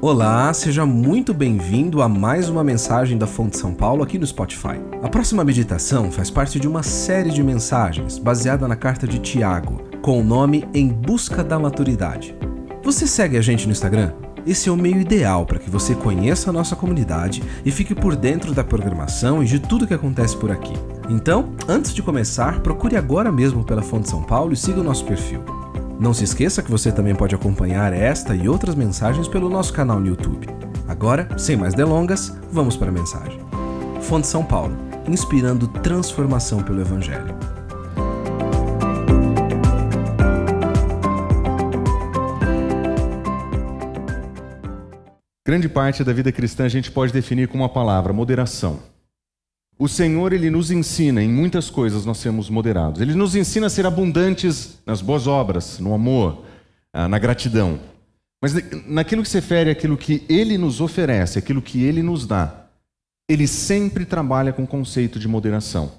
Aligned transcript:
Olá, 0.00 0.54
seja 0.54 0.86
muito 0.86 1.34
bem-vindo 1.34 2.00
a 2.00 2.08
mais 2.08 2.48
uma 2.48 2.62
mensagem 2.62 3.18
da 3.18 3.26
Fonte 3.26 3.58
São 3.58 3.74
Paulo 3.74 4.04
aqui 4.04 4.16
no 4.16 4.24
Spotify. 4.24 4.78
A 5.02 5.08
próxima 5.08 5.42
meditação 5.42 6.12
faz 6.12 6.30
parte 6.30 6.60
de 6.60 6.68
uma 6.68 6.84
série 6.84 7.30
de 7.30 7.42
mensagens 7.42 8.16
baseada 8.16 8.68
na 8.68 8.76
carta 8.76 9.08
de 9.08 9.18
Tiago, 9.18 9.82
com 10.00 10.20
o 10.20 10.22
nome 10.22 10.68
Em 10.72 10.86
Busca 10.86 11.42
da 11.42 11.58
Maturidade. 11.58 12.36
Você 12.84 13.08
segue 13.08 13.36
a 13.36 13.40
gente 13.40 13.66
no 13.66 13.72
Instagram? 13.72 14.12
Esse 14.46 14.68
é 14.68 14.72
o 14.72 14.76
meio 14.76 15.00
ideal 15.00 15.44
para 15.44 15.58
que 15.58 15.68
você 15.68 15.96
conheça 15.96 16.50
a 16.50 16.52
nossa 16.52 16.76
comunidade 16.76 17.42
e 17.64 17.72
fique 17.72 17.92
por 17.92 18.14
dentro 18.14 18.54
da 18.54 18.62
programação 18.62 19.42
e 19.42 19.46
de 19.46 19.58
tudo 19.58 19.86
que 19.86 19.94
acontece 19.94 20.36
por 20.36 20.52
aqui. 20.52 20.74
Então, 21.10 21.52
antes 21.66 21.92
de 21.92 22.04
começar, 22.04 22.60
procure 22.60 22.96
agora 22.96 23.32
mesmo 23.32 23.64
pela 23.64 23.82
Fonte 23.82 24.08
São 24.08 24.22
Paulo 24.22 24.52
e 24.52 24.56
siga 24.56 24.80
o 24.80 24.84
nosso 24.84 25.04
perfil. 25.04 25.42
Não 26.00 26.14
se 26.14 26.22
esqueça 26.22 26.62
que 26.62 26.70
você 26.70 26.92
também 26.92 27.12
pode 27.12 27.34
acompanhar 27.34 27.92
esta 27.92 28.32
e 28.32 28.48
outras 28.48 28.76
mensagens 28.76 29.26
pelo 29.26 29.50
nosso 29.50 29.72
canal 29.72 29.98
no 29.98 30.06
YouTube. 30.06 30.46
Agora, 30.86 31.28
sem 31.36 31.56
mais 31.56 31.74
delongas, 31.74 32.32
vamos 32.52 32.76
para 32.76 32.88
a 32.88 32.92
mensagem. 32.92 33.40
Fonte 34.00 34.28
São 34.28 34.44
Paulo, 34.44 34.76
inspirando 35.08 35.66
transformação 35.66 36.62
pelo 36.62 36.80
Evangelho. 36.80 37.36
Grande 45.44 45.68
parte 45.68 46.04
da 46.04 46.12
vida 46.12 46.30
cristã 46.30 46.64
a 46.64 46.68
gente 46.68 46.92
pode 46.92 47.12
definir 47.12 47.48
com 47.48 47.58
uma 47.58 47.68
palavra: 47.68 48.12
moderação. 48.12 48.78
O 49.78 49.86
Senhor, 49.86 50.32
ele 50.32 50.50
nos 50.50 50.72
ensina, 50.72 51.22
em 51.22 51.28
muitas 51.28 51.70
coisas 51.70 52.04
nós 52.04 52.18
sermos 52.18 52.50
moderados. 52.50 53.00
Ele 53.00 53.14
nos 53.14 53.36
ensina 53.36 53.68
a 53.68 53.70
ser 53.70 53.86
abundantes 53.86 54.78
nas 54.84 55.00
boas 55.00 55.28
obras, 55.28 55.78
no 55.78 55.94
amor, 55.94 56.44
ah, 56.92 57.06
na 57.06 57.16
gratidão. 57.16 57.78
Mas 58.42 58.54
naquilo 58.86 59.22
que 59.22 59.28
se 59.28 59.36
refere 59.36 59.70
àquilo 59.70 59.96
que 59.96 60.24
ele 60.28 60.58
nos 60.58 60.80
oferece, 60.80 61.38
aquilo 61.38 61.62
que 61.62 61.84
ele 61.84 62.02
nos 62.02 62.26
dá, 62.26 62.66
ele 63.28 63.46
sempre 63.46 64.04
trabalha 64.04 64.52
com 64.52 64.64
o 64.64 64.66
conceito 64.66 65.16
de 65.16 65.28
moderação. 65.28 65.92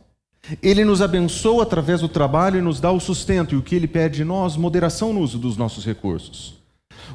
Ele 0.62 0.84
nos 0.84 1.02
abençoa 1.02 1.64
através 1.64 2.02
do 2.02 2.10
trabalho 2.10 2.60
e 2.60 2.62
nos 2.62 2.82
dá 2.82 2.92
o 2.92 3.00
sustento, 3.00 3.56
e 3.56 3.58
o 3.58 3.62
que 3.62 3.76
ele 3.76 3.88
pede 3.88 4.18
de 4.18 4.24
nós, 4.26 4.58
moderação 4.58 5.14
no 5.14 5.22
uso 5.22 5.38
dos 5.38 5.56
nossos 5.56 5.86
recursos. 5.86 6.59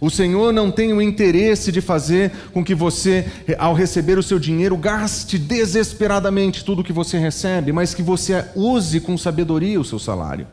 O 0.00 0.10
Senhor 0.10 0.52
não 0.52 0.70
tem 0.70 0.92
o 0.92 1.00
interesse 1.00 1.70
de 1.70 1.80
fazer 1.80 2.30
com 2.52 2.64
que 2.64 2.74
você, 2.74 3.26
ao 3.58 3.74
receber 3.74 4.18
o 4.18 4.22
seu 4.22 4.38
dinheiro, 4.38 4.76
gaste 4.76 5.38
desesperadamente 5.38 6.64
tudo 6.64 6.80
o 6.80 6.84
que 6.84 6.92
você 6.92 7.18
recebe, 7.18 7.72
mas 7.72 7.94
que 7.94 8.02
você 8.02 8.44
use 8.54 9.00
com 9.00 9.16
sabedoria 9.16 9.80
o 9.80 9.84
seu 9.84 9.98
salário. 9.98 10.46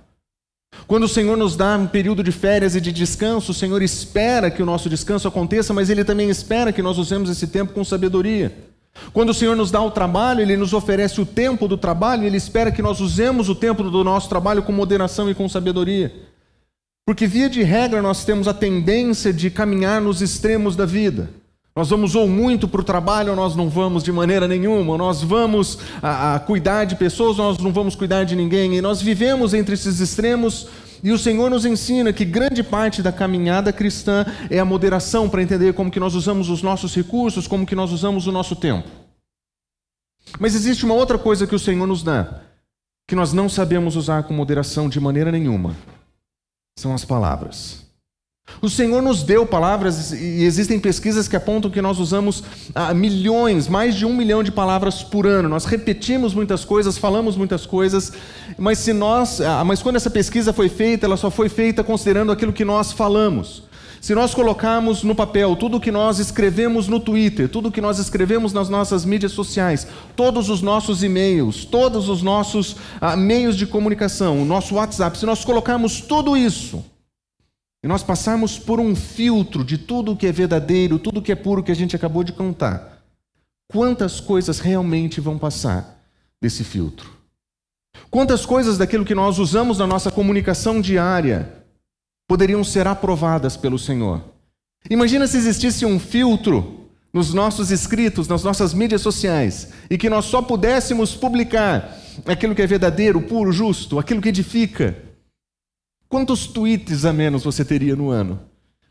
Quando 0.88 1.04
o 1.04 1.10
Senhor 1.10 1.38
nos 1.38 1.56
dá 1.56 1.78
um 1.78 1.88
período 1.88 2.24
de 2.24 2.32
férias 2.32 2.76
e 2.76 2.82
de 2.82 2.92
descanso, 2.92 3.52
o 3.52 3.56
Senhor 3.56 3.82
espera 3.82 4.50
que 4.50 4.64
o 4.64 4.66
nosso 4.66 4.90
descanso 4.90 5.28
aconteça, 5.28 5.74
mas 5.74 5.90
Ele 5.90 6.04
também 6.04 6.30
espera 6.30 6.72
que 6.72 6.82
nós 6.82 6.98
usemos 6.98 7.30
esse 7.30 7.48
tempo 7.48 7.74
com 7.74 7.84
sabedoria. 7.84 8.56
Quando 9.14 9.30
o 9.30 9.34
Senhor 9.34 9.56
nos 9.56 9.72
dá 9.72 9.82
o 9.82 9.92
trabalho, 9.92 10.42
Ele 10.42 10.58
nos 10.58 10.74
oferece 10.74 11.20
o 11.22 11.26
tempo 11.26 11.68
do 11.68 11.78
trabalho, 11.78 12.26
Ele 12.26 12.38
espera 12.38 12.72
que 12.72 12.82
nós 12.82 13.00
usemos 13.00 13.50
o 13.50 13.56
tempo 13.56 13.84
do 13.84 14.04
nosso 14.04 14.30
trabalho 14.30 14.64
com 14.64 14.72
moderação 14.72 15.30
e 15.30 15.36
com 15.36 15.48
sabedoria. 15.48 16.31
Porque, 17.12 17.28
via 17.28 17.50
de 17.50 17.62
regra, 17.62 18.02
nós 18.02 18.24
temos 18.24 18.48
a 18.48 18.54
tendência 18.54 19.34
de 19.34 19.52
caminhar 19.52 20.00
nos 20.00 20.22
extremos 20.22 20.78
da 20.78 20.86
vida. 20.86 21.30
Nós 21.76 21.90
vamos 21.90 22.16
ou 22.16 22.26
muito 22.26 22.70
para 22.70 22.80
o 22.80 22.86
trabalho, 22.86 23.32
ou 23.32 23.36
nós 23.36 23.54
não 23.54 23.68
vamos 23.68 24.02
de 24.02 24.14
maneira 24.14 24.48
nenhuma. 24.48 24.98
Nós 24.98 25.22
vamos 25.22 25.78
a, 26.02 26.36
a 26.36 26.40
cuidar 26.40 26.86
de 26.86 26.96
pessoas, 26.96 27.38
ou 27.38 27.48
nós 27.48 27.58
não 27.58 27.74
vamos 27.74 27.96
cuidar 27.96 28.24
de 28.24 28.34
ninguém. 28.34 28.78
E 28.78 28.82
nós 28.82 29.02
vivemos 29.02 29.54
entre 29.54 29.74
esses 29.74 30.00
extremos. 30.00 30.70
E 31.04 31.12
o 31.12 31.18
Senhor 31.18 31.50
nos 31.50 31.66
ensina 31.66 32.14
que 32.14 32.24
grande 32.24 32.64
parte 32.64 33.02
da 33.02 33.12
caminhada 33.12 33.74
cristã 33.74 34.26
é 34.50 34.58
a 34.58 34.64
moderação 34.64 35.28
para 35.28 35.44
entender 35.44 35.74
como 35.74 35.92
que 35.92 36.00
nós 36.00 36.16
usamos 36.16 36.50
os 36.50 36.64
nossos 36.64 36.96
recursos, 36.96 37.46
como 37.46 37.66
que 37.66 37.76
nós 37.76 37.92
usamos 37.92 38.26
o 38.26 38.32
nosso 38.32 38.56
tempo. 38.56 38.88
Mas 40.40 40.56
existe 40.56 40.86
uma 40.86 40.94
outra 40.94 41.18
coisa 41.18 41.46
que 41.46 41.56
o 41.56 41.60
Senhor 41.60 41.86
nos 41.86 42.04
dá, 42.04 42.40
que 43.06 43.16
nós 43.18 43.34
não 43.34 43.50
sabemos 43.50 43.98
usar 43.98 44.24
com 44.24 44.34
moderação 44.34 44.88
de 44.88 44.98
maneira 44.98 45.30
nenhuma 45.30 45.76
são 46.78 46.94
as 46.94 47.06
palavras. 47.06 47.82
O 48.62 48.70
Senhor 48.70 49.02
nos 49.02 49.24
deu 49.24 49.46
palavras 49.46 50.12
e 50.12 50.44
existem 50.44 50.80
pesquisas 50.80 51.28
que 51.28 51.36
apontam 51.36 51.72
que 51.72 51.82
nós 51.82 52.00
usamos 52.00 52.44
ah, 52.76 52.94
milhões, 52.94 53.68
mais 53.68 53.96
de 53.96 54.06
um 54.06 54.14
milhão 54.14 54.44
de 54.44 54.52
palavras 54.52 55.02
por 55.02 55.26
ano. 55.26 55.48
Nós 55.48 55.66
repetimos 55.66 56.34
muitas 56.34 56.66
coisas, 56.66 56.98
falamos 56.98 57.38
muitas 57.38 57.66
coisas, 57.66 58.12
mas 58.58 58.80
se 58.80 58.94
nós, 58.94 59.40
ah, 59.40 59.64
mas 59.64 59.82
quando 59.82 59.96
essa 59.96 60.10
pesquisa 60.10 60.52
foi 60.52 60.70
feita, 60.70 61.06
ela 61.06 61.18
só 61.18 61.32
foi 61.32 61.50
feita 61.50 61.84
considerando 61.84 62.32
aquilo 62.32 62.52
que 62.52 62.66
nós 62.66 62.92
falamos. 62.92 63.64
Se 64.02 64.16
nós 64.16 64.34
colocarmos 64.34 65.04
no 65.04 65.14
papel 65.14 65.56
tudo 65.56 65.78
o 65.78 65.80
que 65.80 65.92
nós 65.92 66.18
escrevemos 66.18 66.88
no 66.88 67.00
Twitter, 67.00 67.48
tudo 67.48 67.70
o 67.70 67.72
que 67.72 67.80
nós 67.80 68.00
escrevemos 68.00 68.52
nas 68.52 68.68
nossas 68.68 69.06
mídias 69.06 69.32
sociais, 69.32 69.86
todos 70.16 70.50
os 70.50 70.60
nossos 70.60 71.04
e-mails, 71.04 71.66
todos 71.66 72.10
os 72.10 72.24
nossos 72.24 72.78
ah, 73.00 73.16
meios 73.16 73.56
de 73.56 73.68
comunicação, 73.68 74.42
o 74.42 74.46
nosso 74.46 74.74
WhatsApp, 74.74 75.20
se 75.20 75.26
nós 75.28 75.46
colocarmos 75.46 76.02
tudo 76.02 76.36
isso 76.36 76.84
e 77.84 77.88
nós 77.88 78.02
passarmos 78.02 78.58
por 78.58 78.80
um 78.80 78.96
filtro 78.96 79.64
de 79.64 79.78
tudo 79.78 80.14
o 80.14 80.18
que 80.18 80.26
é 80.26 80.32
verdadeiro, 80.32 80.98
tudo 80.98 81.20
o 81.20 81.22
que 81.22 81.32
é 81.32 81.36
puro 81.36 81.62
que 81.62 81.72
a 81.72 81.76
gente 81.76 81.96
acabou 81.96 82.24
de 82.24 82.34
contar, 82.34 83.04
quantas 83.72 84.20
coisas 84.20 84.60
realmente 84.60 85.22
vão 85.22 85.38
passar 85.38 86.02
desse 86.42 86.64
filtro? 86.64 87.08
Quantas 88.10 88.48
coisas 88.48 88.80
daquilo 88.80 89.06
que 89.06 89.14
nós 89.14 89.38
usamos 89.38 89.78
na 89.78 89.86
nossa 89.86 90.10
comunicação 90.10 90.82
diária 90.82 91.61
poderiam 92.32 92.64
ser 92.64 92.88
aprovadas 92.88 93.58
pelo 93.58 93.78
Senhor. 93.78 94.24
Imagina 94.90 95.28
se 95.28 95.36
existisse 95.36 95.86
um 95.86 96.00
filtro 96.00 96.88
nos 97.12 97.34
nossos 97.34 97.72
escritos, 97.72 98.26
nas 98.26 98.42
nossas 98.42 98.74
mídias 98.74 99.02
sociais, 99.02 99.74
e 99.90 99.98
que 99.98 100.10
nós 100.10 100.24
só 100.24 100.42
pudéssemos 100.42 101.14
publicar 101.14 101.94
aquilo 102.26 102.56
que 102.56 102.62
é 102.62 102.66
verdadeiro, 102.66 103.22
puro, 103.22 103.52
justo, 103.52 104.00
aquilo 104.00 104.22
que 104.22 104.30
edifica. 104.30 104.96
Quantos 106.08 106.48
tweets 106.48 107.04
a 107.04 107.12
menos 107.12 107.44
você 107.44 107.66
teria 107.66 107.98
no 107.98 108.10
ano? 108.10 108.40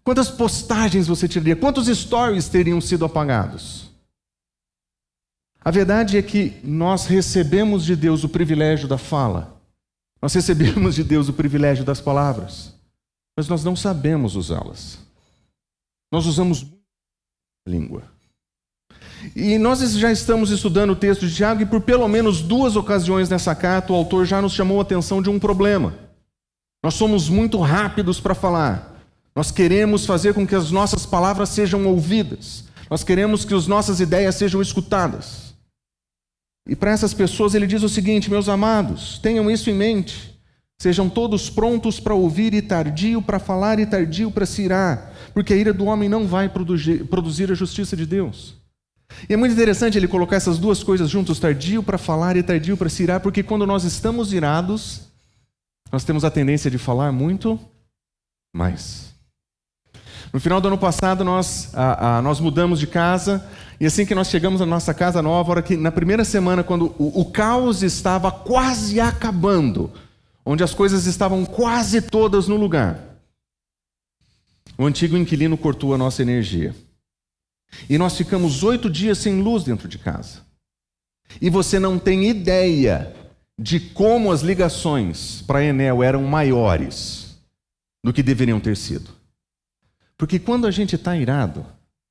Quantas 0.05 0.29
postagens 0.29 1.07
você 1.07 1.27
teria? 1.27 1.57
Quantos 1.57 1.87
stories 1.87 2.47
teriam 2.47 2.79
sido 2.79 3.07
apagados? 3.07 3.91
A 5.65 5.71
verdade 5.71 6.19
é 6.19 6.23
que 6.23 6.57
nós 6.63 7.07
recebemos 7.07 7.87
de 7.87 7.97
Deus 7.97 8.23
o 8.23 8.29
privilégio 8.29 8.87
da 8.87 8.99
fala, 8.99 9.59
nós 10.21 10.35
recebemos 10.35 10.95
de 10.95 11.03
Deus 11.03 11.31
o 11.31 11.33
privilégio 11.33 11.87
das 11.87 12.03
palavras 12.03 12.79
mas 13.41 13.49
nós 13.49 13.65
não 13.65 13.75
sabemos 13.75 14.37
usá-las. 14.37 14.99
Nós 16.13 16.27
usamos 16.27 16.67
língua. 17.67 18.03
E 19.35 19.57
nós 19.57 19.81
já 19.93 20.13
estamos 20.13 20.51
estudando 20.51 20.91
o 20.91 20.97
texto 20.97 21.27
de 21.27 21.35
Tiago 21.35 21.63
e 21.63 21.67
por 21.67 21.81
pelo 21.81 22.07
menos 22.07 22.43
duas 22.43 22.77
ocasiões 22.77 23.31
nessa 23.31 23.55
carta 23.55 23.93
o 23.93 23.97
autor 23.97 24.27
já 24.27 24.43
nos 24.43 24.53
chamou 24.53 24.79
a 24.79 24.83
atenção 24.83 25.23
de 25.23 25.31
um 25.31 25.39
problema. 25.39 25.95
Nós 26.85 26.95
somos 26.95 27.31
muito 27.31 27.59
rápidos 27.61 28.21
para 28.21 28.35
falar. 28.35 29.01
Nós 29.35 29.51
queremos 29.51 30.05
fazer 30.05 30.35
com 30.35 30.47
que 30.47 30.55
as 30.55 30.71
nossas 30.71 31.07
palavras 31.07 31.49
sejam 31.49 31.87
ouvidas. 31.87 32.65
Nós 32.91 33.03
queremos 33.03 33.47
que 33.47 33.55
as 33.55 33.67
nossas 33.67 34.01
ideias 34.01 34.35
sejam 34.35 34.61
escutadas. 34.61 35.55
E 36.69 36.77
para 36.77 36.91
essas 36.91 37.15
pessoas 37.15 37.55
ele 37.55 37.67
diz 37.67 37.83
o 37.83 37.89
seguinte: 37.89 38.31
meus 38.31 38.51
amados, 38.51 39.19
tenham 39.19 39.51
isso 39.51 39.71
em 39.71 39.75
mente. 39.75 40.30
Sejam 40.81 41.11
todos 41.11 41.51
prontos 41.51 42.01
para 42.01 42.15
ouvir 42.15 42.55
e 42.55 42.63
tardio 42.63 43.21
para 43.21 43.39
falar 43.39 43.79
e 43.79 43.85
tardio 43.85 44.31
para 44.31 44.47
se 44.47 44.63
irar, 44.63 45.13
porque 45.35 45.53
a 45.53 45.57
ira 45.57 45.75
do 45.75 45.85
homem 45.85 46.09
não 46.09 46.27
vai 46.27 46.49
produzir, 46.49 47.53
a 47.53 47.55
justiça 47.55 47.95
de 47.95 48.07
Deus. 48.07 48.55
E 49.29 49.35
é 49.35 49.37
muito 49.37 49.53
interessante 49.53 49.99
ele 49.99 50.09
colocar 50.09 50.37
essas 50.37 50.57
duas 50.57 50.83
coisas 50.83 51.11
juntos, 51.11 51.39
tardio 51.39 51.83
para 51.83 51.99
falar 51.99 52.35
e 52.39 52.43
tardio 52.43 52.79
para 52.79 52.89
se 52.89 53.03
irar, 53.03 53.21
porque 53.21 53.43
quando 53.43 53.67
nós 53.67 53.85
estamos 53.85 54.33
irados, 54.33 55.03
nós 55.93 56.03
temos 56.03 56.25
a 56.25 56.31
tendência 56.31 56.71
de 56.71 56.79
falar 56.79 57.13
muito 57.13 57.61
mais. 58.51 59.13
No 60.33 60.41
final 60.41 60.63
do 60.63 60.69
ano 60.69 60.79
passado, 60.79 61.23
nós, 61.23 61.75
a, 61.75 62.17
a, 62.17 62.23
nós 62.23 62.41
mudamos 62.41 62.81
de 62.81 62.87
casa, 62.87 63.47
e 63.79 63.85
assim 63.85 64.07
que 64.07 64.15
nós 64.15 64.29
chegamos 64.29 64.61
na 64.61 64.67
nossa 64.67 64.95
casa 64.95 65.21
nova, 65.21 65.51
hora 65.51 65.63
que, 65.63 65.77
na 65.77 65.93
primeira 65.93 66.25
semana, 66.25 66.65
quando 66.65 66.95
o, 66.99 67.21
o 67.21 67.25
caos 67.27 67.83
estava 67.83 68.33
quase 68.33 68.99
acabando, 68.99 69.91
onde 70.51 70.65
as 70.65 70.75
coisas 70.75 71.07
estavam 71.07 71.47
quase 71.47 72.03
todas 72.03 72.49
no 72.49 72.57
lugar. 72.57 72.99
O 74.77 74.85
antigo 74.85 75.17
inquilino 75.17 75.57
cortou 75.57 75.95
a 75.95 75.99
nossa 75.99 76.23
energia. 76.23 76.75
E 77.89 77.97
nós 77.97 78.17
ficamos 78.17 78.65
oito 78.65 78.91
dias 78.91 79.19
sem 79.19 79.41
luz 79.41 79.63
dentro 79.63 79.87
de 79.87 79.97
casa. 79.97 80.41
E 81.41 81.49
você 81.49 81.79
não 81.79 82.01
tem 82.01 82.29
ideia 82.29 83.15
de 83.57 83.79
como 83.79 84.33
as 84.33 84.41
ligações 84.41 85.41
para 85.43 85.61
a 85.61 85.65
Enel 85.65 86.03
eram 86.03 86.25
maiores 86.25 87.39
do 88.03 88.13
que 88.13 88.21
deveriam 88.21 88.59
ter 88.59 88.77
sido. 88.77 89.09
Porque 90.19 90.41
quando 90.41 90.67
a 90.67 90.73
gente 90.73 90.97
está 90.97 91.17
irado, 91.17 91.65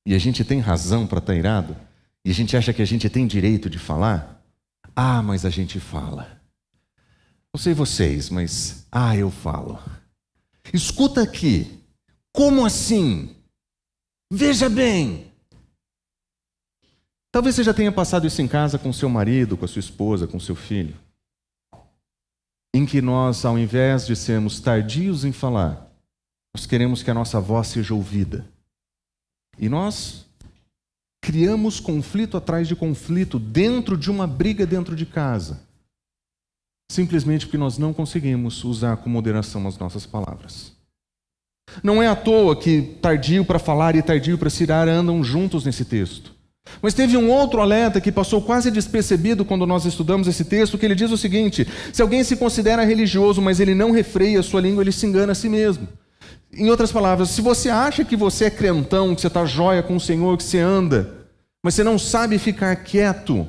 e 0.06 0.14
a 0.14 0.18
gente 0.18 0.46
tem 0.46 0.60
razão 0.60 1.06
para 1.06 1.18
estar 1.18 1.34
tá 1.34 1.38
irado, 1.38 1.76
e 2.24 2.30
a 2.30 2.34
gente 2.34 2.56
acha 2.56 2.72
que 2.72 2.80
a 2.80 2.86
gente 2.86 3.10
tem 3.10 3.26
direito 3.26 3.68
de 3.68 3.78
falar, 3.78 4.42
ah, 4.96 5.22
mas 5.22 5.44
a 5.44 5.50
gente 5.50 5.78
fala. 5.78 6.39
Não 7.54 7.60
sei 7.60 7.74
vocês, 7.74 8.30
mas 8.30 8.86
ah, 8.90 9.16
eu 9.16 9.30
falo. 9.30 9.78
Escuta 10.72 11.22
aqui. 11.22 11.80
Como 12.32 12.64
assim? 12.64 13.34
Veja 14.32 14.68
bem. 14.68 15.32
Talvez 17.32 17.54
você 17.54 17.64
já 17.64 17.74
tenha 17.74 17.92
passado 17.92 18.26
isso 18.26 18.40
em 18.42 18.48
casa 18.48 18.78
com 18.78 18.92
seu 18.92 19.08
marido, 19.08 19.56
com 19.56 19.64
a 19.64 19.68
sua 19.68 19.80
esposa, 19.80 20.26
com 20.26 20.38
seu 20.38 20.54
filho. 20.54 20.96
Em 22.72 22.86
que 22.86 23.02
nós, 23.02 23.44
ao 23.44 23.58
invés 23.58 24.06
de 24.06 24.14
sermos 24.14 24.60
tardios 24.60 25.24
em 25.24 25.32
falar, 25.32 25.90
nós 26.54 26.66
queremos 26.66 27.02
que 27.02 27.10
a 27.10 27.14
nossa 27.14 27.40
voz 27.40 27.68
seja 27.68 27.94
ouvida. 27.94 28.46
E 29.58 29.68
nós 29.68 30.26
criamos 31.20 31.78
conflito 31.78 32.36
atrás 32.36 32.66
de 32.66 32.74
conflito 32.74 33.38
dentro 33.38 33.96
de 33.96 34.10
uma 34.10 34.26
briga 34.26 34.66
dentro 34.66 34.96
de 34.96 35.06
casa. 35.06 35.60
Simplesmente 36.90 37.46
porque 37.46 37.56
nós 37.56 37.78
não 37.78 37.92
conseguimos 37.92 38.64
usar 38.64 38.96
com 38.96 39.08
moderação 39.08 39.64
as 39.68 39.78
nossas 39.78 40.06
palavras. 40.06 40.72
Não 41.84 42.02
é 42.02 42.08
à 42.08 42.16
toa 42.16 42.56
que 42.56 42.82
tardio 43.00 43.44
para 43.44 43.60
falar 43.60 43.94
e 43.94 44.02
tardio 44.02 44.36
para 44.36 44.50
se 44.50 44.64
irar 44.64 44.88
andam 44.88 45.22
juntos 45.22 45.64
nesse 45.64 45.84
texto. 45.84 46.34
Mas 46.82 46.92
teve 46.92 47.16
um 47.16 47.30
outro 47.30 47.60
alerta 47.60 48.00
que 48.00 48.10
passou 48.10 48.42
quase 48.42 48.72
despercebido 48.72 49.44
quando 49.44 49.64
nós 49.64 49.84
estudamos 49.84 50.26
esse 50.26 50.44
texto, 50.44 50.76
que 50.76 50.84
ele 50.84 50.96
diz 50.96 51.12
o 51.12 51.16
seguinte: 51.16 51.64
se 51.92 52.02
alguém 52.02 52.24
se 52.24 52.34
considera 52.34 52.82
religioso, 52.82 53.40
mas 53.40 53.60
ele 53.60 53.72
não 53.72 53.92
refreia 53.92 54.40
a 54.40 54.42
sua 54.42 54.60
língua, 54.60 54.82
ele 54.82 54.90
se 54.90 55.06
engana 55.06 55.30
a 55.30 55.36
si 55.36 55.48
mesmo. 55.48 55.86
Em 56.52 56.70
outras 56.70 56.90
palavras, 56.90 57.28
se 57.30 57.40
você 57.40 57.68
acha 57.68 58.04
que 58.04 58.16
você 58.16 58.46
é 58.46 58.50
crentão, 58.50 59.14
que 59.14 59.20
você 59.20 59.28
está 59.28 59.44
jóia 59.44 59.80
com 59.80 59.94
o 59.94 60.00
Senhor, 60.00 60.36
que 60.36 60.42
você 60.42 60.58
anda, 60.58 61.28
mas 61.62 61.76
você 61.76 61.84
não 61.84 62.00
sabe 62.00 62.36
ficar 62.36 62.74
quieto, 62.74 63.46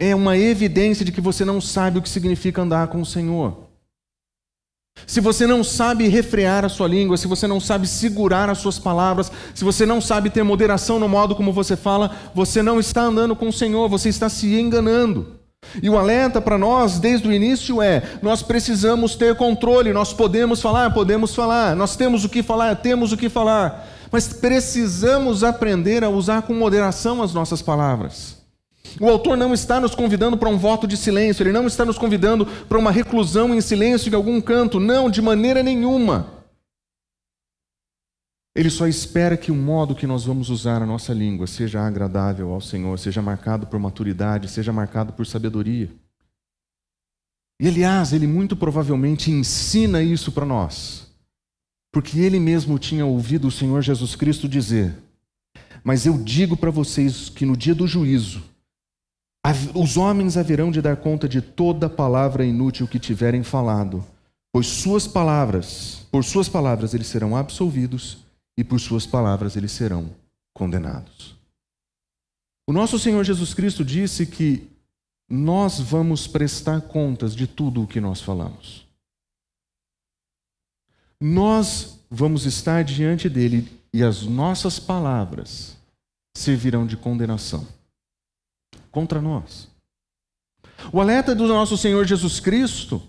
é 0.00 0.14
uma 0.14 0.36
evidência 0.36 1.04
de 1.04 1.12
que 1.12 1.20
você 1.20 1.44
não 1.44 1.60
sabe 1.60 1.98
o 1.98 2.02
que 2.02 2.08
significa 2.08 2.62
andar 2.62 2.88
com 2.88 3.02
o 3.02 3.06
Senhor. 3.06 3.68
Se 5.06 5.20
você 5.20 5.46
não 5.46 5.62
sabe 5.62 6.08
refrear 6.08 6.64
a 6.64 6.68
sua 6.68 6.88
língua, 6.88 7.16
se 7.16 7.26
você 7.26 7.46
não 7.46 7.60
sabe 7.60 7.86
segurar 7.86 8.48
as 8.48 8.58
suas 8.58 8.78
palavras, 8.78 9.30
se 9.54 9.62
você 9.62 9.84
não 9.84 10.00
sabe 10.00 10.30
ter 10.30 10.42
moderação 10.42 10.98
no 10.98 11.08
modo 11.08 11.36
como 11.36 11.52
você 11.52 11.76
fala, 11.76 12.16
você 12.34 12.62
não 12.62 12.80
está 12.80 13.02
andando 13.02 13.36
com 13.36 13.48
o 13.48 13.52
Senhor, 13.52 13.88
você 13.88 14.08
está 14.08 14.28
se 14.28 14.58
enganando. 14.58 15.38
E 15.82 15.90
o 15.90 15.98
alerta 15.98 16.40
para 16.40 16.56
nós 16.56 16.98
desde 16.98 17.28
o 17.28 17.32
início 17.32 17.82
é: 17.82 18.02
nós 18.22 18.42
precisamos 18.42 19.14
ter 19.14 19.36
controle, 19.36 19.92
nós 19.92 20.12
podemos 20.12 20.62
falar, 20.62 20.90
podemos 20.92 21.34
falar, 21.34 21.76
nós 21.76 21.94
temos 21.96 22.24
o 22.24 22.28
que 22.28 22.42
falar, 22.42 22.74
temos 22.76 23.12
o 23.12 23.16
que 23.16 23.28
falar, 23.28 23.86
mas 24.10 24.28
precisamos 24.32 25.44
aprender 25.44 26.02
a 26.02 26.08
usar 26.08 26.42
com 26.42 26.54
moderação 26.54 27.22
as 27.22 27.34
nossas 27.34 27.60
palavras. 27.60 28.39
O 28.98 29.08
autor 29.08 29.36
não 29.36 29.52
está 29.52 29.78
nos 29.78 29.94
convidando 29.94 30.36
para 30.36 30.48
um 30.48 30.56
voto 30.56 30.86
de 30.86 30.96
silêncio, 30.96 31.42
ele 31.42 31.52
não 31.52 31.66
está 31.66 31.84
nos 31.84 31.98
convidando 31.98 32.46
para 32.46 32.78
uma 32.78 32.90
reclusão 32.90 33.54
em 33.54 33.60
silêncio 33.60 34.10
em 34.10 34.14
algum 34.14 34.40
canto, 34.40 34.80
não, 34.80 35.10
de 35.10 35.20
maneira 35.20 35.62
nenhuma. 35.62 36.40
Ele 38.54 38.68
só 38.68 38.86
espera 38.86 39.36
que 39.36 39.52
o 39.52 39.54
modo 39.54 39.94
que 39.94 40.06
nós 40.06 40.24
vamos 40.24 40.50
usar 40.50 40.82
a 40.82 40.86
nossa 40.86 41.12
língua 41.12 41.46
seja 41.46 41.80
agradável 41.80 42.52
ao 42.52 42.60
Senhor, 42.60 42.98
seja 42.98 43.22
marcado 43.22 43.66
por 43.66 43.78
maturidade, 43.78 44.48
seja 44.48 44.72
marcado 44.72 45.12
por 45.12 45.24
sabedoria. 45.24 45.88
E 47.60 47.68
aliás, 47.68 48.12
ele 48.12 48.26
muito 48.26 48.56
provavelmente 48.56 49.30
ensina 49.30 50.02
isso 50.02 50.32
para 50.32 50.46
nós, 50.46 51.06
porque 51.92 52.18
ele 52.18 52.40
mesmo 52.40 52.78
tinha 52.78 53.06
ouvido 53.06 53.48
o 53.48 53.52
Senhor 53.52 53.82
Jesus 53.82 54.16
Cristo 54.16 54.48
dizer: 54.48 54.96
Mas 55.84 56.04
eu 56.04 56.18
digo 56.18 56.56
para 56.56 56.70
vocês 56.70 57.28
que 57.28 57.46
no 57.46 57.56
dia 57.56 57.74
do 57.74 57.86
juízo, 57.86 58.42
os 59.74 59.96
homens 59.96 60.36
haverão 60.36 60.70
de 60.70 60.82
dar 60.82 60.96
conta 60.96 61.28
de 61.28 61.40
toda 61.40 61.88
palavra 61.88 62.44
inútil 62.44 62.86
que 62.86 62.98
tiverem 62.98 63.42
falado, 63.42 64.04
pois 64.52 64.66
suas 64.66 65.06
palavras, 65.06 66.06
por 66.10 66.24
suas 66.24 66.48
palavras 66.48 66.92
eles 66.92 67.06
serão 67.06 67.36
absolvidos 67.36 68.18
e 68.56 68.62
por 68.62 68.78
suas 68.78 69.06
palavras 69.06 69.56
eles 69.56 69.72
serão 69.72 70.10
condenados. 70.54 71.34
O 72.68 72.72
nosso 72.72 72.98
Senhor 72.98 73.24
Jesus 73.24 73.54
Cristo 73.54 73.84
disse 73.84 74.26
que 74.26 74.68
nós 75.28 75.80
vamos 75.80 76.26
prestar 76.26 76.82
contas 76.82 77.34
de 77.34 77.46
tudo 77.46 77.82
o 77.82 77.86
que 77.86 78.00
nós 78.00 78.20
falamos. 78.20 78.86
Nós 81.18 81.98
vamos 82.10 82.44
estar 82.44 82.84
diante 82.84 83.28
dele 83.28 83.68
e 83.92 84.02
as 84.02 84.22
nossas 84.22 84.78
palavras 84.78 85.76
servirão 86.36 86.86
de 86.86 86.96
condenação 86.96 87.66
contra 88.90 89.20
nós. 89.20 89.68
O 90.92 91.00
alerta 91.00 91.34
do 91.34 91.46
nosso 91.46 91.76
Senhor 91.76 92.04
Jesus 92.06 92.40
Cristo 92.40 93.02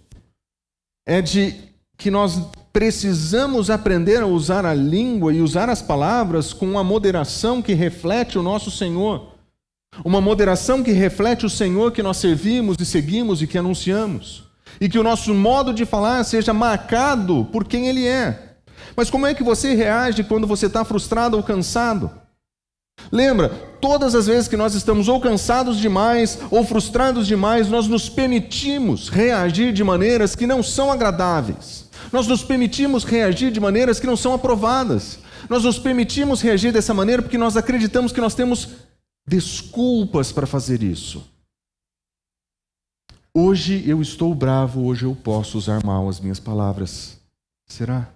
é 1.06 1.22
de 1.22 1.56
que 1.98 2.12
nós 2.12 2.39
precisamos 2.74 3.69
aprender 3.69 4.22
a 4.22 4.28
usar 4.28 4.66
a 4.66 4.74
língua 4.74 5.33
e 5.33 5.42
usar 5.42 5.69
as 5.69 5.81
palavras 5.81 6.54
com 6.54 6.66
uma 6.66 6.83
moderação 6.83 7.62
que 7.62 7.74
reflete 7.74 8.38
o 8.38 8.44
nosso 8.44 8.72
Senhor. 8.72 9.31
Uma 10.04 10.22
moderação 10.22 10.81
que 10.81 10.92
reflete 10.92 11.45
o 11.45 11.50
Senhor 11.50 11.92
que 11.92 12.01
nós 12.01 12.18
servimos 12.18 12.77
e 12.80 12.86
seguimos 12.86 13.42
e 13.42 13.48
que 13.48 13.57
anunciamos. 13.57 14.45
E 14.80 14.88
que 14.88 14.98
o 14.98 15.04
nosso 15.04 15.34
modo 15.34 15.74
de 15.74 15.86
falar 15.86 16.24
seja 16.24 16.54
marcado 16.54 17.45
por 17.51 17.66
quem 17.66 17.88
Ele 17.88 18.07
é. 18.07 18.56
Mas 18.95 19.10
como 19.10 19.27
é 19.27 19.34
que 19.34 19.44
você 19.44 19.74
reage 19.74 20.24
quando 20.24 20.48
você 20.48 20.68
está 20.68 20.84
frustrado 20.86 21.38
ou 21.38 21.44
cansado? 21.44 22.10
Lembra, 23.12 23.50
todas 23.80 24.15
as 24.15 24.27
vezes 24.27 24.48
que 24.48 24.57
nós 24.57 24.74
estamos 24.74 25.07
ou 25.07 25.19
cansados 25.19 25.77
demais 25.77 26.39
ou 26.50 26.63
frustrados 26.65 27.27
demais, 27.27 27.69
nós 27.69 27.88
nos 27.88 28.09
permitimos 28.09 29.09
reagir 29.09 29.71
de 29.71 29.83
maneiras 29.83 30.36
que 30.36 30.45
não 30.45 30.62
são 30.62 30.92
agradáveis. 30.92 31.89
Nós 32.12 32.27
nos 32.27 32.44
permitimos 32.44 33.03
reagir 33.03 33.51
de 33.51 33.59
maneiras 33.59 34.00
que 34.00 34.07
não 34.07 34.18
são 34.18 34.33
aprovadas. 34.33 35.19
Nós 35.50 35.63
nos 35.63 35.80
permitimos 35.80 36.42
reagir 36.42 36.71
dessa 36.71 36.94
maneira 36.94 37.21
porque 37.21 37.38
nós 37.38 37.56
acreditamos 37.56 38.12
que 38.12 38.21
nós 38.21 38.36
temos 38.36 38.69
desculpas 39.27 40.31
para 40.31 40.48
fazer 40.48 40.83
isso. 40.83 41.24
Hoje 43.33 43.83
eu 43.88 44.01
estou 44.01 44.36
bravo, 44.36 44.86
hoje 44.86 45.06
eu 45.06 45.15
posso 45.15 45.57
usar 45.57 45.83
mal 45.86 46.09
as 46.09 46.19
minhas 46.19 46.39
palavras. 46.39 47.18
Será? 47.65 48.09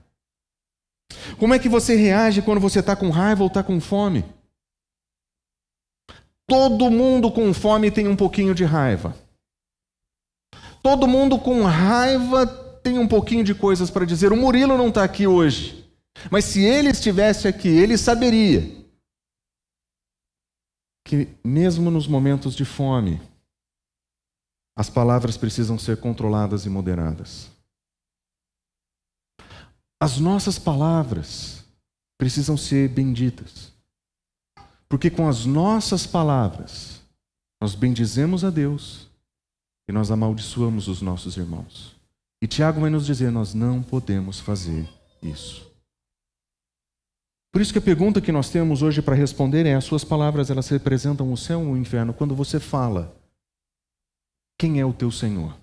Como 1.37 1.53
é 1.53 1.59
que 1.59 1.69
você 1.69 1.95
reage 1.95 2.41
quando 2.41 2.59
você 2.59 2.79
está 2.79 2.95
com 2.95 3.09
raiva 3.09 3.43
ou 3.43 3.47
está 3.47 3.63
com 3.63 3.79
fome? 3.79 4.25
Todo 6.47 6.91
mundo 6.91 7.31
com 7.31 7.53
fome 7.53 7.89
tem 7.89 8.07
um 8.07 8.15
pouquinho 8.15 8.53
de 8.53 8.63
raiva. 8.63 9.15
Todo 10.83 11.07
mundo 11.07 11.39
com 11.39 11.63
raiva 11.63 12.45
tem 12.83 12.99
um 12.99 13.07
pouquinho 13.07 13.43
de 13.43 13.55
coisas 13.55 13.89
para 13.89 14.05
dizer. 14.05 14.31
O 14.31 14.37
Murilo 14.37 14.77
não 14.77 14.89
está 14.89 15.03
aqui 15.03 15.25
hoje. 15.25 15.89
Mas 16.31 16.45
se 16.45 16.63
ele 16.63 16.89
estivesse 16.89 17.47
aqui, 17.47 17.67
ele 17.67 17.97
saberia 17.97 18.61
que, 21.03 21.27
mesmo 21.43 21.89
nos 21.91 22.07
momentos 22.07 22.55
de 22.55 22.63
fome, 22.63 23.21
as 24.77 24.89
palavras 24.89 25.37
precisam 25.37 25.77
ser 25.79 25.97
controladas 25.97 26.65
e 26.65 26.69
moderadas. 26.69 27.49
As 29.99 30.19
nossas 30.19 30.59
palavras 30.59 31.63
precisam 32.17 32.57
ser 32.57 32.89
benditas. 32.89 33.74
Porque 34.95 35.09
com 35.09 35.27
as 35.27 35.45
nossas 35.45 36.07
palavras, 36.07 37.01
nós 37.59 37.75
bendizemos 37.75 38.45
a 38.45 38.49
Deus 38.49 39.09
e 39.89 39.91
nós 39.91 40.09
amaldiçoamos 40.09 40.87
os 40.87 41.01
nossos 41.01 41.35
irmãos. 41.35 41.97
E 42.41 42.47
Tiago 42.47 42.79
vai 42.79 42.89
nos 42.89 43.05
dizer: 43.05 43.29
nós 43.29 43.53
não 43.53 43.83
podemos 43.83 44.39
fazer 44.39 44.87
isso. 45.21 45.69
Por 47.51 47.61
isso 47.61 47.73
que 47.73 47.79
a 47.79 47.81
pergunta 47.81 48.21
que 48.21 48.31
nós 48.31 48.49
temos 48.49 48.81
hoje 48.81 49.01
para 49.01 49.15
responder 49.15 49.65
é: 49.65 49.75
as 49.75 49.83
suas 49.83 50.05
palavras 50.05 50.49
elas 50.49 50.69
representam 50.69 51.29
o 51.29 51.35
céu 51.35 51.59
ou 51.59 51.73
o 51.73 51.77
inferno? 51.77 52.13
Quando 52.13 52.33
você 52.33 52.57
fala, 52.57 53.13
quem 54.57 54.79
é 54.79 54.85
o 54.85 54.93
teu 54.93 55.11
Senhor? 55.11 55.57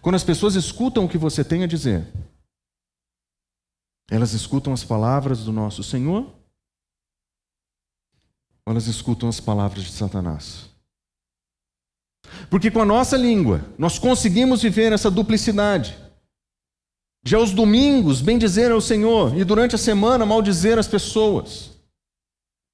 Quando 0.00 0.14
as 0.14 0.24
pessoas 0.24 0.54
escutam 0.54 1.04
o 1.04 1.08
que 1.10 1.18
você 1.18 1.44
tem 1.44 1.62
a 1.62 1.66
dizer, 1.66 2.10
elas 4.10 4.32
escutam 4.32 4.72
as 4.72 4.82
palavras 4.82 5.44
do 5.44 5.52
nosso 5.52 5.82
Senhor 5.82 6.42
elas 8.66 8.86
escutam 8.86 9.28
as 9.28 9.40
palavras 9.40 9.84
de 9.84 9.92
Satanás. 9.92 10.70
Porque 12.48 12.70
com 12.70 12.80
a 12.80 12.86
nossa 12.86 13.16
língua, 13.16 13.60
nós 13.76 13.98
conseguimos 13.98 14.62
viver 14.62 14.92
essa 14.92 15.10
duplicidade. 15.10 15.96
De 17.22 17.34
aos 17.34 17.52
domingos 17.52 18.20
bendizer 18.20 18.70
ao 18.70 18.80
Senhor 18.80 19.36
e 19.36 19.44
durante 19.44 19.74
a 19.74 19.78
semana 19.78 20.26
maldizer 20.26 20.78
as 20.78 20.88
pessoas. 20.88 21.70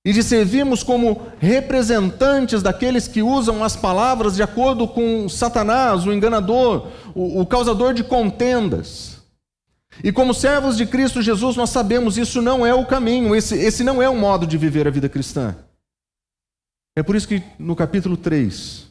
E 0.04 0.12
de 0.12 0.23
servirmos 0.23 0.82
como 0.82 1.26
representantes 1.38 2.62
daqueles 2.62 3.06
que 3.06 3.23
usam 3.23 3.62
as 3.62 3.76
palavras 3.76 4.35
de 4.35 4.42
acordo 4.42 4.88
com 4.88 5.28
Satanás, 5.28 6.06
o 6.06 6.12
enganador, 6.12 6.88
o, 7.14 7.40
o 7.40 7.47
causador 7.47 7.92
de 7.92 8.02
contendas. 8.02 9.18
E 10.02 10.11
como 10.11 10.32
servos 10.32 10.76
de 10.76 10.87
Cristo 10.87 11.20
Jesus, 11.20 11.56
nós 11.56 11.70
sabemos 11.70 12.16
isso 12.16 12.40
não 12.40 12.64
é 12.64 12.73
o 12.73 12.87
caminho, 12.87 13.37
esse, 13.37 13.54
esse 13.56 13.85
não 13.85 14.02
é 14.02 14.09
o 14.09 14.16
modo 14.16 14.47
de 14.47 14.56
viver 14.56 14.87
a 14.87 14.90
vida 14.90 15.09
cristã. 15.09 15.54
É 17.00 17.02
por 17.02 17.16
isso 17.16 17.26
que 17.26 17.42
no 17.59 17.75
capítulo 17.75 18.14
3 18.14 18.87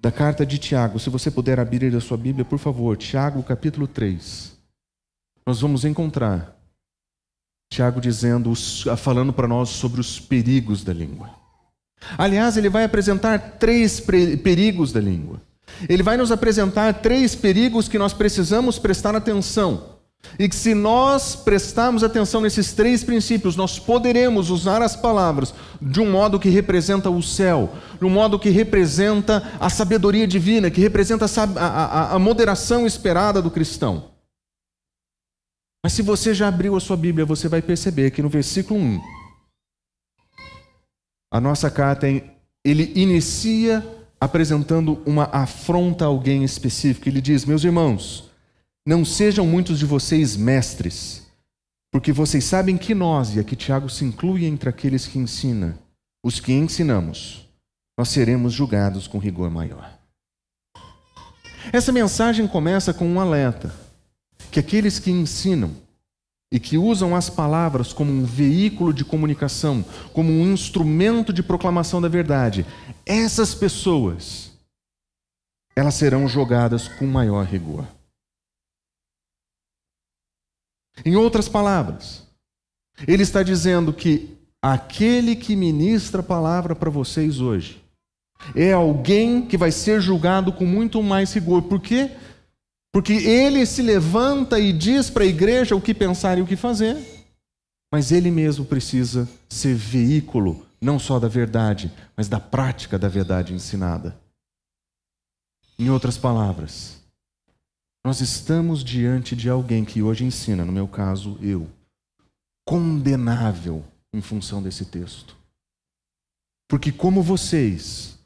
da 0.00 0.10
carta 0.10 0.46
de 0.46 0.56
Tiago, 0.56 0.98
se 0.98 1.10
você 1.10 1.30
puder 1.30 1.60
abrir 1.60 1.94
a 1.94 2.00
sua 2.00 2.16
Bíblia, 2.16 2.42
por 2.42 2.58
favor, 2.58 2.96
Tiago, 2.96 3.42
capítulo 3.42 3.86
3, 3.86 4.56
nós 5.46 5.60
vamos 5.60 5.84
encontrar 5.84 6.56
Tiago 7.70 8.00
dizendo, 8.00 8.54
falando 8.96 9.30
para 9.30 9.46
nós 9.46 9.68
sobre 9.68 10.00
os 10.00 10.18
perigos 10.18 10.82
da 10.82 10.94
língua. 10.94 11.28
Aliás, 12.16 12.56
ele 12.56 12.70
vai 12.70 12.84
apresentar 12.84 13.58
três 13.58 14.00
perigos 14.00 14.90
da 14.90 15.00
língua. 15.00 15.42
Ele 15.86 16.02
vai 16.02 16.16
nos 16.16 16.32
apresentar 16.32 16.94
três 17.02 17.36
perigos 17.36 17.88
que 17.88 17.98
nós 17.98 18.14
precisamos 18.14 18.78
prestar 18.78 19.14
atenção. 19.14 19.95
E 20.38 20.48
que 20.48 20.56
se 20.56 20.74
nós 20.74 21.34
prestarmos 21.34 22.04
atenção 22.04 22.40
nesses 22.40 22.72
três 22.72 23.02
princípios, 23.02 23.56
nós 23.56 23.78
poderemos 23.78 24.50
usar 24.50 24.82
as 24.82 24.94
palavras 24.94 25.54
de 25.80 26.00
um 26.00 26.10
modo 26.10 26.38
que 26.38 26.48
representa 26.48 27.10
o 27.10 27.22
céu, 27.22 27.72
de 27.98 28.04
um 28.04 28.10
modo 28.10 28.38
que 28.38 28.50
representa 28.50 29.42
a 29.58 29.70
sabedoria 29.70 30.26
divina, 30.26 30.70
que 30.70 30.80
representa 30.80 31.26
a, 31.26 31.64
a, 31.64 32.14
a 32.14 32.18
moderação 32.18 32.86
esperada 32.86 33.40
do 33.40 33.50
cristão. 33.50 34.10
Mas 35.84 35.92
se 35.92 36.02
você 36.02 36.34
já 36.34 36.48
abriu 36.48 36.74
a 36.76 36.80
sua 36.80 36.96
Bíblia, 36.96 37.24
você 37.24 37.48
vai 37.48 37.62
perceber 37.62 38.10
que 38.10 38.20
no 38.20 38.28
versículo 38.28 38.80
1, 38.80 39.00
a 41.32 41.40
nossa 41.40 41.70
carta, 41.70 42.08
ele 42.08 42.92
inicia 42.94 43.86
apresentando 44.20 45.00
uma 45.06 45.24
afronta 45.32 46.04
a 46.04 46.08
alguém 46.08 46.44
específico. 46.44 47.08
Ele 47.08 47.20
diz: 47.20 47.44
Meus 47.44 47.62
irmãos, 47.62 48.25
não 48.86 49.04
sejam 49.04 49.44
muitos 49.44 49.80
de 49.80 49.84
vocês 49.84 50.36
mestres, 50.36 51.26
porque 51.90 52.12
vocês 52.12 52.44
sabem 52.44 52.78
que 52.78 52.94
nós, 52.94 53.34
e 53.34 53.40
aqui 53.40 53.56
Tiago 53.56 53.90
se 53.90 54.04
inclui 54.04 54.44
entre 54.44 54.68
aqueles 54.68 55.08
que 55.08 55.18
ensina, 55.18 55.76
os 56.24 56.38
que 56.38 56.52
ensinamos, 56.52 57.48
nós 57.98 58.10
seremos 58.10 58.52
julgados 58.52 59.08
com 59.08 59.18
rigor 59.18 59.50
maior. 59.50 59.92
Essa 61.72 61.90
mensagem 61.90 62.46
começa 62.46 62.94
com 62.94 63.08
um 63.08 63.18
alerta: 63.18 63.74
que 64.52 64.60
aqueles 64.60 65.00
que 65.00 65.10
ensinam 65.10 65.74
e 66.52 66.60
que 66.60 66.78
usam 66.78 67.16
as 67.16 67.28
palavras 67.28 67.92
como 67.92 68.12
um 68.12 68.24
veículo 68.24 68.94
de 68.94 69.04
comunicação, 69.04 69.84
como 70.12 70.30
um 70.30 70.52
instrumento 70.52 71.32
de 71.32 71.42
proclamação 71.42 72.00
da 72.00 72.06
verdade, 72.08 72.64
essas 73.04 73.52
pessoas, 73.52 74.52
elas 75.74 75.94
serão 75.94 76.28
jogadas 76.28 76.86
com 76.86 77.04
maior 77.04 77.44
rigor. 77.44 77.95
Em 81.04 81.16
outras 81.16 81.48
palavras, 81.48 82.26
ele 83.06 83.22
está 83.22 83.42
dizendo 83.42 83.92
que 83.92 84.36
aquele 84.62 85.36
que 85.36 85.54
ministra 85.54 86.20
a 86.20 86.24
palavra 86.24 86.74
para 86.74 86.90
vocês 86.90 87.40
hoje 87.40 87.82
é 88.54 88.72
alguém 88.72 89.46
que 89.46 89.56
vai 89.56 89.70
ser 89.70 90.00
julgado 90.00 90.52
com 90.52 90.64
muito 90.64 91.02
mais 91.02 91.32
rigor. 91.32 91.62
Por 91.62 91.80
quê? 91.80 92.10
Porque 92.92 93.12
ele 93.12 93.66
se 93.66 93.82
levanta 93.82 94.58
e 94.58 94.72
diz 94.72 95.10
para 95.10 95.24
a 95.24 95.26
igreja 95.26 95.76
o 95.76 95.80
que 95.80 95.94
pensar 95.94 96.38
e 96.38 96.42
o 96.42 96.46
que 96.46 96.56
fazer, 96.56 96.96
mas 97.92 98.12
ele 98.12 98.30
mesmo 98.30 98.64
precisa 98.64 99.28
ser 99.48 99.74
veículo 99.74 100.66
não 100.80 100.98
só 100.98 101.18
da 101.18 101.28
verdade, 101.28 101.92
mas 102.16 102.28
da 102.28 102.38
prática 102.38 102.98
da 102.98 103.08
verdade 103.08 103.52
ensinada. 103.52 104.16
Em 105.78 105.90
outras 105.90 106.16
palavras, 106.16 107.02
nós 108.06 108.20
estamos 108.20 108.84
diante 108.84 109.34
de 109.34 109.50
alguém 109.50 109.84
que 109.84 110.00
hoje 110.00 110.24
ensina, 110.24 110.64
no 110.64 110.70
meu 110.70 110.86
caso, 110.86 111.36
eu, 111.42 111.66
condenável 112.64 113.82
em 114.14 114.20
função 114.20 114.62
desse 114.62 114.84
texto. 114.84 115.36
Porque, 116.68 116.92
como 116.92 117.20
vocês, 117.20 118.16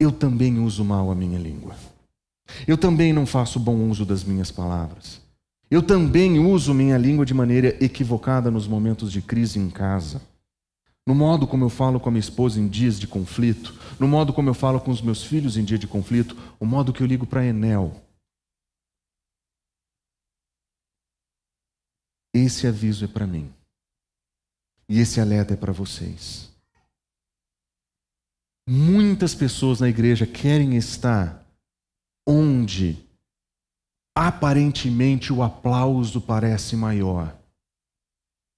eu 0.00 0.10
também 0.10 0.58
uso 0.58 0.84
mal 0.84 1.12
a 1.12 1.14
minha 1.14 1.38
língua. 1.38 1.76
Eu 2.66 2.76
também 2.76 3.12
não 3.12 3.24
faço 3.24 3.60
bom 3.60 3.88
uso 3.88 4.04
das 4.04 4.24
minhas 4.24 4.50
palavras. 4.50 5.20
Eu 5.70 5.80
também 5.80 6.40
uso 6.40 6.74
minha 6.74 6.98
língua 6.98 7.24
de 7.24 7.34
maneira 7.34 7.68
equivocada 7.80 8.50
nos 8.50 8.66
momentos 8.66 9.12
de 9.12 9.22
crise 9.22 9.60
em 9.60 9.70
casa. 9.70 10.20
No 11.06 11.14
modo 11.14 11.46
como 11.46 11.64
eu 11.64 11.70
falo 11.70 12.00
com 12.00 12.08
a 12.08 12.12
minha 12.12 12.18
esposa 12.18 12.58
em 12.58 12.66
dias 12.66 12.98
de 12.98 13.06
conflito, 13.06 13.76
no 13.96 14.08
modo 14.08 14.32
como 14.32 14.50
eu 14.50 14.54
falo 14.54 14.80
com 14.80 14.90
os 14.90 15.00
meus 15.00 15.22
filhos 15.22 15.56
em 15.56 15.62
dia 15.62 15.78
de 15.78 15.86
conflito, 15.86 16.36
o 16.58 16.66
modo 16.66 16.92
que 16.92 17.00
eu 17.00 17.06
ligo 17.06 17.24
para 17.24 17.46
Enel. 17.46 18.03
Esse 22.34 22.66
aviso 22.66 23.04
é 23.04 23.08
para 23.08 23.28
mim. 23.28 23.54
E 24.88 24.98
esse 24.98 25.20
alerta 25.20 25.54
é 25.54 25.56
para 25.56 25.72
vocês. 25.72 26.52
Muitas 28.68 29.34
pessoas 29.34 29.78
na 29.78 29.88
igreja 29.88 30.26
querem 30.26 30.76
estar 30.76 31.46
onde 32.26 32.98
aparentemente 34.16 35.32
o 35.32 35.42
aplauso 35.42 36.20
parece 36.20 36.74
maior, 36.74 37.38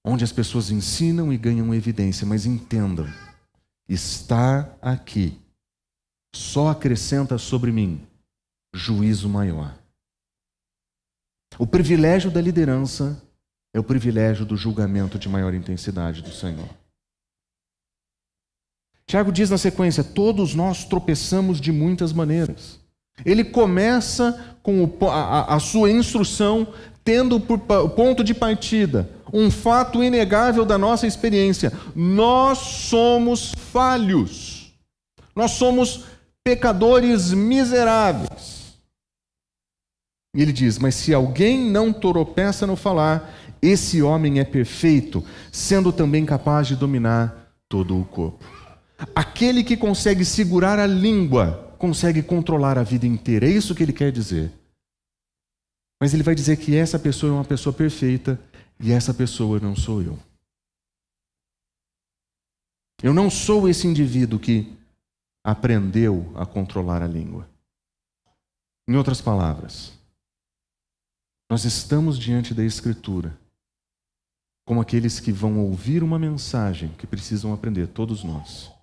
onde 0.05 0.23
as 0.23 0.31
pessoas 0.31 0.71
ensinam 0.71 1.31
e 1.31 1.37
ganham 1.37 1.73
evidência, 1.73 2.25
mas 2.25 2.45
entendam, 2.45 3.05
estar 3.87 4.77
aqui 4.81 5.39
só 6.33 6.69
acrescenta 6.69 7.37
sobre 7.37 7.71
mim 7.71 8.07
juízo 8.73 9.27
maior. 9.27 9.77
O 11.59 11.67
privilégio 11.67 12.31
da 12.31 12.39
liderança 12.39 13.21
é 13.77 13.79
o 13.79 13.83
privilégio 13.83 14.43
do 14.43 14.57
julgamento 14.57 15.19
de 15.19 15.29
maior 15.29 15.53
intensidade 15.53 16.23
do 16.23 16.31
Senhor. 16.31 16.67
Tiago 19.05 19.31
diz 19.31 19.51
na 19.51 19.57
sequência: 19.57 20.03
todos 20.03 20.55
nós 20.55 20.83
tropeçamos 20.83 21.61
de 21.61 21.71
muitas 21.71 22.11
maneiras. 22.11 22.79
Ele 23.23 23.43
começa 23.43 24.57
com 24.63 24.89
a, 25.07 25.55
a 25.55 25.59
sua 25.59 25.91
instrução 25.91 26.73
tendo 27.03 27.39
por 27.39 27.59
ponto 27.59 28.23
de 28.23 28.33
partida 28.33 29.09
um 29.31 29.51
fato 29.51 30.03
inegável 30.03 30.65
da 30.65 30.77
nossa 30.77 31.05
experiência. 31.05 31.71
Nós 31.95 32.57
somos 32.57 33.53
falhos. 33.71 34.73
Nós 35.35 35.51
somos 35.51 36.05
pecadores 36.43 37.31
miseráveis. 37.31 38.57
E 40.35 40.41
ele 40.41 40.51
diz: 40.51 40.79
Mas 40.79 40.95
se 40.95 41.13
alguém 41.13 41.59
não 41.59 41.93
tropeça 41.93 42.67
no 42.67 42.75
falar, 42.75 43.33
esse 43.61 44.01
homem 44.01 44.39
é 44.39 44.43
perfeito, 44.43 45.23
sendo 45.51 45.91
também 45.91 46.25
capaz 46.25 46.67
de 46.67 46.75
dominar 46.75 47.53
todo 47.67 47.99
o 47.99 48.05
corpo. 48.05 48.43
Aquele 49.15 49.63
que 49.63 49.77
consegue 49.77 50.25
segurar 50.25 50.79
a 50.79 50.87
língua 50.87 51.75
consegue 51.77 52.23
controlar 52.23 52.77
a 52.77 52.83
vida 52.83 53.05
inteira. 53.05 53.45
É 53.45 53.51
isso 53.51 53.75
que 53.75 53.83
ele 53.83 53.93
quer 53.93 54.11
dizer. 54.11 54.51
Mas 56.01 56.13
ele 56.13 56.23
vai 56.23 56.35
dizer 56.35 56.57
que 56.57 56.75
essa 56.75 56.97
pessoa 56.97 57.31
é 57.31 57.35
uma 57.35 57.45
pessoa 57.45 57.73
perfeita 57.73 58.39
e 58.79 58.91
essa 58.91 59.13
pessoa 59.13 59.59
não 59.59 59.75
sou 59.75 60.01
eu. 60.01 60.17
Eu 63.01 63.13
não 63.13 63.29
sou 63.29 63.69
esse 63.69 63.85
indivíduo 63.87 64.39
que 64.39 64.75
aprendeu 65.43 66.31
a 66.35 66.45
controlar 66.45 67.01
a 67.01 67.07
língua. 67.07 67.47
Em 68.87 68.95
outras 68.95 69.21
palavras, 69.21 69.93
nós 71.49 71.63
estamos 71.63 72.17
diante 72.17 72.53
da 72.53 72.63
Escritura 72.63 73.37
como 74.67 74.81
aqueles 74.81 75.19
que 75.19 75.31
vão 75.31 75.57
ouvir 75.59 76.03
uma 76.03 76.19
mensagem 76.19 76.89
que 76.89 77.07
precisam 77.07 77.51
aprender, 77.51 77.87
todos 77.87 78.23
nós 78.23 78.77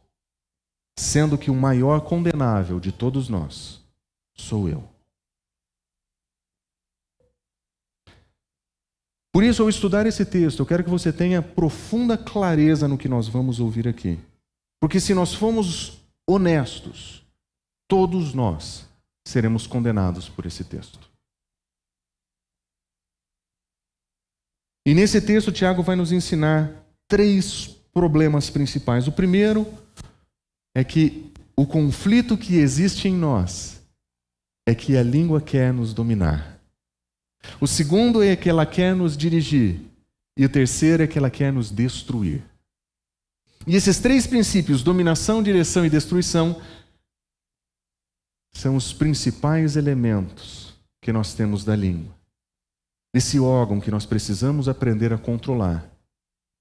sendo 0.99 1.37
que 1.37 1.51
o 1.51 1.55
maior 1.55 2.03
condenável 2.03 2.79
de 2.79 2.93
todos 2.93 3.29
nós 3.29 3.81
sou 4.35 4.69
eu. 4.69 4.89
Por 9.33 9.43
isso, 9.43 9.63
ao 9.63 9.69
estudar 9.69 10.07
esse 10.07 10.25
texto, 10.25 10.61
eu 10.61 10.67
quero 10.67 10.85
que 10.85 10.91
você 10.91 11.13
tenha 11.13 11.43
profunda 11.43 12.17
clareza 12.17 12.87
no 12.87 12.97
que 12.97 13.09
nós 13.09 13.27
vamos 13.27 13.59
ouvir 13.59 13.89
aqui. 13.89 14.19
Porque 14.81 15.01
se 15.01 15.13
nós 15.13 15.35
formos 15.35 15.99
honestos, 16.25 17.27
todos 17.89 18.33
nós 18.33 18.89
seremos 19.27 19.67
condenados 19.67 20.29
por 20.29 20.47
esse 20.47 20.63
texto. 20.63 21.11
E 24.87 24.93
nesse 24.95 25.21
texto, 25.21 25.51
Tiago 25.51 25.83
vai 25.83 25.97
nos 25.97 26.13
ensinar 26.13 26.71
três 27.09 27.69
problemas 27.93 28.51
principais. 28.51 29.09
O 29.09 29.13
primeiro 29.13 29.67
é 30.75 30.85
que 30.85 31.33
o 31.57 31.67
conflito 31.67 32.37
que 32.37 32.57
existe 32.57 33.09
em 33.09 33.15
nós 33.15 33.81
é 34.67 34.75
que 34.75 34.97
a 34.97 35.03
língua 35.03 35.41
quer 35.41 35.73
nos 35.73 35.95
dominar. 35.95 36.59
O 37.61 37.67
segundo 37.67 38.23
é 38.23 38.35
que 38.37 38.49
ela 38.49 38.67
quer 38.67 38.95
nos 38.95 39.17
dirigir. 39.17 39.81
E 40.37 40.45
o 40.45 40.49
terceiro 40.49 41.03
é 41.03 41.07
que 41.07 41.19
ela 41.19 41.31
quer 41.31 41.53
nos 41.53 41.71
destruir. 41.71 42.43
E 43.67 43.77
esses 43.77 43.99
três 43.99 44.27
princípios, 44.27 44.83
dominação, 44.83 45.43
direção 45.43 45.87
e 45.87 45.91
destruição, 45.91 46.61
são 48.53 48.77
os 48.77 48.93
principais 48.93 49.77
elementos 49.77 50.75
que 51.01 51.13
nós 51.13 51.35
temos 51.35 51.65
da 51.65 51.75
língua. 51.75 52.14
Esse 53.15 53.39
órgão 53.39 53.81
que 53.81 53.93
nós 53.93 54.05
precisamos 54.05 54.69
aprender 54.69 55.13
a 55.13 55.19
controlar, 55.19 55.89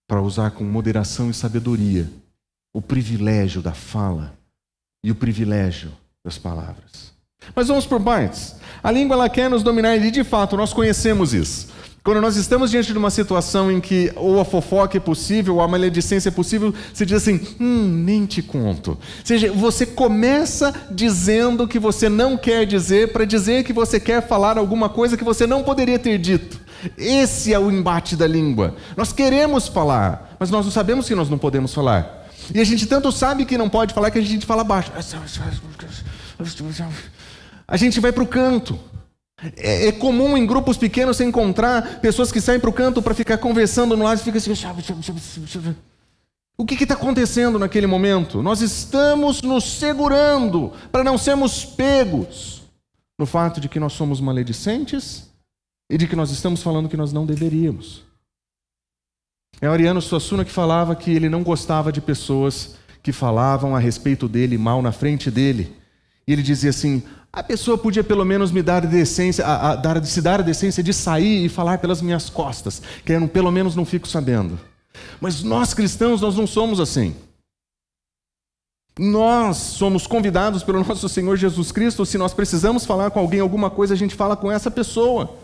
para 0.07 0.22
usar 0.22 0.51
com 0.51 0.63
moderação 0.63 1.31
e 1.31 1.33
sabedoria 1.33 2.07
o 2.72 2.81
privilégio 2.81 3.62
da 3.62 3.74
fala 3.74 4.38
e 5.03 5.10
o 5.10 5.15
privilégio 5.15 5.91
das 6.24 6.38
palavras. 6.38 7.12
Mas 7.55 7.67
vamos 7.67 7.86
por 7.88 8.01
partes. 8.01 8.55
A 8.83 8.91
língua 8.91 9.15
ela 9.15 9.29
quer 9.29 9.50
nos 9.50 9.63
dominar 9.63 9.98
e 9.98 10.12
de 10.12 10.24
fato 10.24 10.55
nós 10.55 10.72
conhecemos 10.72 11.33
isso. 11.33 11.74
Quando 12.03 12.19
nós 12.19 12.36
estamos 12.36 12.69
diante 12.69 12.91
de 12.91 12.98
uma 12.98 13.10
situação 13.10 13.72
em 13.72 13.79
que 13.79 14.12
ou 14.17 14.38
a 14.38 14.43
fofoca 14.43 14.98
é 14.98 15.00
possível, 15.00 15.55
ou 15.55 15.62
a 15.62 15.67
maledicência 15.69 16.27
é 16.27 16.31
possível, 16.31 16.74
você 16.93 17.05
diz 17.05 17.15
assim: 17.15 17.39
hum, 17.57 17.88
nem 17.88 18.25
te 18.25 18.41
conto. 18.41 18.91
Ou 18.91 18.98
seja, 19.24 19.50
você 19.53 19.86
começa 19.86 20.74
dizendo 20.91 21.65
que 21.65 21.79
você 21.79 22.10
não 22.10 22.36
quer 22.36 22.65
dizer, 22.65 23.13
para 23.13 23.24
dizer 23.24 23.63
que 23.63 23.72
você 23.72 24.01
quer 24.01 24.27
falar 24.27 24.57
alguma 24.57 24.89
coisa 24.89 25.15
que 25.15 25.24
você 25.24 25.48
não 25.48 25.63
poderia 25.63 25.98
ter 25.98 26.17
dito. 26.17 26.60
Esse 26.98 27.53
é 27.53 27.60
o 27.60 27.72
embate 27.72 28.17
da 28.17 28.27
língua. 28.27 28.75
Nós 28.98 29.13
queremos 29.13 29.69
falar, 29.69 30.36
mas 30.38 30.50
nós 30.50 30.65
não 30.65 30.74
sabemos 30.74 31.07
que 31.07 31.15
nós 31.15 31.29
não 31.29 31.38
podemos 31.38 31.74
falar. 31.74 32.27
E 32.53 32.60
a 32.60 32.65
gente 32.65 32.86
tanto 32.86 33.13
sabe 33.13 33.45
que 33.45 33.57
não 33.57 33.69
pode 33.69 33.93
falar 33.93 34.12
que 34.12 34.19
a 34.19 34.22
gente 34.22 34.45
fala 34.45 34.65
baixo. 34.65 34.91
A 37.65 37.77
gente 37.77 38.01
vai 38.01 38.12
para 38.12 38.24
o 38.24 38.27
canto. 38.27 38.77
É, 39.57 39.88
é, 39.88 39.91
comum 39.91 40.38
em 40.38 40.45
grupos 40.45 40.77
pequenos 40.77 41.17
você 41.17 41.25
encontrar 41.25 42.00
pessoas 42.00 42.31
que 42.31 42.39
saem 42.39 42.59
para 42.59 42.69
o 42.69 42.73
canto 42.73 43.01
para 43.01 43.13
ficar 43.13 43.38
conversando 43.38 43.97
no 43.97 44.03
lado 44.03 44.19
e 44.19 44.23
fica 44.23 44.38
assim. 44.38 44.51
O 46.57 46.65
que 46.65 46.81
está 46.81 46.93
acontecendo 46.93 47.59
naquele 47.59 47.88
momento? 47.88 48.41
Nós 48.41 48.62
estamos 48.62 49.41
nos 49.41 49.63
segurando 49.63 50.71
para 50.91 51.03
não 51.03 51.17
sermos 51.17 51.65
pegos 51.65 52.62
no 53.17 53.25
fato 53.25 53.59
de 53.59 53.67
que 53.67 53.79
nós 53.79 53.93
somos 53.93 54.21
maledicentes 54.21 55.29
e 55.89 55.97
de 55.97 56.07
que 56.07 56.15
nós 56.15 56.31
estamos 56.31 56.63
falando 56.63 56.88
que 56.89 56.97
nós 56.97 57.12
não 57.12 57.25
deveríamos. 57.25 58.03
É 59.62 59.67
Ariano 59.67 60.01
Suassuna 60.01 60.45
que 60.45 60.51
falava 60.51 60.95
que 60.95 61.12
ele 61.12 61.29
não 61.29 61.43
gostava 61.43 61.91
de 61.91 62.01
pessoas 62.01 62.75
que 63.01 63.12
falavam 63.12 63.75
a 63.75 63.79
respeito 63.79 64.27
dele 64.27 64.57
mal 64.57 64.81
na 64.81 64.91
frente 64.91 65.29
dele. 65.29 65.75
E 66.27 66.33
ele 66.33 66.41
dizia 66.41 66.69
assim: 66.69 67.03
a 67.35 67.41
pessoa 67.41 67.79
podia 67.79 68.03
pelo 68.03 68.23
menos 68.23 68.51
me 68.51 68.61
dar 68.61 68.85
decência, 68.85 69.43
a, 69.43 69.71
a, 69.71 69.75
dar, 69.75 70.05
se 70.05 70.21
dar 70.21 70.39
a 70.39 70.43
decência 70.43 70.83
de 70.83 70.93
sair 70.93 71.45
e 71.45 71.49
falar 71.49 71.79
pelas 71.79 71.99
minhas 71.99 72.29
costas, 72.29 72.79
que 73.03 73.11
eu 73.11 73.27
pelo 73.27 73.51
menos 73.51 73.75
não 73.75 73.83
fico 73.83 74.07
sabendo. 74.07 74.59
Mas 75.19 75.41
nós 75.41 75.73
cristãos, 75.73 76.21
nós 76.21 76.35
não 76.35 76.45
somos 76.45 76.79
assim. 76.79 77.15
Nós 78.99 79.57
somos 79.57 80.05
convidados 80.05 80.61
pelo 80.61 80.83
nosso 80.83 81.09
Senhor 81.09 81.35
Jesus 81.35 81.71
Cristo, 81.71 82.05
se 82.05 82.19
nós 82.19 82.35
precisamos 82.35 82.85
falar 82.85 83.09
com 83.09 83.19
alguém 83.19 83.39
alguma 83.39 83.71
coisa, 83.71 83.95
a 83.95 83.97
gente 83.97 84.13
fala 84.13 84.37
com 84.37 84.51
essa 84.51 84.69
pessoa. 84.69 85.35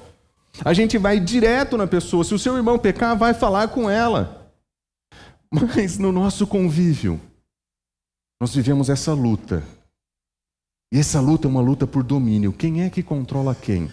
A 0.63 0.73
gente 0.73 0.95
vai 0.99 1.19
direto 1.19 1.75
na 1.75 1.87
pessoa. 1.87 2.23
Se 2.23 2.35
o 2.35 2.39
seu 2.39 2.55
irmão 2.55 2.77
pecar, 2.77 3.17
vai 3.17 3.33
falar 3.33 3.69
com 3.69 3.89
ela. 3.89 4.53
Mas 5.51 5.97
no 5.97 6.11
nosso 6.11 6.45
convívio, 6.45 7.19
nós 8.39 8.53
vivemos 8.53 8.89
essa 8.89 9.11
luta 9.11 9.63
e 10.91 10.99
essa 10.99 11.19
luta 11.19 11.47
é 11.47 11.49
uma 11.49 11.61
luta 11.61 11.85
por 11.85 12.03
domínio. 12.03 12.51
Quem 12.53 12.83
é 12.83 12.89
que 12.89 13.03
controla 13.03 13.55
quem? 13.55 13.89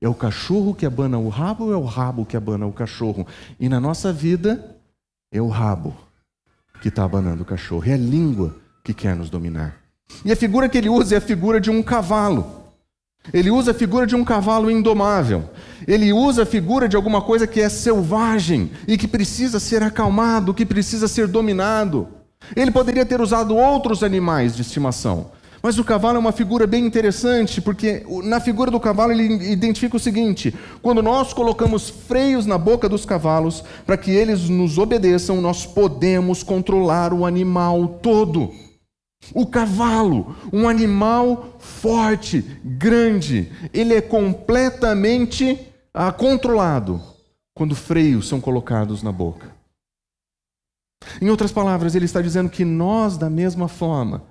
É 0.00 0.08
o 0.08 0.14
cachorro 0.14 0.74
que 0.74 0.86
abana 0.86 1.18
o 1.18 1.28
rabo 1.28 1.64
ou 1.64 1.72
é 1.72 1.76
o 1.76 1.84
rabo 1.84 2.24
que 2.24 2.36
abana 2.36 2.66
o 2.66 2.72
cachorro? 2.72 3.26
E 3.58 3.68
na 3.68 3.80
nossa 3.80 4.12
vida, 4.12 4.76
é 5.32 5.40
o 5.40 5.48
rabo 5.48 5.96
que 6.80 6.88
está 6.88 7.04
abanando 7.04 7.42
o 7.42 7.46
cachorro. 7.46 7.84
É 7.86 7.94
a 7.94 7.98
língua 7.98 8.56
que 8.84 8.94
quer 8.94 9.16
nos 9.16 9.30
dominar. 9.30 9.76
E 10.24 10.30
a 10.30 10.36
figura 10.36 10.68
que 10.68 10.78
ele 10.78 10.88
usa 10.88 11.16
é 11.16 11.18
a 11.18 11.20
figura 11.20 11.60
de 11.60 11.70
um 11.70 11.82
cavalo. 11.82 12.64
Ele 13.32 13.50
usa 13.50 13.72
a 13.72 13.74
figura 13.74 14.06
de 14.06 14.14
um 14.14 14.24
cavalo 14.24 14.70
indomável. 14.70 15.50
Ele 15.86 16.12
usa 16.12 16.44
a 16.44 16.46
figura 16.46 16.88
de 16.88 16.94
alguma 16.94 17.20
coisa 17.20 17.46
que 17.46 17.60
é 17.60 17.68
selvagem 17.68 18.70
e 18.86 18.96
que 18.96 19.08
precisa 19.08 19.58
ser 19.58 19.82
acalmado, 19.82 20.54
que 20.54 20.64
precisa 20.64 21.08
ser 21.08 21.26
dominado. 21.26 22.08
Ele 22.54 22.70
poderia 22.70 23.04
ter 23.04 23.20
usado 23.20 23.56
outros 23.56 24.04
animais 24.04 24.54
de 24.54 24.62
estimação, 24.62 25.32
mas 25.62 25.78
o 25.78 25.84
cavalo 25.84 26.16
é 26.16 26.20
uma 26.20 26.32
figura 26.32 26.66
bem 26.66 26.84
interessante, 26.84 27.60
porque 27.60 28.04
na 28.24 28.40
figura 28.40 28.70
do 28.70 28.80
cavalo 28.80 29.12
ele 29.12 29.50
identifica 29.50 29.96
o 29.96 30.00
seguinte: 30.00 30.54
quando 30.82 31.02
nós 31.02 31.32
colocamos 31.32 31.88
freios 31.88 32.46
na 32.46 32.58
boca 32.58 32.88
dos 32.88 33.04
cavalos 33.04 33.64
para 33.84 33.96
que 33.96 34.10
eles 34.10 34.48
nos 34.48 34.78
obedeçam, 34.78 35.40
nós 35.40 35.66
podemos 35.66 36.42
controlar 36.42 37.12
o 37.12 37.24
animal 37.24 37.88
todo. 38.02 38.52
O 39.34 39.46
cavalo, 39.46 40.36
um 40.52 40.68
animal 40.68 41.56
forte, 41.58 42.44
grande, 42.64 43.50
ele 43.72 43.94
é 43.94 44.00
completamente 44.00 45.58
ah, 45.92 46.12
controlado 46.12 47.00
quando 47.54 47.74
freios 47.74 48.28
são 48.28 48.40
colocados 48.40 49.02
na 49.02 49.10
boca. 49.10 49.56
Em 51.20 51.30
outras 51.30 51.50
palavras, 51.50 51.94
ele 51.94 52.04
está 52.04 52.20
dizendo 52.20 52.50
que 52.50 52.64
nós, 52.64 53.16
da 53.16 53.30
mesma 53.30 53.68
forma, 53.68 54.22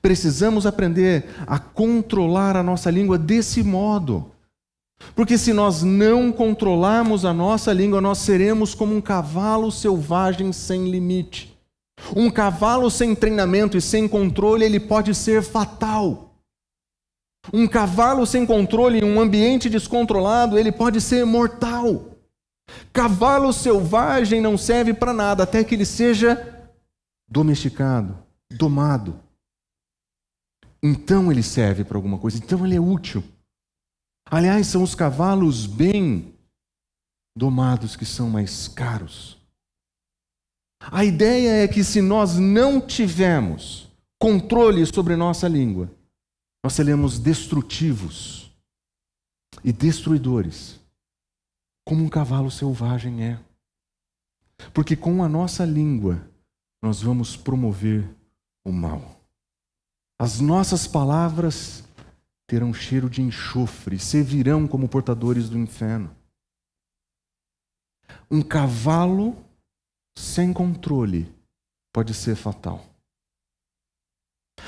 Precisamos 0.00 0.66
aprender 0.66 1.26
a 1.46 1.58
controlar 1.58 2.56
a 2.56 2.62
nossa 2.62 2.90
língua 2.90 3.18
desse 3.18 3.62
modo. 3.62 4.30
Porque 5.14 5.38
se 5.38 5.52
nós 5.52 5.82
não 5.82 6.32
controlarmos 6.32 7.24
a 7.24 7.32
nossa 7.32 7.72
língua, 7.72 8.00
nós 8.00 8.18
seremos 8.18 8.74
como 8.74 8.94
um 8.94 9.00
cavalo 9.00 9.70
selvagem 9.70 10.52
sem 10.52 10.90
limite. 10.90 11.56
Um 12.14 12.30
cavalo 12.30 12.90
sem 12.90 13.14
treinamento 13.14 13.76
e 13.76 13.80
sem 13.80 14.06
controle, 14.08 14.64
ele 14.64 14.80
pode 14.80 15.14
ser 15.14 15.42
fatal. 15.42 16.34
Um 17.52 17.66
cavalo 17.66 18.26
sem 18.26 18.44
controle 18.44 19.00
em 19.00 19.04
um 19.04 19.20
ambiente 19.20 19.70
descontrolado, 19.70 20.58
ele 20.58 20.70
pode 20.70 21.00
ser 21.00 21.24
mortal. 21.24 22.06
Cavalo 22.92 23.52
selvagem 23.52 24.40
não 24.40 24.58
serve 24.58 24.92
para 24.92 25.12
nada 25.12 25.44
até 25.44 25.64
que 25.64 25.74
ele 25.74 25.86
seja 25.86 26.70
domesticado, 27.28 28.18
domado 28.50 29.27
então 30.82 31.30
ele 31.30 31.42
serve 31.42 31.84
para 31.84 31.98
alguma 31.98 32.18
coisa, 32.18 32.38
então 32.38 32.64
ele 32.64 32.76
é 32.76 32.80
útil. 32.80 33.22
Aliás, 34.30 34.66
são 34.66 34.82
os 34.82 34.94
cavalos 34.94 35.66
bem 35.66 36.34
domados 37.36 37.96
que 37.96 38.04
são 38.04 38.28
mais 38.28 38.68
caros. 38.68 39.38
A 40.80 41.04
ideia 41.04 41.64
é 41.64 41.68
que 41.68 41.82
se 41.82 42.00
nós 42.00 42.36
não 42.36 42.80
tivermos 42.80 43.88
controle 44.20 44.84
sobre 44.86 45.16
nossa 45.16 45.48
língua, 45.48 45.90
nós 46.62 46.74
seremos 46.74 47.18
destrutivos 47.18 48.50
e 49.64 49.72
destruidores, 49.72 50.78
como 51.86 52.04
um 52.04 52.08
cavalo 52.08 52.50
selvagem 52.50 53.24
é. 53.24 53.40
Porque 54.72 54.96
com 54.96 55.22
a 55.22 55.28
nossa 55.28 55.64
língua 55.64 56.28
nós 56.82 57.00
vamos 57.00 57.36
promover 57.36 58.08
o 58.64 58.72
mal. 58.72 59.17
As 60.18 60.40
nossas 60.40 60.86
palavras 60.86 61.84
terão 62.48 62.74
cheiro 62.74 63.08
de 63.08 63.22
enxofre, 63.22 63.98
servirão 63.98 64.66
como 64.66 64.88
portadores 64.88 65.48
do 65.48 65.56
inferno. 65.56 66.10
Um 68.28 68.42
cavalo 68.42 69.36
sem 70.18 70.52
controle 70.52 71.32
pode 71.92 72.12
ser 72.14 72.34
fatal. 72.34 72.84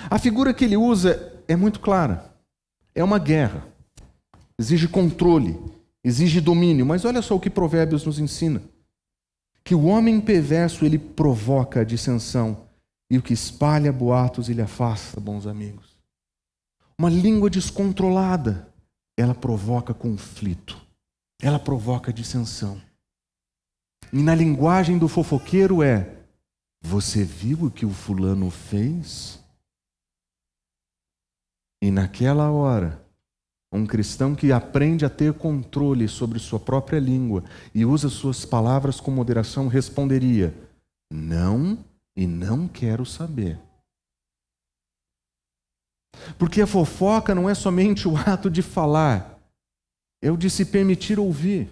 A 0.08 0.18
figura 0.18 0.54
que 0.54 0.64
ele 0.64 0.76
usa 0.76 1.42
é 1.48 1.56
muito 1.56 1.80
clara. 1.80 2.32
É 2.94 3.02
uma 3.02 3.18
guerra. 3.18 3.66
Exige 4.56 4.86
controle, 4.86 5.58
exige 6.04 6.40
domínio. 6.40 6.86
Mas 6.86 7.04
olha 7.04 7.20
só 7.20 7.34
o 7.34 7.40
que 7.40 7.50
Provérbios 7.50 8.06
nos 8.06 8.20
ensina: 8.20 8.62
que 9.64 9.74
o 9.74 9.86
homem 9.86 10.20
perverso 10.20 10.84
ele 10.84 10.98
provoca 10.98 11.80
a 11.80 11.84
dissensão 11.84 12.69
e 13.10 13.18
o 13.18 13.22
que 13.22 13.34
espalha 13.34 13.92
boatos 13.92 14.48
ele 14.48 14.62
afasta 14.62 15.20
bons 15.20 15.46
amigos. 15.46 15.98
Uma 16.96 17.10
língua 17.10 17.50
descontrolada, 17.50 18.72
ela 19.16 19.34
provoca 19.34 19.92
conflito, 19.92 20.80
ela 21.42 21.58
provoca 21.58 22.12
dissensão. 22.12 22.80
E 24.12 24.22
na 24.22 24.34
linguagem 24.34 24.96
do 24.96 25.08
fofoqueiro 25.08 25.82
é: 25.82 26.18
Você 26.80 27.24
viu 27.24 27.64
o 27.64 27.70
que 27.70 27.84
o 27.84 27.90
fulano 27.90 28.50
fez? 28.50 29.40
E 31.82 31.90
naquela 31.90 32.50
hora, 32.50 33.04
um 33.72 33.86
cristão 33.86 34.34
que 34.34 34.52
aprende 34.52 35.04
a 35.04 35.10
ter 35.10 35.32
controle 35.32 36.06
sobre 36.06 36.38
sua 36.38 36.60
própria 36.60 36.98
língua 36.98 37.42
e 37.74 37.84
usa 37.84 38.08
suas 38.08 38.44
palavras 38.44 39.00
com 39.00 39.10
moderação 39.10 39.68
responderia: 39.68 40.54
Não 41.10 41.78
e 42.20 42.26
não 42.26 42.68
quero 42.68 43.06
saber. 43.06 43.58
Porque 46.38 46.60
a 46.60 46.66
fofoca 46.66 47.34
não 47.34 47.48
é 47.48 47.54
somente 47.54 48.06
o 48.06 48.14
ato 48.14 48.50
de 48.50 48.60
falar, 48.60 49.40
é 50.22 50.30
o 50.30 50.36
de 50.36 50.50
se 50.50 50.66
permitir 50.66 51.18
ouvir. 51.18 51.70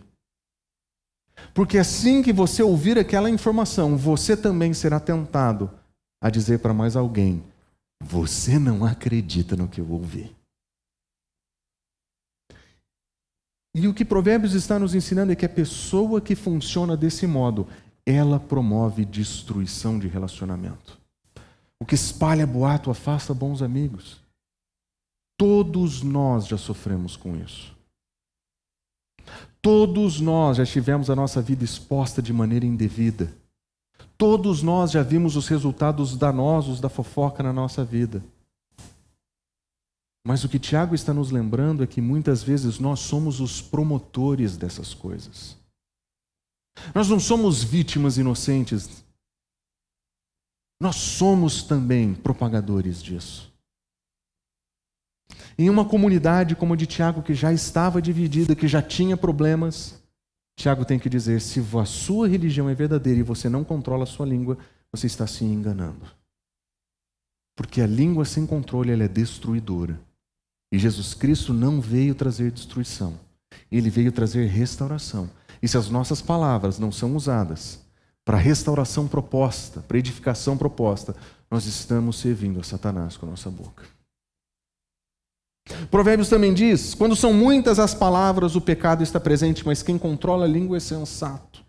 Porque 1.52 1.76
assim 1.76 2.22
que 2.22 2.32
você 2.32 2.62
ouvir 2.62 2.98
aquela 2.98 3.28
informação, 3.28 3.94
você 3.94 4.34
também 4.34 4.72
será 4.72 4.98
tentado 4.98 5.70
a 6.18 6.30
dizer 6.30 6.60
para 6.60 6.72
mais 6.72 6.96
alguém: 6.96 7.44
Você 8.02 8.58
não 8.58 8.86
acredita 8.86 9.54
no 9.54 9.68
que 9.68 9.82
eu 9.82 9.90
ouvi. 9.90 10.34
E 13.74 13.86
o 13.86 13.92
que 13.92 14.02
Provérbios 14.02 14.54
está 14.54 14.78
nos 14.78 14.94
ensinando 14.94 15.30
é 15.30 15.36
que 15.36 15.44
a 15.44 15.48
pessoa 15.48 16.22
que 16.22 16.34
funciona 16.34 16.96
desse 16.96 17.26
modo, 17.26 17.68
ela 18.08 18.40
promove 18.40 19.04
destruição 19.04 19.98
de 19.98 20.08
relacionamento. 20.08 20.98
O 21.78 21.84
que 21.84 21.94
espalha 21.94 22.46
boato 22.46 22.90
afasta 22.90 23.34
bons 23.34 23.60
amigos. 23.60 24.18
Todos 25.36 26.02
nós 26.02 26.46
já 26.46 26.56
sofremos 26.56 27.18
com 27.18 27.36
isso. 27.36 27.76
Todos 29.60 30.20
nós 30.20 30.56
já 30.56 30.64
tivemos 30.64 31.10
a 31.10 31.14
nossa 31.14 31.42
vida 31.42 31.62
exposta 31.62 32.22
de 32.22 32.32
maneira 32.32 32.64
indevida. 32.64 33.30
Todos 34.16 34.62
nós 34.62 34.90
já 34.90 35.02
vimos 35.02 35.36
os 35.36 35.46
resultados 35.46 36.16
danosos 36.16 36.80
da 36.80 36.88
fofoca 36.88 37.42
na 37.42 37.52
nossa 37.52 37.84
vida. 37.84 38.24
Mas 40.26 40.44
o 40.44 40.48
que 40.48 40.58
Tiago 40.58 40.94
está 40.94 41.12
nos 41.12 41.30
lembrando 41.30 41.84
é 41.84 41.86
que 41.86 42.00
muitas 42.00 42.42
vezes 42.42 42.78
nós 42.78 43.00
somos 43.00 43.38
os 43.38 43.60
promotores 43.60 44.56
dessas 44.56 44.94
coisas. 44.94 45.58
Nós 46.94 47.08
não 47.08 47.20
somos 47.20 47.62
vítimas 47.62 48.18
inocentes. 48.18 49.04
Nós 50.80 50.96
somos 50.96 51.62
também 51.62 52.14
propagadores 52.14 53.02
disso. 53.02 53.52
Em 55.58 55.68
uma 55.68 55.84
comunidade 55.84 56.54
como 56.54 56.74
a 56.74 56.76
de 56.76 56.86
Tiago, 56.86 57.22
que 57.22 57.34
já 57.34 57.52
estava 57.52 58.00
dividida, 58.00 58.54
que 58.54 58.68
já 58.68 58.80
tinha 58.80 59.16
problemas, 59.16 60.00
Tiago 60.56 60.84
tem 60.84 60.98
que 60.98 61.08
dizer: 61.08 61.40
se 61.40 61.60
a 61.60 61.84
sua 61.84 62.28
religião 62.28 62.68
é 62.68 62.74
verdadeira 62.74 63.20
e 63.20 63.24
você 63.24 63.48
não 63.48 63.64
controla 63.64 64.04
a 64.04 64.06
sua 64.06 64.26
língua, 64.26 64.56
você 64.92 65.06
está 65.06 65.26
se 65.26 65.44
enganando. 65.44 66.06
Porque 67.56 67.80
a 67.80 67.86
língua 67.86 68.24
sem 68.24 68.46
controle 68.46 68.92
ela 68.92 69.04
é 69.04 69.08
destruidora. 69.08 70.00
E 70.72 70.78
Jesus 70.78 71.14
Cristo 71.14 71.52
não 71.52 71.80
veio 71.80 72.14
trazer 72.14 72.52
destruição, 72.52 73.18
ele 73.70 73.90
veio 73.90 74.12
trazer 74.12 74.46
restauração. 74.46 75.30
E 75.62 75.68
se 75.68 75.76
as 75.76 75.88
nossas 75.88 76.20
palavras 76.22 76.78
não 76.78 76.92
são 76.92 77.14
usadas 77.16 77.80
para 78.24 78.36
restauração 78.36 79.08
proposta, 79.08 79.80
para 79.80 79.98
edificação 79.98 80.56
proposta, 80.56 81.16
nós 81.50 81.66
estamos 81.66 82.18
servindo 82.18 82.60
a 82.60 82.62
Satanás 82.62 83.16
com 83.16 83.26
a 83.26 83.30
nossa 83.30 83.50
boca. 83.50 83.84
Provérbios 85.90 86.28
também 86.28 86.54
diz: 86.54 86.94
quando 86.94 87.16
são 87.16 87.32
muitas 87.32 87.78
as 87.78 87.94
palavras, 87.94 88.54
o 88.54 88.60
pecado 88.60 89.02
está 89.02 89.18
presente, 89.18 89.64
mas 89.64 89.82
quem 89.82 89.98
controla 89.98 90.44
a 90.44 90.48
língua 90.48 90.76
é 90.76 90.80
sensato. 90.80 91.64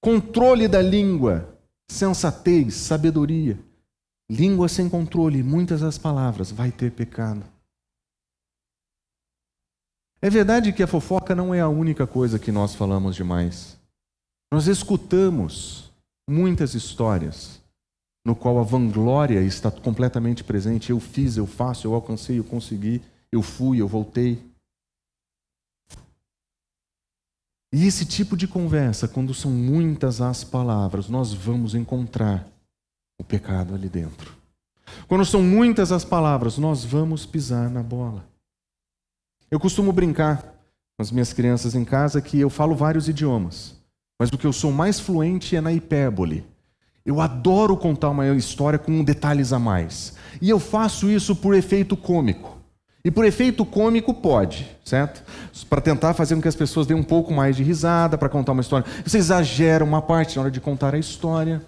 Controle 0.00 0.66
da 0.66 0.82
língua, 0.82 1.58
sensatez, 1.90 2.74
sabedoria. 2.74 3.58
Língua 4.30 4.68
sem 4.68 4.88
controle, 4.88 5.42
muitas 5.42 5.82
as 5.82 5.98
palavras, 5.98 6.50
vai 6.50 6.70
ter 6.70 6.90
pecado. 6.90 7.44
É 10.24 10.30
verdade 10.30 10.72
que 10.72 10.84
a 10.84 10.86
fofoca 10.86 11.34
não 11.34 11.52
é 11.52 11.60
a 11.60 11.68
única 11.68 12.06
coisa 12.06 12.38
que 12.38 12.52
nós 12.52 12.76
falamos 12.76 13.16
demais. 13.16 13.76
Nós 14.52 14.68
escutamos 14.68 15.92
muitas 16.30 16.74
histórias 16.74 17.60
no 18.24 18.36
qual 18.36 18.60
a 18.60 18.62
vanglória 18.62 19.42
está 19.42 19.68
completamente 19.68 20.44
presente. 20.44 20.90
Eu 20.90 21.00
fiz, 21.00 21.36
eu 21.36 21.46
faço, 21.46 21.88
eu 21.88 21.94
alcancei, 21.94 22.38
eu 22.38 22.44
consegui, 22.44 23.02
eu 23.32 23.42
fui, 23.42 23.80
eu 23.80 23.88
voltei. 23.88 24.40
E 27.72 27.84
esse 27.84 28.06
tipo 28.06 28.36
de 28.36 28.46
conversa, 28.46 29.08
quando 29.08 29.34
são 29.34 29.50
muitas 29.50 30.20
as 30.20 30.44
palavras, 30.44 31.08
nós 31.08 31.32
vamos 31.32 31.74
encontrar 31.74 32.46
o 33.18 33.24
pecado 33.24 33.74
ali 33.74 33.88
dentro. 33.88 34.36
Quando 35.08 35.24
são 35.24 35.42
muitas 35.42 35.90
as 35.90 36.04
palavras, 36.04 36.58
nós 36.58 36.84
vamos 36.84 37.26
pisar 37.26 37.68
na 37.68 37.82
bola. 37.82 38.31
Eu 39.52 39.60
costumo 39.60 39.92
brincar 39.92 40.40
com 40.96 41.02
as 41.02 41.12
minhas 41.12 41.34
crianças 41.34 41.74
em 41.74 41.84
casa 41.84 42.22
que 42.22 42.40
eu 42.40 42.48
falo 42.48 42.74
vários 42.74 43.06
idiomas, 43.06 43.76
mas 44.18 44.30
o 44.30 44.38
que 44.38 44.46
eu 44.46 44.52
sou 44.52 44.72
mais 44.72 44.98
fluente 44.98 45.54
é 45.54 45.60
na 45.60 45.70
hipérbole. 45.70 46.42
Eu 47.04 47.20
adoro 47.20 47.76
contar 47.76 48.08
uma 48.08 48.26
história 48.28 48.78
com 48.78 49.04
detalhes 49.04 49.52
a 49.52 49.58
mais. 49.58 50.14
E 50.40 50.48
eu 50.48 50.58
faço 50.58 51.10
isso 51.10 51.36
por 51.36 51.54
efeito 51.54 51.98
cômico. 51.98 52.56
E 53.04 53.10
por 53.10 53.26
efeito 53.26 53.66
cômico 53.66 54.14
pode, 54.14 54.74
certo? 54.82 55.22
Para 55.68 55.82
tentar 55.82 56.14
fazer 56.14 56.34
com 56.34 56.40
que 56.40 56.48
as 56.48 56.56
pessoas 56.56 56.86
deem 56.86 56.98
um 56.98 57.04
pouco 57.04 57.30
mais 57.34 57.54
de 57.54 57.62
risada 57.62 58.16
para 58.16 58.30
contar 58.30 58.52
uma 58.52 58.62
história. 58.62 58.90
Você 59.04 59.18
exagera 59.18 59.84
uma 59.84 60.00
parte 60.00 60.36
na 60.36 60.42
hora 60.42 60.50
de 60.50 60.62
contar 60.62 60.94
a 60.94 60.98
história. 60.98 61.60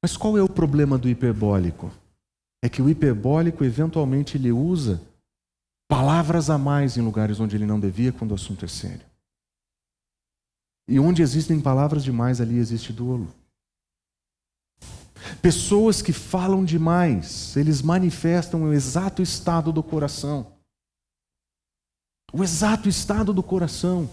Mas 0.00 0.16
qual 0.16 0.38
é 0.38 0.42
o 0.42 0.48
problema 0.48 0.96
do 0.96 1.08
hiperbólico? 1.08 1.90
É 2.62 2.68
que 2.68 2.80
o 2.80 2.88
hiperbólico 2.88 3.64
eventualmente 3.64 4.36
ele 4.36 4.52
usa 4.52 5.00
palavras 5.94 6.50
a 6.50 6.58
mais 6.58 6.96
em 6.96 7.02
lugares 7.02 7.38
onde 7.38 7.54
ele 7.54 7.64
não 7.64 7.78
devia 7.78 8.12
quando 8.12 8.32
o 8.32 8.34
assunto 8.34 8.64
é 8.64 8.68
sério. 8.68 9.06
E 10.88 10.98
onde 10.98 11.22
existem 11.22 11.60
palavras 11.60 12.02
demais, 12.02 12.40
ali 12.40 12.58
existe 12.58 12.92
dolo. 12.92 13.32
Pessoas 15.40 16.02
que 16.02 16.12
falam 16.12 16.64
demais, 16.64 17.56
eles 17.56 17.80
manifestam 17.80 18.64
o 18.64 18.72
exato 18.72 19.22
estado 19.22 19.72
do 19.72 19.84
coração. 19.84 20.56
O 22.32 22.42
exato 22.42 22.88
estado 22.88 23.32
do 23.32 23.42
coração. 23.42 24.10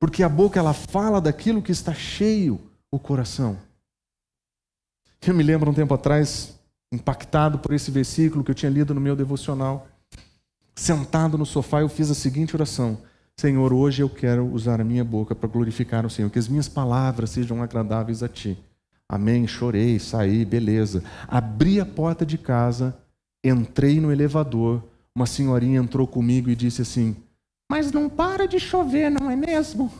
Porque 0.00 0.22
a 0.22 0.30
boca 0.30 0.58
ela 0.58 0.72
fala 0.72 1.20
daquilo 1.20 1.60
que 1.60 1.72
está 1.72 1.92
cheio 1.92 2.58
o 2.90 2.98
coração. 2.98 3.58
Eu 5.20 5.34
me 5.34 5.42
lembro 5.42 5.70
um 5.70 5.74
tempo 5.74 5.92
atrás, 5.92 6.58
impactado 6.90 7.58
por 7.58 7.74
esse 7.74 7.90
versículo 7.90 8.42
que 8.42 8.50
eu 8.50 8.54
tinha 8.54 8.70
lido 8.70 8.94
no 8.94 9.00
meu 9.00 9.14
devocional. 9.14 9.86
Sentado 10.78 11.38
no 11.38 11.46
sofá, 11.46 11.80
eu 11.80 11.88
fiz 11.88 12.10
a 12.10 12.14
seguinte 12.14 12.54
oração: 12.54 12.98
Senhor, 13.34 13.72
hoje 13.72 14.02
eu 14.02 14.10
quero 14.10 14.46
usar 14.52 14.80
a 14.80 14.84
minha 14.84 15.02
boca 15.02 15.34
para 15.34 15.48
glorificar 15.48 16.04
o 16.04 16.10
Senhor, 16.10 16.30
que 16.30 16.38
as 16.38 16.48
minhas 16.48 16.68
palavras 16.68 17.30
sejam 17.30 17.62
agradáveis 17.62 18.22
a 18.22 18.28
Ti. 18.28 18.58
Amém. 19.08 19.46
Chorei, 19.46 19.98
saí, 19.98 20.44
beleza. 20.44 21.02
Abri 21.26 21.80
a 21.80 21.86
porta 21.86 22.26
de 22.26 22.36
casa, 22.36 22.96
entrei 23.42 24.00
no 24.00 24.12
elevador. 24.12 24.82
Uma 25.14 25.26
senhorinha 25.26 25.80
entrou 25.80 26.06
comigo 26.06 26.50
e 26.50 26.56
disse 26.56 26.82
assim: 26.82 27.16
Mas 27.70 27.90
não 27.90 28.08
para 28.08 28.46
de 28.46 28.60
chover, 28.60 29.10
não 29.10 29.30
é 29.30 29.36
mesmo? 29.36 29.90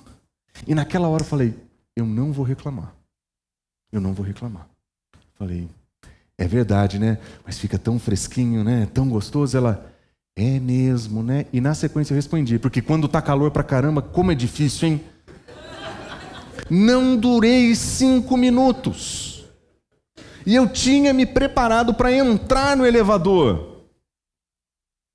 E 0.67 0.75
naquela 0.75 1.09
hora 1.09 1.23
eu 1.23 1.27
falei: 1.27 1.55
Eu 1.97 2.05
não 2.05 2.33
vou 2.33 2.45
reclamar. 2.45 2.95
Eu 3.91 4.01
não 4.01 4.13
vou 4.13 4.27
reclamar. 4.27 4.69
Falei: 5.37 5.71
É 6.37 6.47
verdade, 6.47 6.99
né? 6.99 7.19
Mas 7.47 7.59
fica 7.59 7.79
tão 7.79 7.99
fresquinho, 7.99 8.63
né? 8.63 8.87
Tão 8.93 9.09
gostoso. 9.09 9.57
Ela: 9.57 9.96
É 10.39 10.61
mesmo, 10.61 11.23
né? 11.23 11.47
E 11.51 11.63
na 11.63 11.75
sequência 11.75 12.13
eu 12.13 12.17
respondi: 12.17 12.59
Porque 12.59 12.83
quando 12.83 13.09
tá 13.09 13.23
calor 13.23 13.51
pra 13.51 13.65
caramba, 13.65 14.03
como 14.03 14.31
é 14.31 14.35
difícil, 14.35 14.89
hein? 14.89 15.05
Não 16.69 17.17
durei 17.17 17.75
cinco 17.75 18.37
minutos. 18.37 19.47
E 20.45 20.55
eu 20.55 20.69
tinha 20.69 21.13
me 21.13 21.25
preparado 21.25 21.95
para 21.95 22.13
entrar 22.13 22.77
no 22.77 22.85
elevador. 22.85 23.85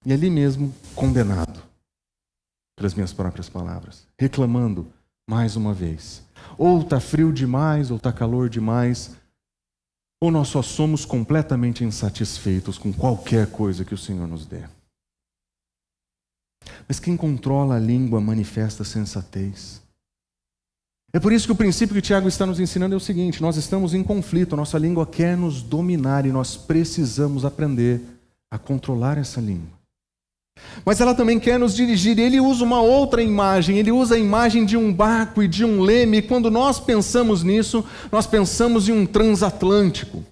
E 0.06 0.12
ali 0.12 0.30
mesmo, 0.30 0.74
condenado 0.96 1.62
pelas 2.76 2.96
minhas 2.96 3.14
próprias 3.14 3.48
palavras, 3.48 4.08
reclamando 4.20 4.92
mais 5.30 5.56
uma 5.56 5.74
vez. 5.74 6.24
Ou 6.58 6.82
está 6.82 7.00
frio 7.00 7.32
demais, 7.32 7.92
ou 7.92 7.98
está 7.98 8.12
calor 8.12 8.50
demais, 8.50 9.16
ou 10.20 10.32
nós 10.32 10.48
só 10.48 10.62
somos 10.62 11.06
completamente 11.06 11.84
insatisfeitos 11.84 12.78
com 12.78 12.92
qualquer 12.92 13.52
coisa 13.52 13.86
que 13.86 13.94
o 13.94 13.98
Senhor 13.98 14.28
nos 14.28 14.46
dê. 14.46 14.64
Mas 16.92 17.00
quem 17.00 17.16
controla 17.16 17.78
a 17.78 17.80
língua 17.80 18.20
manifesta 18.20 18.84
sensatez. 18.84 19.82
É 21.14 21.22
por 21.22 21.32
isso 21.32 21.46
que 21.46 21.54
o 21.54 21.56
princípio 21.56 21.96
que 21.96 22.02
Tiago 22.02 22.28
está 22.28 22.46
nos 22.46 22.60
ensinando 22.60 22.94
é 22.94 22.98
o 22.98 23.00
seguinte: 23.00 23.42
nós 23.42 23.56
estamos 23.56 23.94
em 23.94 24.04
conflito, 24.04 24.56
a 24.56 24.58
nossa 24.58 24.78
língua 24.78 25.08
quer 25.08 25.38
nos 25.38 25.62
dominar 25.62 26.26
e 26.26 26.34
nós 26.34 26.58
precisamos 26.58 27.46
aprender 27.46 28.02
a 28.52 28.58
controlar 28.58 29.18
essa 29.18 29.40
língua. 29.40 29.70
Mas 30.84 31.00
ela 31.00 31.16
também 31.16 31.40
quer 31.40 31.58
nos 31.58 31.78
dirigir. 31.78 32.20
Ele 32.20 32.42
usa 32.42 32.66
uma 32.66 32.82
outra 32.82 33.24
imagem, 33.24 33.78
ele 33.78 33.94
usa 33.94 34.16
a 34.16 34.20
imagem 34.20 34.66
de 34.66 34.76
um 34.76 34.92
barco 34.92 35.42
e 35.42 35.48
de 35.48 35.64
um 35.64 35.80
leme. 35.80 36.18
E 36.18 36.22
quando 36.22 36.52
nós 36.52 36.78
pensamos 36.78 37.42
nisso, 37.42 37.86
nós 38.12 38.28
pensamos 38.28 38.90
em 38.90 38.92
um 38.92 39.06
transatlântico. 39.06 40.26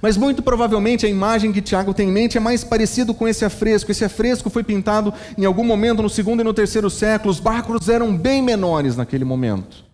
Mas 0.00 0.16
muito 0.16 0.42
provavelmente 0.42 1.06
a 1.06 1.08
imagem 1.08 1.52
que 1.52 1.62
Tiago 1.62 1.94
tem 1.94 2.08
em 2.08 2.12
mente 2.12 2.36
é 2.36 2.40
mais 2.40 2.62
parecido 2.64 3.14
com 3.14 3.26
esse 3.26 3.44
afresco. 3.44 3.90
Esse 3.90 4.04
afresco 4.04 4.50
foi 4.50 4.62
pintado 4.62 5.12
em 5.36 5.44
algum 5.44 5.64
momento 5.64 6.02
no 6.02 6.10
segundo 6.10 6.40
e 6.40 6.44
no 6.44 6.54
terceiro 6.54 6.90
século. 6.90 7.30
Os 7.30 7.40
barcos 7.40 7.88
eram 7.88 8.16
bem 8.16 8.42
menores 8.42 8.96
naquele 8.96 9.24
momento. 9.24 9.84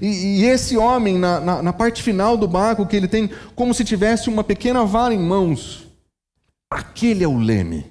E, 0.00 0.40
e 0.40 0.44
esse 0.44 0.76
homem, 0.76 1.18
na, 1.18 1.40
na, 1.40 1.62
na 1.62 1.72
parte 1.72 2.02
final 2.02 2.36
do 2.36 2.48
barco, 2.48 2.86
que 2.86 2.96
ele 2.96 3.08
tem 3.08 3.30
como 3.54 3.74
se 3.74 3.84
tivesse 3.84 4.28
uma 4.28 4.42
pequena 4.42 4.84
vara 4.84 5.14
em 5.14 5.18
mãos, 5.18 5.86
aquele 6.70 7.24
é 7.24 7.28
o 7.28 7.38
leme. 7.38 7.86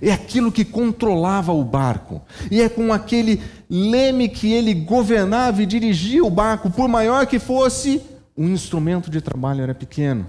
É 0.00 0.12
aquilo 0.12 0.52
que 0.52 0.64
controlava 0.64 1.52
o 1.52 1.64
barco. 1.64 2.22
E 2.50 2.62
é 2.62 2.68
com 2.68 2.92
aquele 2.92 3.42
leme 3.68 4.28
que 4.28 4.52
ele 4.52 4.72
governava 4.72 5.62
e 5.62 5.66
dirigia 5.66 6.24
o 6.24 6.30
barco, 6.30 6.70
por 6.70 6.88
maior 6.88 7.26
que 7.26 7.40
fosse, 7.40 8.00
o 8.36 8.44
instrumento 8.44 9.10
de 9.10 9.20
trabalho 9.20 9.62
era 9.62 9.74
pequeno. 9.74 10.26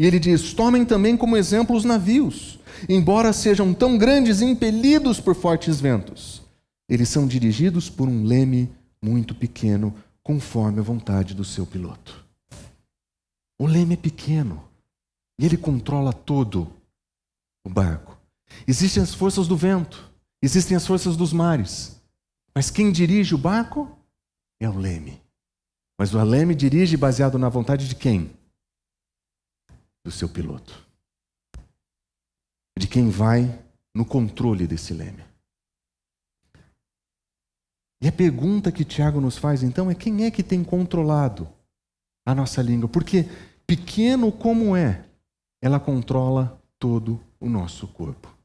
E 0.00 0.06
ele 0.06 0.18
diz: 0.18 0.54
tomem 0.54 0.82
também 0.82 1.14
como 1.14 1.36
exemplo 1.36 1.76
os 1.76 1.84
navios, 1.84 2.58
embora 2.88 3.34
sejam 3.34 3.74
tão 3.74 3.98
grandes 3.98 4.40
e 4.40 4.46
impelidos 4.46 5.20
por 5.20 5.34
fortes 5.34 5.78
ventos. 5.78 6.40
Eles 6.88 7.10
são 7.10 7.26
dirigidos 7.26 7.90
por 7.90 8.08
um 8.08 8.24
leme 8.24 8.72
muito 9.04 9.34
pequeno, 9.34 9.94
conforme 10.22 10.80
a 10.80 10.82
vontade 10.82 11.34
do 11.34 11.44
seu 11.44 11.66
piloto. 11.66 12.24
O 13.60 13.66
leme 13.66 13.92
é 13.92 13.96
pequeno 13.98 14.64
e 15.38 15.44
ele 15.44 15.58
controla 15.58 16.14
todo 16.14 16.72
o 17.62 17.68
barco. 17.68 18.18
Existem 18.66 19.02
as 19.02 19.12
forças 19.12 19.46
do 19.46 19.54
vento, 19.54 20.10
existem 20.42 20.74
as 20.74 20.86
forças 20.86 21.14
dos 21.14 21.30
mares, 21.30 22.00
Mas 22.54 22.70
quem 22.70 22.90
dirige 22.90 23.34
o 23.34 23.38
barco 23.38 23.86
é 24.58 24.68
o 24.68 24.78
leme. 24.78 25.20
Mas 25.98 26.14
o 26.14 26.24
leme 26.24 26.54
dirige 26.54 26.96
baseado 26.96 27.38
na 27.38 27.50
vontade 27.50 27.86
de 27.86 27.94
quem? 27.94 28.39
Do 30.10 30.16
seu 30.16 30.28
piloto. 30.28 30.84
De 32.76 32.88
quem 32.88 33.10
vai 33.10 33.62
no 33.94 34.04
controle 34.04 34.66
desse 34.66 34.92
leme. 34.92 35.22
E 38.02 38.08
a 38.08 38.12
pergunta 38.12 38.72
que 38.72 38.84
Tiago 38.84 39.20
nos 39.20 39.38
faz 39.38 39.62
então 39.62 39.88
é: 39.88 39.94
quem 39.94 40.24
é 40.24 40.30
que 40.32 40.42
tem 40.42 40.64
controlado 40.64 41.48
a 42.26 42.34
nossa 42.34 42.60
língua? 42.60 42.88
Porque, 42.88 43.26
pequeno 43.64 44.32
como 44.32 44.74
é, 44.74 45.04
ela 45.62 45.78
controla 45.78 46.60
todo 46.76 47.20
o 47.38 47.48
nosso 47.48 47.86
corpo. 47.86 48.36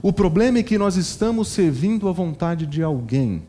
O 0.00 0.12
problema 0.12 0.58
é 0.58 0.62
que 0.62 0.78
nós 0.78 0.94
estamos 0.94 1.48
servindo 1.48 2.08
a 2.08 2.12
vontade 2.12 2.68
de 2.68 2.84
alguém 2.84 3.48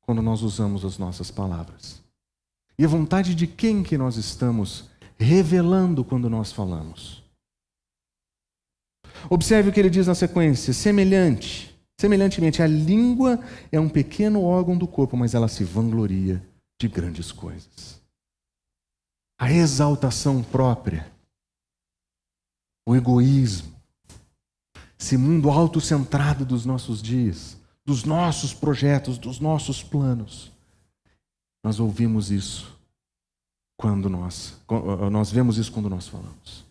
quando 0.00 0.20
nós 0.20 0.42
usamos 0.42 0.84
as 0.84 0.98
nossas 0.98 1.30
palavras. 1.30 2.02
E 2.76 2.84
a 2.84 2.88
vontade 2.88 3.32
de 3.32 3.46
quem 3.46 3.84
que 3.84 3.96
nós 3.96 4.16
estamos 4.16 4.90
revelando 5.22 6.04
quando 6.04 6.28
nós 6.28 6.52
falamos. 6.52 7.22
Observe 9.30 9.70
o 9.70 9.72
que 9.72 9.80
ele 9.80 9.88
diz 9.88 10.06
na 10.06 10.14
sequência: 10.14 10.72
semelhante. 10.72 11.70
Semelhantemente, 11.98 12.60
a 12.60 12.66
língua 12.66 13.38
é 13.70 13.78
um 13.78 13.88
pequeno 13.88 14.42
órgão 14.42 14.76
do 14.76 14.88
corpo, 14.88 15.16
mas 15.16 15.34
ela 15.34 15.46
se 15.46 15.62
vangloria 15.62 16.44
de 16.80 16.88
grandes 16.88 17.30
coisas. 17.30 18.02
A 19.38 19.52
exaltação 19.52 20.42
própria, 20.42 21.06
o 22.86 22.96
egoísmo, 22.96 23.72
esse 24.98 25.16
mundo 25.16 25.48
autocentrado 25.48 26.44
dos 26.44 26.64
nossos 26.64 27.00
dias, 27.00 27.56
dos 27.84 28.04
nossos 28.04 28.52
projetos, 28.52 29.18
dos 29.18 29.38
nossos 29.38 29.82
planos. 29.82 30.50
Nós 31.64 31.78
ouvimos 31.78 32.30
isso 32.32 32.76
quando 33.82 34.08
nós, 34.08 34.56
nós 35.10 35.32
vemos 35.32 35.58
isso 35.58 35.72
quando 35.72 35.90
nós 35.90 36.06
falamos. 36.06 36.64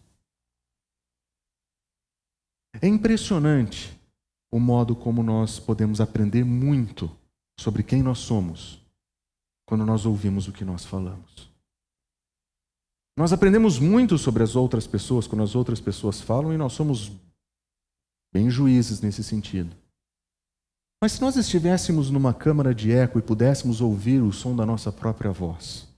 É 2.82 2.88
impressionante 2.88 4.00
o 4.50 4.58
modo 4.58 4.96
como 4.96 5.22
nós 5.22 5.60
podemos 5.60 6.00
aprender 6.00 6.46
muito 6.46 7.12
sobre 7.60 7.84
quem 7.84 8.02
nós 8.02 8.20
somos 8.20 8.80
quando 9.66 9.86
nós 9.86 10.06
ouvimos 10.06 10.48
o 10.48 10.54
que 10.54 10.64
nós 10.64 10.86
falamos. 10.86 11.52
Nós 13.18 13.34
aprendemos 13.34 13.78
muito 13.78 14.18
sobre 14.18 14.42
as 14.42 14.56
outras 14.56 14.88
pessoas 14.88 15.28
quando 15.28 15.44
as 15.44 15.54
outras 15.54 15.82
pessoas 15.82 16.22
falam 16.22 16.54
e 16.54 16.58
nós 16.58 16.72
somos 16.72 17.12
bem 18.34 18.50
juízes 18.50 19.02
nesse 19.02 19.22
sentido. 19.22 19.76
Mas 21.02 21.14
se 21.14 21.22
nós 21.22 21.36
estivéssemos 21.36 22.10
numa 22.10 22.34
câmara 22.34 22.74
de 22.74 22.90
eco 22.94 23.20
e 23.20 23.22
pudéssemos 23.22 23.82
ouvir 23.82 24.22
o 24.22 24.32
som 24.32 24.56
da 24.56 24.66
nossa 24.66 24.94
própria 24.94 25.32
voz, 25.32 25.91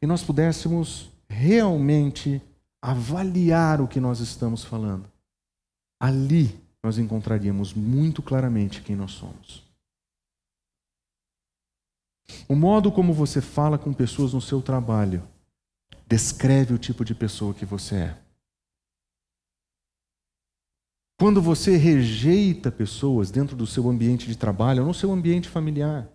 e 0.00 0.06
nós 0.06 0.22
pudéssemos 0.22 1.10
realmente 1.28 2.40
avaliar 2.80 3.80
o 3.80 3.88
que 3.88 3.98
nós 3.98 4.20
estamos 4.20 4.64
falando, 4.64 5.10
ali 6.00 6.58
nós 6.82 6.98
encontraríamos 6.98 7.74
muito 7.74 8.22
claramente 8.22 8.82
quem 8.82 8.94
nós 8.94 9.12
somos. 9.12 9.64
O 12.48 12.54
modo 12.54 12.92
como 12.92 13.12
você 13.12 13.40
fala 13.40 13.78
com 13.78 13.92
pessoas 13.92 14.34
no 14.34 14.40
seu 14.40 14.60
trabalho 14.62 15.22
descreve 16.06 16.74
o 16.74 16.78
tipo 16.78 17.04
de 17.04 17.14
pessoa 17.14 17.54
que 17.54 17.64
você 17.64 17.96
é. 17.96 18.18
Quando 21.18 21.40
você 21.40 21.76
rejeita 21.76 22.70
pessoas 22.70 23.30
dentro 23.30 23.56
do 23.56 23.66
seu 23.66 23.88
ambiente 23.88 24.26
de 24.26 24.36
trabalho 24.36 24.82
ou 24.82 24.88
no 24.88 24.94
seu 24.94 25.10
ambiente 25.10 25.48
familiar, 25.48 26.06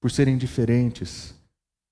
por 0.00 0.10
serem 0.10 0.38
diferentes, 0.38 1.34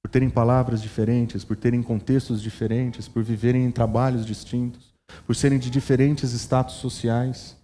por 0.06 0.10
terem 0.10 0.30
palavras 0.30 0.80
diferentes, 0.80 1.42
por 1.42 1.56
terem 1.56 1.82
contextos 1.82 2.40
diferentes, 2.40 3.08
por 3.08 3.24
viverem 3.24 3.64
em 3.64 3.72
trabalhos 3.72 4.24
distintos, 4.24 4.94
por 5.26 5.34
serem 5.34 5.58
de 5.58 5.68
diferentes 5.68 6.30
status 6.30 6.76
sociais, 6.76 7.56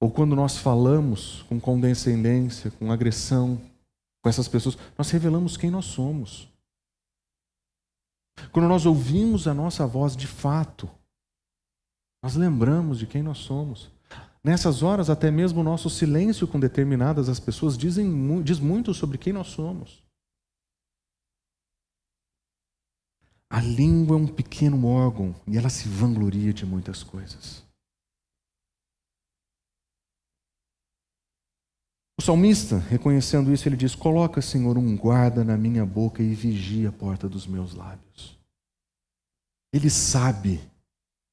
ou 0.00 0.10
quando 0.10 0.34
nós 0.34 0.56
falamos 0.56 1.44
com 1.44 1.60
condescendência, 1.60 2.72
com 2.72 2.90
agressão 2.90 3.60
com 4.20 4.28
essas 4.28 4.48
pessoas, 4.48 4.76
nós 4.98 5.08
revelamos 5.12 5.56
quem 5.56 5.70
nós 5.70 5.84
somos. 5.84 6.48
Quando 8.50 8.66
nós 8.66 8.84
ouvimos 8.84 9.46
a 9.46 9.54
nossa 9.54 9.86
voz 9.86 10.16
de 10.16 10.26
fato, 10.26 10.90
nós 12.20 12.34
lembramos 12.34 12.98
de 12.98 13.06
quem 13.06 13.22
nós 13.22 13.38
somos. 13.38 13.92
Nessas 14.42 14.82
horas, 14.82 15.08
até 15.08 15.30
mesmo 15.30 15.60
o 15.60 15.64
nosso 15.64 15.88
silêncio 15.88 16.48
com 16.48 16.58
determinadas 16.58 17.28
as 17.28 17.38
pessoas 17.38 17.78
dizem, 17.78 18.42
diz 18.42 18.58
muito 18.58 18.92
sobre 18.92 19.18
quem 19.18 19.32
nós 19.32 19.46
somos. 19.46 20.04
A 23.56 23.60
língua 23.62 24.18
é 24.18 24.20
um 24.20 24.26
pequeno 24.26 24.86
órgão 24.86 25.34
e 25.46 25.56
ela 25.56 25.70
se 25.70 25.88
vangloria 25.88 26.52
de 26.52 26.66
muitas 26.66 27.02
coisas. 27.02 27.64
O 32.20 32.22
salmista, 32.22 32.76
reconhecendo 32.76 33.50
isso, 33.50 33.66
ele 33.66 33.78
diz: 33.78 33.94
Coloca, 33.94 34.42
Senhor, 34.42 34.76
um 34.76 34.94
guarda 34.94 35.42
na 35.42 35.56
minha 35.56 35.86
boca 35.86 36.22
e 36.22 36.34
vigia 36.34 36.90
a 36.90 36.92
porta 36.92 37.30
dos 37.30 37.46
meus 37.46 37.72
lábios. 37.72 38.38
Ele 39.72 39.88
sabe 39.88 40.60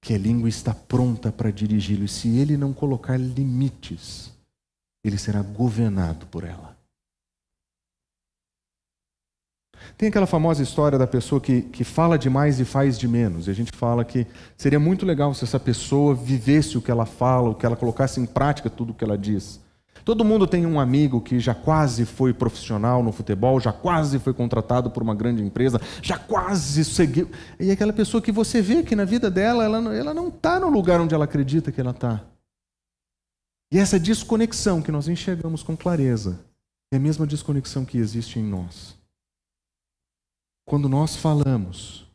que 0.02 0.14
a 0.14 0.18
língua 0.18 0.48
está 0.48 0.74
pronta 0.74 1.30
para 1.30 1.52
dirigi-lo, 1.52 2.06
e 2.06 2.08
se 2.08 2.38
ele 2.38 2.56
não 2.56 2.72
colocar 2.72 3.18
limites, 3.18 4.32
ele 5.04 5.18
será 5.18 5.42
governado 5.42 6.26
por 6.28 6.46
ela. 6.46 6.82
Tem 9.98 10.10
aquela 10.10 10.26
famosa 10.26 10.62
história 10.62 10.98
da 10.98 11.08
pessoa 11.08 11.39
que, 11.39 11.62
que 11.62 11.84
fala 11.84 12.17
demais 12.17 12.60
e 12.60 12.65
faz 12.65 12.98
de 12.98 13.08
menos. 13.08 13.48
E 13.48 13.52
a 13.52 13.54
gente 13.54 13.72
fala 13.76 14.04
que 14.04 14.28
seria 14.58 14.80
muito 14.80 15.06
legal 15.06 15.34
se 15.34 15.43
essa 15.43 15.60
pessoa 15.60 16.15
vivesse 16.15 16.78
o 16.78 16.82
que 16.82 16.91
ela 16.91 17.06
fala, 17.06 17.50
o 17.50 17.56
que 17.56 17.65
ela 17.65 17.76
colocasse 17.76 18.19
em 18.19 18.26
prática 18.26 18.69
tudo 18.69 18.91
o 18.91 18.93
que 18.93 19.04
ela 19.04 19.17
diz. 19.17 19.62
Todo 20.04 20.26
mundo 20.26 20.46
tem 20.46 20.65
um 20.65 20.80
amigo 20.80 21.22
que 21.22 21.39
já 21.39 21.56
quase 21.56 22.06
foi 22.06 22.34
profissional 22.34 23.02
no 23.02 23.13
futebol, 23.13 23.60
já 23.60 23.72
quase 23.72 24.19
foi 24.19 24.34
contratado 24.34 24.91
por 24.91 25.02
uma 25.02 25.15
grande 25.15 25.41
empresa, 25.41 25.80
já 26.02 26.17
quase 26.17 26.84
seguiu. 26.84 27.30
E 27.58 27.72
aquela 27.72 27.93
pessoa 27.93 28.22
que 28.22 28.32
você 28.32 28.62
vê 28.62 28.84
que 28.84 28.96
na 28.96 29.06
vida 29.06 29.32
dela, 29.32 29.63
ela, 29.63 29.96
ela 29.96 30.13
não 30.13 30.28
está 30.28 30.60
no 30.60 30.69
lugar 30.69 31.00
onde 31.00 31.15
ela 31.15 31.24
acredita 31.24 31.72
que 31.72 31.80
ela 31.80 31.91
está. 31.91 32.22
E 33.72 33.80
essa 33.80 34.00
desconexão 34.00 34.82
que 34.82 34.91
nós 34.91 35.08
enxergamos 35.08 35.63
com 35.63 35.76
clareza 35.76 36.39
é 36.91 36.98
a 36.98 37.00
mesma 37.00 37.26
desconexão 37.26 37.86
que 37.86 37.98
existe 37.98 38.39
em 38.39 38.43
nós. 38.43 38.96
Quando 40.65 40.88
nós 40.88 41.15
falamos, 41.15 42.06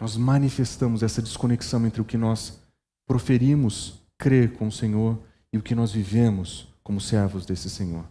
nós 0.00 0.16
manifestamos 0.16 1.02
essa 1.02 1.22
desconexão 1.22 1.86
entre 1.86 2.00
o 2.00 2.04
que 2.04 2.16
nós 2.16 2.60
proferimos 3.06 4.00
crer 4.18 4.52
com 4.54 4.68
o 4.68 4.72
Senhor 4.72 5.18
e 5.52 5.58
o 5.58 5.62
que 5.62 5.74
nós 5.74 5.92
vivemos 5.92 6.68
como 6.82 7.00
servos 7.00 7.44
desse 7.44 7.68
Senhor. 7.68 8.04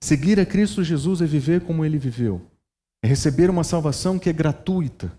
Seguir 0.00 0.38
a 0.38 0.46
Cristo 0.46 0.84
Jesus 0.84 1.20
é 1.22 1.26
viver 1.26 1.62
como 1.62 1.84
ele 1.84 1.98
viveu. 1.98 2.46
É 3.02 3.06
receber 3.06 3.50
uma 3.50 3.64
salvação 3.64 4.18
que 4.18 4.28
é 4.28 4.32
gratuita, 4.32 5.12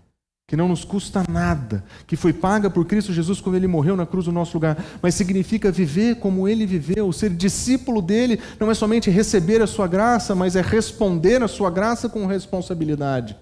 que 0.46 0.56
não 0.56 0.68
nos 0.68 0.84
custa 0.84 1.24
nada, 1.28 1.84
que 2.06 2.14
foi 2.14 2.32
paga 2.32 2.70
por 2.70 2.86
Cristo 2.86 3.12
Jesus 3.12 3.40
quando 3.40 3.56
ele 3.56 3.66
morreu 3.66 3.96
na 3.96 4.06
cruz 4.06 4.28
no 4.28 4.32
nosso 4.32 4.54
lugar, 4.54 4.76
mas 5.02 5.14
significa 5.14 5.72
viver 5.72 6.20
como 6.20 6.46
ele 6.46 6.64
viveu, 6.64 7.12
ser 7.12 7.30
discípulo 7.30 8.00
dele 8.00 8.40
não 8.60 8.70
é 8.70 8.74
somente 8.74 9.10
receber 9.10 9.60
a 9.60 9.66
sua 9.66 9.88
graça, 9.88 10.36
mas 10.36 10.54
é 10.54 10.60
responder 10.60 11.42
a 11.42 11.48
sua 11.48 11.68
graça 11.68 12.08
com 12.08 12.26
responsabilidade. 12.26 13.36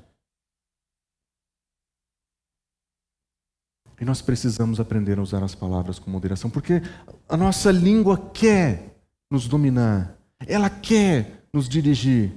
E 4.00 4.04
nós 4.04 4.22
precisamos 4.22 4.80
aprender 4.80 5.18
a 5.18 5.22
usar 5.22 5.42
as 5.42 5.54
palavras 5.54 5.98
com 5.98 6.10
moderação, 6.10 6.50
porque 6.50 6.82
a 7.28 7.36
nossa 7.36 7.70
língua 7.70 8.30
quer 8.32 8.96
nos 9.30 9.46
dominar, 9.46 10.16
ela 10.46 10.70
quer 10.70 11.44
nos 11.52 11.68
dirigir, 11.68 12.32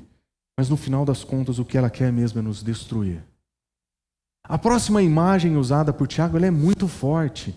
mas 0.58 0.70
no 0.70 0.76
final 0.76 1.06
das 1.06 1.24
contas 1.24 1.58
o 1.58 1.66
que 1.66 1.78
ela 1.78 1.90
quer 1.90 2.12
mesmo 2.12 2.40
é 2.40 2.42
nos 2.42 2.62
destruir. 2.62 3.24
A 4.48 4.58
próxima 4.58 5.02
imagem 5.02 5.58
usada 5.58 5.92
por 5.92 6.08
Tiago 6.08 6.38
é 6.38 6.52
muito 6.52 6.88
forte. 6.88 7.56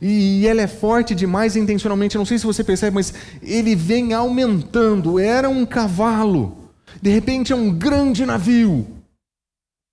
E 0.00 0.46
ela 0.46 0.62
é 0.62 0.66
forte 0.66 1.14
demais 1.14 1.56
intencionalmente. 1.56 2.16
não 2.16 2.24
sei 2.24 2.38
se 2.38 2.46
você 2.46 2.62
percebe, 2.62 2.94
mas 2.94 3.12
ele 3.42 3.74
vem 3.74 4.12
aumentando. 4.12 5.18
Era 5.18 5.48
um 5.50 5.66
cavalo, 5.66 6.70
de 7.00 7.10
repente 7.10 7.52
é 7.52 7.56
um 7.56 7.72
grande 7.72 8.24
navio. 8.24 8.86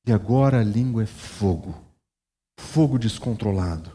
E 0.08 0.12
agora 0.12 0.60
a 0.60 0.64
língua 0.64 1.04
é 1.04 1.08
fogo 1.08 1.90
fogo 2.60 3.00
descontrolado. 3.00 3.92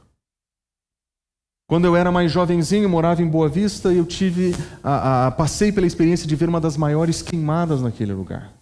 Quando 1.66 1.86
eu 1.86 1.96
era 1.96 2.12
mais 2.12 2.30
jovenzinho, 2.30 2.88
morava 2.88 3.22
em 3.22 3.28
Boa 3.28 3.48
Vista, 3.48 3.92
eu 3.92 4.04
tive, 4.04 4.54
a, 4.82 5.26
a, 5.26 5.30
passei 5.30 5.72
pela 5.72 5.86
experiência 5.86 6.26
de 6.26 6.36
ver 6.36 6.48
uma 6.48 6.60
das 6.60 6.76
maiores 6.76 7.22
queimadas 7.22 7.80
naquele 7.80 8.12
lugar. 8.12 8.52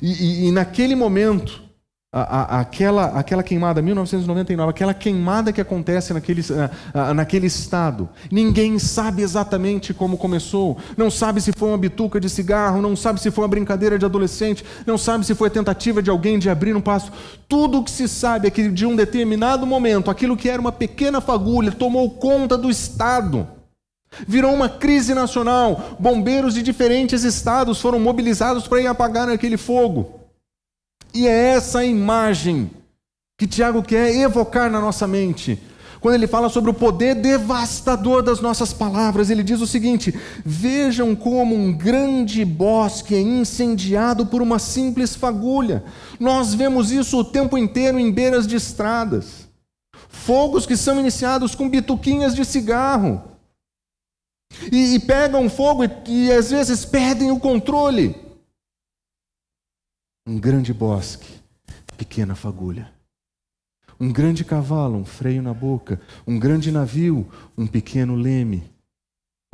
E, 0.00 0.12
e, 0.12 0.48
e 0.48 0.52
naquele 0.52 0.94
momento, 0.94 1.66
a, 2.12 2.56
a, 2.56 2.60
aquela, 2.60 3.06
aquela 3.18 3.42
queimada, 3.42 3.82
1999, 3.82 4.70
aquela 4.70 4.94
queimada 4.94 5.52
que 5.52 5.60
acontece 5.60 6.14
naquele, 6.14 6.42
a, 6.94 7.12
naquele 7.12 7.46
estado. 7.46 8.08
Ninguém 8.30 8.78
sabe 8.78 9.22
exatamente 9.22 9.92
como 9.92 10.16
começou. 10.16 10.78
Não 10.96 11.10
sabe 11.10 11.42
se 11.42 11.52
foi 11.52 11.68
uma 11.68 11.76
bituca 11.76 12.18
de 12.18 12.30
cigarro, 12.30 12.80
não 12.80 12.96
sabe 12.96 13.20
se 13.20 13.30
foi 13.30 13.42
uma 13.44 13.48
brincadeira 13.48 13.98
de 13.98 14.06
adolescente, 14.06 14.64
não 14.86 14.96
sabe 14.96 15.26
se 15.26 15.34
foi 15.34 15.48
a 15.48 15.50
tentativa 15.50 16.02
de 16.02 16.08
alguém 16.08 16.38
de 16.38 16.48
abrir 16.48 16.74
um 16.74 16.80
passo. 16.80 17.12
Tudo 17.46 17.80
o 17.80 17.84
que 17.84 17.90
se 17.90 18.08
sabe 18.08 18.48
é 18.48 18.50
que 18.50 18.70
de 18.70 18.86
um 18.86 18.96
determinado 18.96 19.66
momento, 19.66 20.10
aquilo 20.10 20.36
que 20.38 20.48
era 20.48 20.60
uma 20.60 20.72
pequena 20.72 21.20
fagulha 21.20 21.70
tomou 21.70 22.10
conta 22.12 22.56
do 22.56 22.70
estado. 22.70 23.46
Virou 24.26 24.54
uma 24.54 24.68
crise 24.68 25.14
nacional. 25.14 25.96
Bombeiros 25.98 26.54
de 26.54 26.62
diferentes 26.62 27.24
estados 27.24 27.80
foram 27.80 27.98
mobilizados 27.98 28.68
para 28.68 28.80
ir 28.80 28.86
apagar 28.86 29.28
aquele 29.28 29.56
fogo. 29.56 30.20
E 31.12 31.26
é 31.26 31.54
essa 31.54 31.84
imagem 31.84 32.70
que 33.38 33.46
Tiago 33.46 33.82
quer 33.82 34.14
evocar 34.14 34.70
na 34.70 34.80
nossa 34.80 35.06
mente. 35.06 35.60
Quando 36.00 36.14
ele 36.14 36.26
fala 36.26 36.48
sobre 36.48 36.70
o 36.70 36.74
poder 36.74 37.14
devastador 37.14 38.22
das 38.22 38.40
nossas 38.40 38.72
palavras, 38.72 39.30
ele 39.30 39.42
diz 39.42 39.60
o 39.60 39.66
seguinte: 39.66 40.14
Vejam 40.44 41.16
como 41.16 41.54
um 41.54 41.72
grande 41.72 42.44
bosque 42.44 43.14
é 43.14 43.20
incendiado 43.20 44.26
por 44.26 44.40
uma 44.42 44.58
simples 44.58 45.16
fagulha. 45.16 45.82
Nós 46.20 46.54
vemos 46.54 46.92
isso 46.92 47.18
o 47.18 47.24
tempo 47.24 47.56
inteiro 47.58 47.98
em 47.98 48.12
beiras 48.12 48.46
de 48.46 48.56
estradas. 48.56 49.48
Fogos 50.08 50.66
que 50.66 50.76
são 50.76 51.00
iniciados 51.00 51.54
com 51.54 51.68
bituquinhas 51.68 52.34
de 52.34 52.44
cigarro. 52.44 53.22
E, 54.70 54.94
e 54.94 55.00
pegam 55.00 55.48
fogo 55.48 55.84
e, 55.84 55.90
e 56.06 56.32
às 56.32 56.50
vezes 56.50 56.84
perdem 56.84 57.30
o 57.30 57.40
controle 57.40 58.26
um 60.26 60.40
grande 60.40 60.74
bosque, 60.74 61.40
pequena 61.96 62.34
fagulha. 62.34 62.92
Um 63.98 64.12
grande 64.12 64.44
cavalo, 64.44 64.98
um 64.98 65.04
freio 65.04 65.40
na 65.40 65.54
boca. 65.54 66.00
Um 66.26 66.36
grande 66.36 66.72
navio, 66.72 67.30
um 67.56 67.64
pequeno 67.64 68.16
leme. 68.16 68.68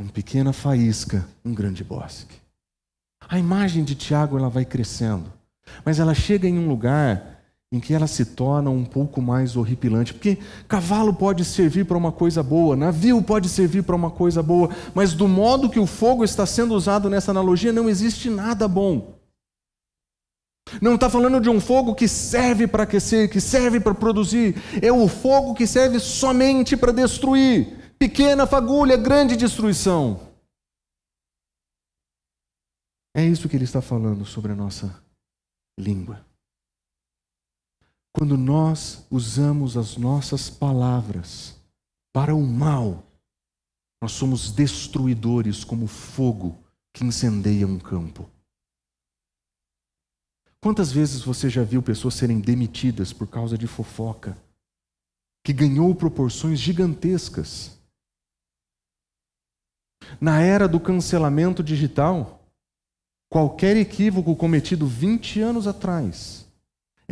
Uma 0.01 0.11
pequena 0.11 0.51
faísca, 0.53 1.29
um 1.45 1.53
grande 1.53 1.85
bosque. 1.85 2.35
A 3.29 3.38
imagem 3.38 3.85
de 3.85 3.95
Tiago 3.95 4.38
ela 4.38 4.49
vai 4.49 4.65
crescendo, 4.65 5.31
mas 5.85 6.01
ela 6.01 6.15
chega 6.15 6.49
em 6.49 6.59
um 6.59 6.67
lugar 6.67 7.32
em 7.73 7.81
que 7.81 7.95
ela 7.95 8.07
se 8.07 8.27
torna 8.27 8.69
um 8.69 8.85
pouco 8.85 9.23
mais 9.23 9.57
horripilante, 9.57 10.13
porque 10.13 10.37
cavalo 10.69 11.15
pode 11.15 11.43
servir 11.43 11.87
para 11.87 11.97
uma 11.97 12.13
coisa 12.13 12.43
boa, 12.43 12.77
navio 12.77 13.23
pode 13.23 13.49
servir 13.49 13.83
para 13.83 13.97
uma 13.97 14.11
coisa 14.11 14.43
boa, 14.43 14.69
mas 14.95 15.15
do 15.15 15.27
modo 15.27 15.71
que 15.71 15.81
o 15.81 15.87
fogo 15.87 16.23
está 16.23 16.45
sendo 16.45 16.75
usado 16.75 17.09
nessa 17.09 17.31
analogia, 17.31 17.73
não 17.73 17.89
existe 17.89 18.29
nada 18.29 18.69
bom. 18.69 19.19
Não 20.81 20.95
está 20.95 21.09
falando 21.09 21.41
de 21.41 21.49
um 21.49 21.61
fogo 21.61 21.95
que 21.95 22.07
serve 22.07 22.67
para 22.67 22.85
aquecer, 22.85 23.31
que 23.31 23.41
serve 23.41 23.81
para 23.81 23.95
produzir. 23.95 24.55
É 24.81 24.93
o 24.93 25.09
fogo 25.09 25.55
que 25.55 25.67
serve 25.67 25.99
somente 25.99 26.77
para 26.77 26.93
destruir. 26.93 27.95
Pequena 27.99 28.47
fagulha, 28.47 28.97
grande 28.97 29.37
destruição. 29.37 30.21
É 33.15 33.25
isso 33.25 33.49
que 33.49 33.57
ele 33.57 33.65
está 33.65 33.83
falando 33.83 34.25
sobre 34.25 34.53
a 34.53 34.55
nossa 34.55 35.03
língua. 35.79 36.25
Quando 38.12 38.37
nós 38.37 39.07
usamos 39.11 39.77
as 39.77 39.96
nossas 39.96 40.51
palavras 40.51 41.59
para 42.12 42.35
o 42.35 42.42
mal, 42.42 43.03
nós 44.03 44.12
somos 44.12 44.53
destruidores 44.53 45.64
como 45.64 45.87
fogo 45.87 46.59
que 46.92 47.05
incendeia 47.05 47.66
um 47.66 47.79
campo. 47.79 48.29
Quantas 50.61 50.92
vezes 50.92 51.22
você 51.22 51.48
já 51.48 51.64
viu 51.64 51.83
pessoas 51.83 52.14
serem 52.14 52.38
demitidas 52.38 53.12
por 53.12 53.27
causa 53.27 53.57
de 53.57 53.66
fofoca, 53.66 54.37
que 55.44 55.53
ganhou 55.53 55.92
proporções 55.94 56.61
gigantescas? 56.61 57.79
Na 60.20 60.40
era 60.40 60.68
do 60.68 60.79
cancelamento 60.79 61.62
digital, 61.62 62.44
qualquer 63.29 63.77
equívoco 63.77 64.37
cometido 64.37 64.87
20 64.87 65.40
anos 65.40 65.66
atrás 65.66 66.42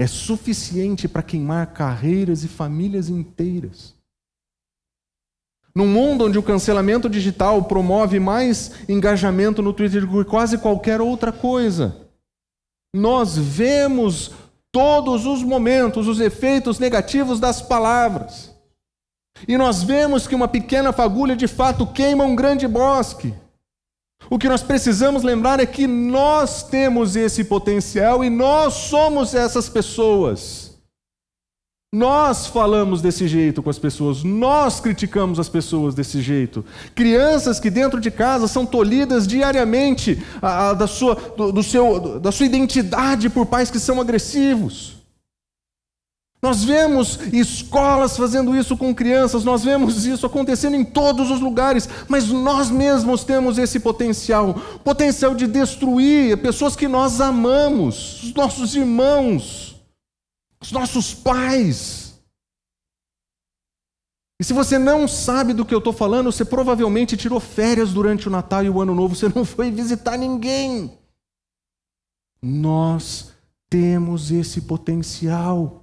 é 0.01 0.07
suficiente 0.07 1.07
para 1.07 1.23
queimar 1.23 1.75
carreiras 1.75 2.43
e 2.43 2.49
famílias 2.49 3.11
inteiras. 3.11 3.95
Num 5.75 5.87
mundo 5.87 6.25
onde 6.25 6.39
o 6.39 6.43
cancelamento 6.43 7.07
digital 7.07 7.65
promove 7.65 8.19
mais 8.19 8.73
engajamento 8.89 9.61
no 9.61 9.75
Twitter 9.75 10.07
do 10.07 10.25
que 10.25 10.31
quase 10.31 10.57
qualquer 10.57 11.03
outra 11.03 11.31
coisa, 11.31 12.09
nós 12.97 13.37
vemos 13.37 14.33
todos 14.73 15.27
os 15.27 15.43
momentos 15.43 16.09
os 16.09 16.19
efeitos 16.19 16.79
negativos 16.79 17.39
das 17.39 17.61
palavras. 17.61 18.51
E 19.47 19.59
nós 19.59 19.83
vemos 19.83 20.27
que 20.27 20.35
uma 20.35 20.49
pequena 20.49 20.95
fagulha 20.95 21.37
de 21.37 21.47
fato 21.47 21.87
queima 21.87 22.25
um 22.25 22.35
grande 22.35 22.67
bosque. 22.67 23.35
O 24.31 24.39
que 24.39 24.49
nós 24.49 24.63
precisamos 24.63 25.25
lembrar 25.25 25.59
é 25.59 25.67
que 25.67 25.89
nós 25.89 26.63
temos 26.63 27.17
esse 27.17 27.43
potencial 27.43 28.25
e 28.25 28.31
nós 28.31 28.75
somos 28.75 29.35
essas 29.35 29.69
pessoas. 29.69 30.79
Nós 31.93 32.47
falamos 32.47 33.03
desse 33.03 33.27
jeito 33.27 33.61
com 33.61 33.69
as 33.69 33.79
pessoas, 33.81 34.23
nós 34.23 34.79
criticamos 34.79 35.41
as 35.41 35.49
pessoas 35.49 35.97
desse 35.97 36.23
jeito. 36.23 36.65
Crianças 36.95 37.59
que 37.59 37.69
dentro 37.69 38.01
de 38.01 38.13
casa 38.13 38.47
são 38.47 38.65
tolhidas 38.65 39.27
diariamente 39.27 40.25
a, 40.41 40.69
a, 40.69 40.75
da, 40.75 40.87
sua, 40.87 41.17
do, 41.17 41.51
do 41.51 41.63
seu, 41.65 42.21
da 42.21 42.31
sua 42.31 42.47
identidade 42.47 43.29
por 43.29 43.47
pais 43.47 43.73
que 43.73 43.81
são 43.81 44.01
agressivos. 44.01 45.00
Nós 46.43 46.65
vemos 46.65 47.19
escolas 47.33 48.17
fazendo 48.17 48.57
isso 48.57 48.77
com 48.77 48.95
crianças, 48.95 49.45
nós 49.45 49.63
vemos 49.63 50.07
isso 50.07 50.25
acontecendo 50.25 50.75
em 50.75 50.85
todos 50.85 51.31
os 51.31 51.41
lugares, 51.41 51.89
mas 52.09 52.29
nós 52.29 52.71
mesmos 52.71 53.25
temos 53.25 53.59
esse 53.59 53.79
potencial 53.79 54.55
potencial 54.83 55.35
de 55.35 55.47
destruir 55.47 56.39
pessoas 56.39 56.75
que 56.75 56.89
nós 56.89 57.21
amamos, 57.21 58.23
os 58.23 58.35
nossos 58.35 58.75
irmãos 58.75 59.71
os 60.61 60.71
nossos 60.71 61.15
pais. 61.15 62.21
E 64.39 64.45
se 64.45 64.53
você 64.53 64.79
não 64.79 65.09
sabe 65.09 65.53
do 65.53 65.65
que 65.65 65.75
eu 65.75 65.79
estou 65.79 65.93
falando, 65.93 66.31
você 66.31 66.45
provavelmente 66.45 67.17
tirou 67.17 67.41
férias 67.41 67.93
durante 67.93 68.29
o 68.29 68.31
Natal 68.31 68.65
e 68.65 68.71
o 68.71 68.81
Ano 68.81 68.95
Novo, 68.95 69.15
você 69.15 69.29
não 69.29 69.45
foi 69.45 69.71
visitar 69.71 70.17
ninguém. 70.17 70.99
Nós 72.43 73.33
temos 73.69 74.31
esse 74.31 74.63
potencial 74.63 75.80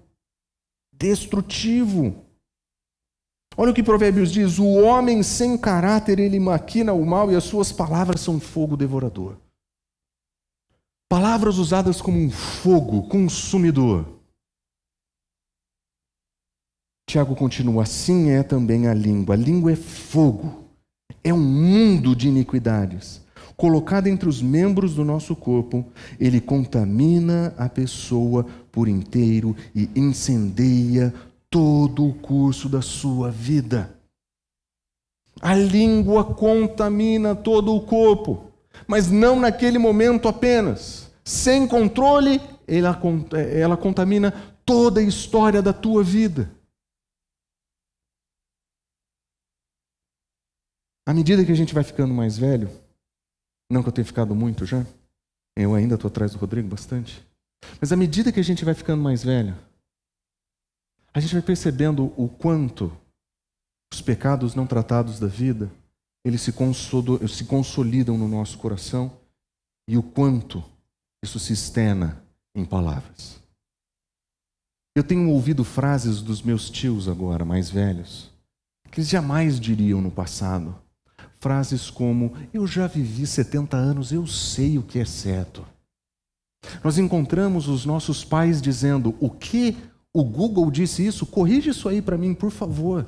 destrutivo. 0.97 2.25
Olha 3.55 3.71
o 3.71 3.73
que 3.73 3.83
Provérbios 3.83 4.31
diz: 4.31 4.59
o 4.59 4.67
homem 4.67 5.23
sem 5.23 5.57
caráter, 5.57 6.19
ele 6.19 6.39
maquina 6.39 6.93
o 6.93 7.05
mal 7.05 7.31
e 7.31 7.35
as 7.35 7.43
suas 7.43 7.71
palavras 7.71 8.21
são 8.21 8.39
fogo 8.39 8.77
devorador. 8.77 9.37
Palavras 11.09 11.57
usadas 11.57 12.01
como 12.01 12.19
um 12.19 12.29
fogo 12.29 13.07
consumidor. 13.07 14.05
Tiago 17.09 17.35
continua: 17.35 17.83
assim 17.83 18.29
é 18.29 18.43
também 18.43 18.87
a 18.87 18.93
língua. 18.93 19.33
A 19.33 19.37
língua 19.37 19.71
é 19.71 19.75
fogo, 19.75 20.65
é 21.23 21.33
um 21.33 21.41
mundo 21.41 22.15
de 22.15 22.27
iniquidades. 22.27 23.25
Colocado 23.55 24.05
entre 24.05 24.29
os 24.29 24.39
membros 24.39 24.93
do 24.93 25.03
nosso 25.03 25.35
corpo, 25.35 25.83
ele 26.19 26.39
contamina 26.39 27.55
a 27.57 27.67
pessoa 27.67 28.45
por 28.77 28.87
inteiro 28.87 29.55
e 29.73 29.89
incendeia 29.95 31.11
todo 31.49 32.07
o 32.07 32.13
curso 32.13 32.69
da 32.69 32.79
sua 32.79 33.31
vida. 33.31 33.99
A 35.41 35.55
língua 35.55 36.35
contamina 36.35 37.35
todo 37.35 37.73
o 37.73 37.83
corpo, 37.83 38.51
mas 38.85 39.09
não 39.09 39.39
naquele 39.39 39.79
momento 39.79 40.27
apenas. 40.27 41.11
Sem 41.23 41.67
controle, 41.67 42.39
ela, 42.67 43.01
ela 43.51 43.75
contamina 43.75 44.31
toda 44.63 44.99
a 44.99 45.03
história 45.03 45.59
da 45.59 45.73
tua 45.73 46.03
vida. 46.03 46.51
À 51.03 51.15
medida 51.15 51.43
que 51.43 51.51
a 51.51 51.55
gente 51.55 51.73
vai 51.73 51.83
ficando 51.83 52.13
mais 52.13 52.37
velho, 52.37 52.69
não 53.71 53.81
que 53.81 53.89
eu 53.89 53.93
tenha 53.93 54.05
ficado 54.05 54.35
muito 54.35 54.67
já, 54.67 54.85
eu 55.55 55.73
ainda 55.73 55.95
estou 55.95 56.09
atrás 56.09 56.33
do 56.33 56.37
Rodrigo 56.37 56.67
bastante, 56.67 57.26
mas 57.79 57.91
à 57.91 57.95
medida 57.95 58.31
que 58.31 58.39
a 58.39 58.43
gente 58.43 58.65
vai 58.65 58.73
ficando 58.73 59.01
mais 59.01 59.23
velho, 59.23 59.55
a 61.13 61.19
gente 61.19 61.33
vai 61.33 61.41
percebendo 61.41 62.13
o 62.15 62.29
quanto 62.29 62.95
os 63.91 64.01
pecados 64.01 64.53
não 64.53 64.67
tratados 64.67 65.19
da 65.19 65.27
vida, 65.27 65.71
eles 66.25 66.41
se, 66.41 66.51
se 67.29 67.45
consolidam 67.45 68.17
no 68.17 68.27
nosso 68.27 68.57
coração 68.57 69.17
e 69.87 69.97
o 69.97 70.03
quanto 70.03 70.63
isso 71.23 71.39
se 71.39 71.53
externa 71.53 72.21
em 72.53 72.65
palavras. 72.65 73.39
Eu 74.95 75.03
tenho 75.03 75.29
ouvido 75.29 75.63
frases 75.63 76.21
dos 76.21 76.41
meus 76.41 76.69
tios 76.69 77.07
agora, 77.07 77.45
mais 77.45 77.69
velhos, 77.69 78.31
que 78.91 78.99
eles 78.99 79.09
jamais 79.09 79.59
diriam 79.59 80.01
no 80.01 80.11
passado. 80.11 80.75
Frases 81.39 81.89
como: 81.89 82.35
Eu 82.51 82.65
já 82.65 82.87
vivi 82.87 83.27
70 83.27 83.77
anos, 83.77 84.11
eu 84.11 84.25
sei 84.25 84.77
o 84.77 84.83
que 84.83 84.99
é 84.99 85.05
certo. 85.05 85.65
Nós 86.83 86.97
encontramos 86.97 87.67
os 87.67 87.85
nossos 87.85 88.23
pais 88.23 88.61
dizendo: 88.61 89.15
o 89.19 89.29
que 89.29 89.77
o 90.13 90.23
Google 90.23 90.69
disse 90.71 91.05
isso? 91.05 91.25
Corrige 91.25 91.69
isso 91.69 91.87
aí 91.87 92.01
para 92.01 92.17
mim, 92.17 92.33
por 92.33 92.51
favor. 92.51 93.07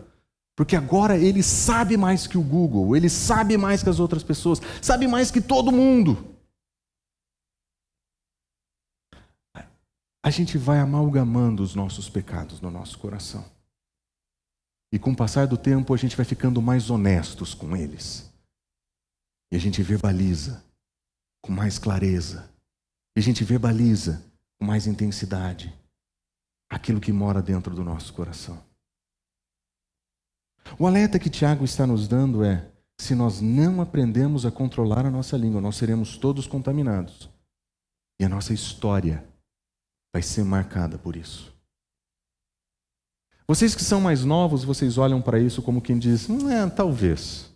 Porque 0.56 0.76
agora 0.76 1.18
ele 1.18 1.42
sabe 1.42 1.96
mais 1.96 2.28
que 2.28 2.38
o 2.38 2.44
Google, 2.44 2.96
ele 2.96 3.10
sabe 3.10 3.58
mais 3.58 3.82
que 3.82 3.90
as 3.90 4.00
outras 4.00 4.24
pessoas, 4.24 4.62
sabe 4.82 5.08
mais 5.08 5.32
que 5.32 5.40
todo 5.40 5.72
mundo. 5.72 6.36
A 10.22 10.30
gente 10.30 10.58
vai 10.58 10.80
amalgamando 10.80 11.64
os 11.64 11.74
nossos 11.74 12.10
pecados 12.10 12.60
no 12.60 12.70
nosso 12.70 13.00
coração. 13.00 13.46
E 14.92 15.00
com 15.00 15.12
o 15.12 15.16
passar 15.16 15.48
do 15.48 15.58
tempo, 15.58 15.94
a 15.94 15.98
gente 15.98 16.16
vai 16.16 16.26
ficando 16.26 16.62
mais 16.62 16.90
honestos 16.90 17.54
com 17.54 17.76
eles. 17.76 18.30
E 19.52 19.56
a 19.56 19.60
gente 19.60 19.82
verbaliza 19.82 20.64
com 21.42 21.52
mais 21.52 21.80
clareza. 21.80 22.52
E 23.20 23.22
a 23.22 23.22
gente 23.22 23.44
verbaliza 23.44 24.24
com 24.58 24.66
mais 24.66 24.88
intensidade 24.88 25.78
aquilo 26.70 27.02
que 27.02 27.12
mora 27.12 27.42
dentro 27.42 27.76
do 27.76 27.84
nosso 27.84 28.14
coração. 28.14 28.64
O 30.80 30.88
alerta 30.88 31.20
que 31.20 31.30
Tiago 31.30 31.66
está 31.66 31.86
nos 31.86 32.08
dando 32.08 32.46
é: 32.46 32.72
se 32.98 33.14
nós 33.14 33.42
não 33.42 33.82
aprendemos 33.82 34.46
a 34.46 34.52
controlar 34.52 35.06
a 35.06 35.12
nossa 35.12 35.36
língua, 35.36 35.60
nós 35.60 35.76
seremos 35.76 36.18
todos 36.18 36.48
contaminados. 36.48 37.30
E 38.22 38.24
a 38.24 38.30
nossa 38.30 38.54
história 38.54 39.28
vai 40.14 40.22
ser 40.22 40.46
marcada 40.46 40.98
por 40.98 41.18
isso. 41.18 41.54
Vocês 43.46 43.76
que 43.76 43.84
são 43.84 44.00
mais 44.00 44.24
novos, 44.24 44.64
vocês 44.64 44.98
olham 44.98 45.22
para 45.22 45.42
isso 45.42 45.62
como 45.62 45.82
quem 45.82 46.00
diz: 46.00 46.30
é, 46.30 46.70
talvez. 46.70 47.54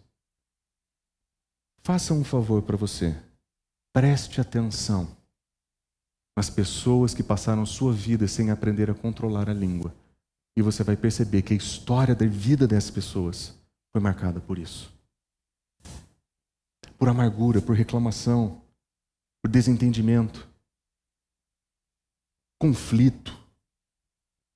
Faça 1.83 2.13
um 2.13 2.25
favor 2.25 2.63
para 2.63 2.75
você. 2.75 3.15
Preste 3.93 4.41
atenção 4.41 5.22
nas 6.35 6.49
pessoas 6.49 7.13
que 7.13 7.21
passaram 7.21 7.65
sua 7.65 7.93
vida 7.93 8.27
sem 8.27 8.49
aprender 8.49 8.89
a 8.89 8.95
controlar 8.95 9.49
a 9.49 9.53
língua. 9.53 9.93
E 10.55 10.61
você 10.61 10.83
vai 10.83 10.95
perceber 10.95 11.41
que 11.41 11.53
a 11.53 11.57
história 11.57 12.15
da 12.15 12.25
vida 12.25 12.67
dessas 12.67 12.91
pessoas 12.91 13.55
foi 13.91 14.01
marcada 14.01 14.39
por 14.39 14.57
isso. 14.57 14.93
Por 16.97 17.09
amargura, 17.09 17.61
por 17.61 17.75
reclamação, 17.75 18.61
por 19.41 19.49
desentendimento, 19.49 20.47
conflito. 22.59 23.41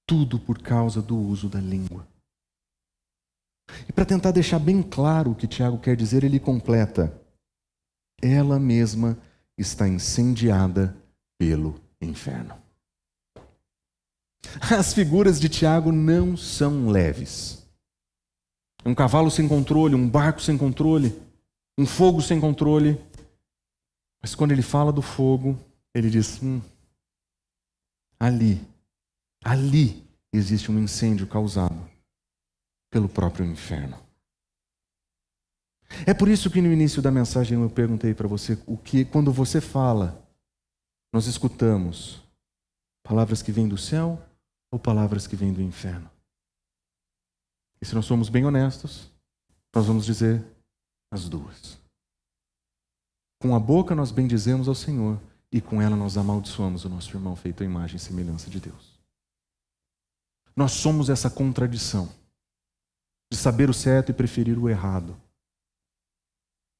Tudo 0.10 0.40
por 0.40 0.62
causa 0.62 1.02
do 1.02 1.18
uso 1.18 1.50
da 1.50 1.60
língua. 1.60 2.08
E 3.90 3.92
para 3.92 4.06
tentar 4.06 4.32
deixar 4.32 4.58
bem 4.58 4.82
claro 4.82 5.32
o 5.32 5.36
que 5.36 5.46
Tiago 5.46 5.78
quer 5.78 5.98
dizer, 5.98 6.24
ele 6.24 6.40
completa: 6.40 7.22
ela 8.22 8.58
mesma 8.58 9.18
está 9.58 9.86
incendiada 9.86 10.96
pelo 11.38 11.80
inferno. 12.02 12.56
As 14.62 14.94
figuras 14.94 15.40
de 15.40 15.50
Tiago 15.50 15.92
não 15.92 16.36
são 16.38 16.90
leves. 16.90 17.66
Um 18.86 18.96
cavalo 18.96 19.30
sem 19.30 19.48
controle, 19.48 19.96
um 19.96 20.10
barco 20.10 20.42
sem 20.42 20.58
controle, 20.58 21.14
um 21.78 21.86
fogo 21.86 22.22
sem 22.22 22.40
controle. 22.40 23.00
Mas 24.22 24.34
quando 24.34 24.52
ele 24.52 24.62
fala 24.62 24.92
do 24.92 25.02
fogo, 25.02 25.60
ele 25.94 26.10
diz: 26.10 26.42
hum, 26.42 26.62
ali, 28.20 28.66
ali 29.44 30.06
existe 30.32 30.72
um 30.72 30.80
incêndio 30.80 31.28
causado 31.28 31.90
pelo 32.90 33.10
próprio 33.10 33.46
inferno. 33.46 33.98
É 36.06 36.14
por 36.14 36.28
isso 36.28 36.50
que 36.50 36.62
no 36.62 36.72
início 36.72 37.02
da 37.02 37.12
mensagem 37.12 37.60
eu 37.60 37.70
perguntei 37.70 38.14
para 38.14 38.28
você 38.28 38.58
o 38.66 38.78
que, 38.78 39.06
quando 39.06 39.32
você 39.32 39.62
fala, 39.62 40.27
nós 41.12 41.26
escutamos 41.28 42.22
palavras 43.04 43.42
que 43.42 43.52
vêm 43.52 43.68
do 43.68 43.78
céu 43.78 44.22
ou 44.72 44.80
palavras 44.80 45.28
que 45.28 45.36
vêm 45.36 45.54
do 45.54 45.62
inferno? 45.62 46.10
E 47.82 47.86
se 47.86 47.96
nós 47.96 48.06
somos 48.06 48.30
bem 48.30 48.46
honestos, 48.46 49.12
nós 49.74 49.86
vamos 49.86 50.06
dizer 50.06 50.46
as 51.12 51.30
duas. 51.30 51.80
Com 53.40 53.56
a 53.56 53.60
boca 53.60 53.94
nós 53.94 54.12
bendizemos 54.12 54.68
ao 54.68 54.76
Senhor 54.76 55.20
e 55.52 55.62
com 55.62 55.82
ela 55.82 55.96
nós 55.96 56.18
amaldiçoamos 56.18 56.86
o 56.86 56.90
nosso 56.90 57.16
irmão 57.16 57.36
feito 57.36 57.64
à 57.64 57.66
imagem 57.66 57.98
e 57.98 58.00
semelhança 58.00 58.50
de 58.50 58.60
Deus. 58.60 58.98
Nós 60.56 60.72
somos 60.72 61.10
essa 61.10 61.30
contradição 61.30 62.10
de 63.32 63.38
saber 63.38 63.70
o 63.70 63.74
certo 63.74 64.10
e 64.10 64.14
preferir 64.14 64.58
o 64.58 64.70
errado, 64.70 65.16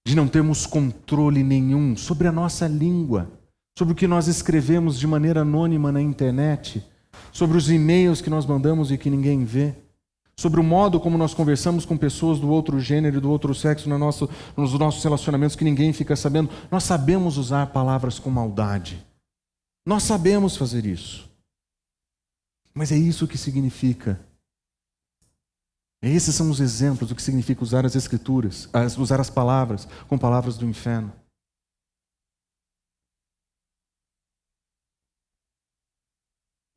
de 0.06 0.16
não 0.16 0.28
termos 0.28 0.66
controle 0.66 1.44
nenhum 1.44 1.96
sobre 1.96 2.28
a 2.28 2.32
nossa 2.32 2.68
língua, 2.68 3.30
sobre 3.78 3.94
o 3.94 3.96
que 3.96 4.08
nós 4.08 4.28
escrevemos 4.28 4.98
de 4.98 5.06
maneira 5.06 5.42
anônima 5.42 5.92
na 5.92 6.02
internet 6.02 6.84
sobre 7.32 7.56
os 7.56 7.70
e-mails 7.70 8.22
que 8.22 8.30
nós 8.30 8.44
mandamos 8.44 8.92
e 8.92 8.98
que 8.98 9.08
ninguém 9.08 9.46
vê, 9.46 9.76
sobre 10.36 10.60
o 10.60 10.64
modo 10.64 11.00
como 11.00 11.16
nós 11.16 11.36
conversamos 11.36 11.86
com 11.86 11.96
pessoas 11.96 12.40
do 12.40 12.50
outro 12.50 12.80
gênero 12.80 13.18
e 13.18 13.20
do 13.20 13.30
outro 13.30 13.54
sexo 13.54 13.88
no 13.88 14.00
nosso, 14.00 14.28
nos 14.56 14.74
nossos 14.74 15.04
relacionamentos 15.04 15.56
que 15.56 15.64
ninguém 15.64 15.94
fica 15.94 16.16
sabendo. 16.16 16.50
Nós 16.72 16.86
sabemos 16.86 17.38
usar 17.38 17.68
palavras 17.68 18.18
com 18.18 18.32
maldade. 18.32 19.06
Nós 19.86 20.02
sabemos 20.02 20.58
fazer 20.58 20.84
isso. 20.84 21.30
Mas 22.74 22.92
é 22.92 22.98
isso 22.98 23.28
que 23.28 23.38
significa. 23.38 24.20
Esses 26.02 26.34
são 26.34 26.50
os 26.50 26.60
exemplos 26.60 27.10
do 27.10 27.16
que 27.16 27.22
significa 27.22 27.62
usar 27.62 27.86
as 27.86 27.96
escrituras, 27.96 28.68
usar 28.98 29.22
as 29.22 29.30
palavras 29.30 29.88
com 30.08 30.18
palavras 30.18 30.58
do 30.58 30.66
inferno. 30.66 31.14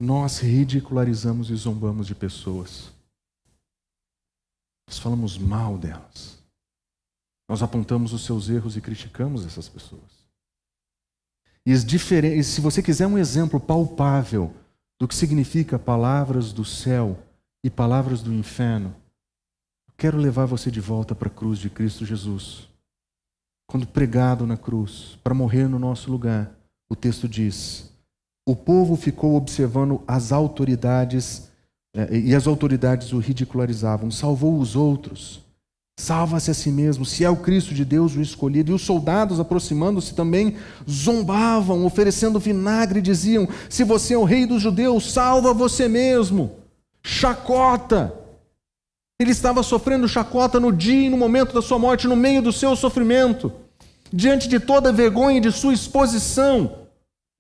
Nós 0.01 0.39
ridicularizamos 0.39 1.51
e 1.51 1.55
zombamos 1.55 2.07
de 2.07 2.15
pessoas. 2.15 2.91
Nós 4.89 4.99
falamos 4.99 5.37
mal 5.37 5.77
delas. 5.77 6.43
Nós 7.47 7.63
apontamos 7.63 8.15
os 8.15 8.25
seus 8.25 8.49
erros 8.49 8.77
e 8.77 8.81
criticamos 8.81 9.45
essas 9.45 9.69
pessoas. 9.69 10.21
E, 11.67 11.77
se 12.43 12.61
você 12.63 12.83
quiser 12.83 13.07
um 13.07 13.19
exemplo 13.19 13.61
palpável 13.61 14.55
do 14.99 15.07
que 15.07 15.15
significa 15.15 15.79
palavras 15.79 16.53
do 16.53 16.65
céu 16.65 17.19
e 17.63 17.69
palavras 17.69 18.23
do 18.23 18.33
inferno, 18.33 18.97
quero 19.99 20.17
levar 20.17 20.47
você 20.47 20.71
de 20.71 20.81
volta 20.81 21.15
para 21.15 21.29
a 21.29 21.33
cruz 21.33 21.59
de 21.59 21.69
Cristo 21.69 22.07
Jesus. 22.07 22.69
Quando 23.67 23.87
pregado 23.87 24.47
na 24.47 24.57
cruz, 24.57 25.19
para 25.23 25.35
morrer 25.35 25.69
no 25.69 25.79
nosso 25.79 26.11
lugar, 26.11 26.51
o 26.89 26.97
texto 26.97 27.29
diz: 27.29 27.93
o 28.51 28.57
povo 28.57 28.97
ficou 28.97 29.37
observando 29.37 30.03
as 30.09 30.33
autoridades 30.33 31.49
eh, 31.95 32.19
e 32.19 32.35
as 32.35 32.49
autoridades 32.49 33.13
o 33.13 33.19
ridicularizavam. 33.19 34.11
Salvou 34.11 34.59
os 34.59 34.75
outros. 34.75 35.41
Salva-se 35.97 36.51
a 36.51 36.55
si 36.55 36.71
mesmo, 36.73 37.05
se 37.05 37.25
é 37.25 37.31
o 37.31 37.37
Cristo 37.37 37.75
de 37.75 37.85
Deus 37.85 38.17
o 38.17 38.21
escolhido. 38.21 38.73
E 38.73 38.75
os 38.75 38.83
soldados, 38.83 39.39
aproximando-se 39.39 40.15
também, 40.15 40.57
zombavam, 40.89 41.85
oferecendo 41.85 42.41
vinagre, 42.41 43.01
diziam: 43.01 43.47
Se 43.69 43.85
você 43.85 44.15
é 44.15 44.19
o 44.19 44.25
rei 44.25 44.47
dos 44.47 44.63
judeus, 44.63 45.13
salva 45.13 45.55
você 45.55 45.87
mesmo. 45.87 46.51
Chacota. 47.05 48.13
Ele 49.21 49.31
estava 49.31 49.63
sofrendo 49.63 50.09
chacota 50.09 50.59
no 50.59 50.73
dia 50.73 51.07
e 51.07 51.11
no 51.11 51.17
momento 51.17 51.55
da 51.55 51.63
sua 51.63 51.79
morte, 51.79 52.09
no 52.09 52.17
meio 52.17 52.43
do 52.43 52.53
seu 52.53 52.75
sofrimento, 52.75 53.53
diante 54.13 54.49
de 54.49 54.59
toda 54.59 54.89
a 54.89 54.93
vergonha 54.93 55.41
de 55.41 55.53
sua 55.53 55.75
exposição 55.75 56.80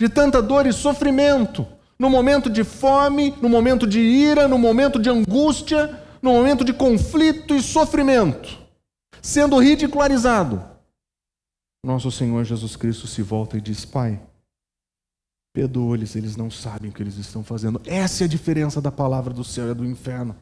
de 0.00 0.08
tanta 0.08 0.40
dor 0.40 0.64
e 0.64 0.72
sofrimento, 0.72 1.66
no 1.98 2.08
momento 2.08 2.48
de 2.48 2.64
fome, 2.64 3.36
no 3.42 3.50
momento 3.50 3.86
de 3.86 4.00
ira, 4.00 4.48
no 4.48 4.58
momento 4.58 4.98
de 4.98 5.10
angústia, 5.10 6.02
no 6.22 6.32
momento 6.32 6.64
de 6.64 6.72
conflito 6.72 7.54
e 7.54 7.62
sofrimento, 7.62 8.48
sendo 9.20 9.58
ridicularizado. 9.58 10.64
Nosso 11.84 12.10
Senhor 12.10 12.42
Jesus 12.44 12.76
Cristo 12.76 13.06
se 13.06 13.20
volta 13.20 13.58
e 13.58 13.60
diz: 13.60 13.84
Pai, 13.84 14.18
perdoa-lhes, 15.52 16.16
eles 16.16 16.34
não 16.34 16.50
sabem 16.50 16.90
o 16.90 16.94
que 16.94 17.02
eles 17.02 17.18
estão 17.18 17.44
fazendo. 17.44 17.82
Essa 17.84 18.24
é 18.24 18.26
a 18.26 18.28
diferença 18.28 18.80
da 18.80 18.90
palavra 18.90 19.34
do 19.34 19.44
céu 19.44 19.70
e 19.70 19.74
do 19.74 19.84
inferno. 19.84 20.34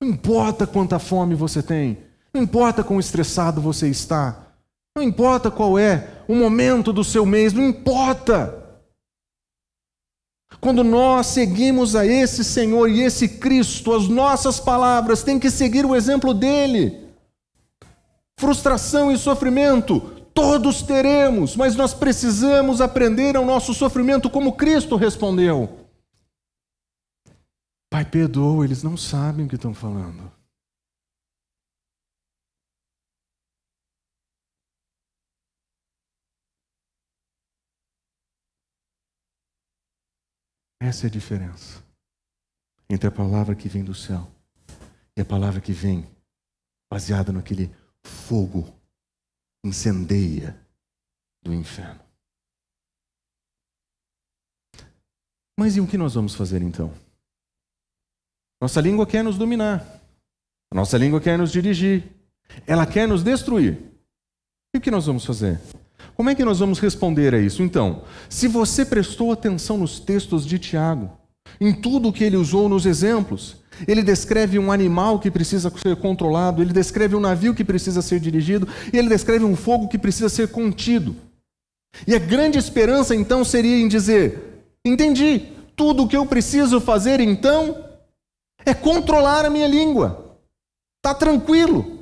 Não 0.00 0.08
importa 0.08 0.66
quanta 0.66 0.98
fome 0.98 1.34
você 1.34 1.62
tem, 1.62 1.98
não 2.32 2.40
importa 2.40 2.82
quão 2.82 2.98
estressado 2.98 3.60
você 3.60 3.90
está, 3.90 4.46
não 4.96 5.02
importa 5.02 5.50
qual 5.50 5.78
é 5.78 6.22
o 6.26 6.34
momento 6.34 6.90
do 6.90 7.04
seu 7.04 7.26
mês, 7.26 7.52
não 7.52 7.68
importa. 7.68 8.61
Quando 10.60 10.84
nós 10.84 11.26
seguimos 11.26 11.96
a 11.96 12.06
esse 12.06 12.44
Senhor 12.44 12.88
e 12.88 13.00
esse 13.00 13.28
Cristo, 13.28 13.92
as 13.94 14.08
nossas 14.08 14.60
palavras 14.60 15.22
têm 15.22 15.38
que 15.38 15.50
seguir 15.50 15.84
o 15.84 15.96
exemplo 15.96 16.32
dele. 16.32 17.00
Frustração 18.38 19.10
e 19.10 19.18
sofrimento, 19.18 20.00
todos 20.34 20.82
teremos, 20.82 21.56
mas 21.56 21.76
nós 21.76 21.94
precisamos 21.94 22.80
aprender 22.80 23.36
ao 23.36 23.44
nosso 23.44 23.74
sofrimento 23.74 24.30
como 24.30 24.52
Cristo 24.52 24.96
respondeu. 24.96 25.78
Pai, 27.90 28.04
perdoa, 28.04 28.64
eles 28.64 28.82
não 28.82 28.96
sabem 28.96 29.44
o 29.44 29.48
que 29.48 29.56
estão 29.56 29.74
falando. 29.74 30.41
Essa 40.82 41.06
é 41.06 41.08
a 41.08 41.10
diferença 41.10 41.80
entre 42.90 43.06
a 43.06 43.12
palavra 43.12 43.54
que 43.54 43.68
vem 43.68 43.84
do 43.84 43.94
céu 43.94 44.28
e 45.16 45.20
a 45.20 45.24
palavra 45.24 45.60
que 45.60 45.72
vem 45.72 46.10
baseada 46.90 47.30
naquele 47.30 47.72
fogo 48.02 48.66
incendeia 49.64 50.60
do 51.40 51.54
inferno. 51.54 52.02
Mas 55.56 55.76
e 55.76 55.80
o 55.80 55.86
que 55.86 55.96
nós 55.96 56.14
vamos 56.14 56.34
fazer 56.34 56.60
então? 56.62 56.92
Nossa 58.60 58.80
língua 58.80 59.06
quer 59.06 59.22
nos 59.22 59.38
dominar. 59.38 59.86
A 60.68 60.74
nossa 60.74 60.98
língua 60.98 61.20
quer 61.20 61.38
nos 61.38 61.52
dirigir. 61.52 62.10
Ela 62.66 62.88
quer 62.88 63.06
nos 63.06 63.22
destruir. 63.22 63.78
E 64.74 64.78
o 64.78 64.80
que 64.80 64.90
nós 64.90 65.06
vamos 65.06 65.24
fazer? 65.24 65.60
Como 66.14 66.30
é 66.30 66.34
que 66.34 66.44
nós 66.44 66.58
vamos 66.58 66.78
responder 66.78 67.34
a 67.34 67.38
isso? 67.38 67.62
Então, 67.62 68.02
se 68.28 68.48
você 68.48 68.84
prestou 68.84 69.32
atenção 69.32 69.78
nos 69.78 69.98
textos 69.98 70.46
de 70.46 70.58
Tiago, 70.58 71.10
em 71.60 71.72
tudo 71.72 72.12
que 72.12 72.24
ele 72.24 72.36
usou 72.36 72.68
nos 72.68 72.86
exemplos, 72.86 73.56
ele 73.86 74.02
descreve 74.02 74.58
um 74.58 74.70
animal 74.70 75.18
que 75.18 75.30
precisa 75.30 75.72
ser 75.76 75.96
controlado, 75.96 76.62
ele 76.62 76.72
descreve 76.72 77.16
um 77.16 77.20
navio 77.20 77.54
que 77.54 77.64
precisa 77.64 78.02
ser 78.02 78.20
dirigido, 78.20 78.68
e 78.92 78.98
ele 78.98 79.08
descreve 79.08 79.44
um 79.44 79.56
fogo 79.56 79.88
que 79.88 79.98
precisa 79.98 80.28
ser 80.28 80.48
contido. 80.48 81.16
E 82.06 82.14
a 82.14 82.18
grande 82.18 82.58
esperança 82.58 83.14
então 83.14 83.44
seria 83.44 83.78
em 83.78 83.88
dizer: 83.88 84.64
entendi, 84.84 85.48
tudo 85.76 86.04
o 86.04 86.08
que 86.08 86.16
eu 86.16 86.26
preciso 86.26 86.80
fazer 86.80 87.20
então 87.20 87.84
é 88.64 88.72
controlar 88.72 89.44
a 89.44 89.50
minha 89.50 89.66
língua. 89.66 90.38
Está 90.98 91.14
tranquilo. 91.14 92.01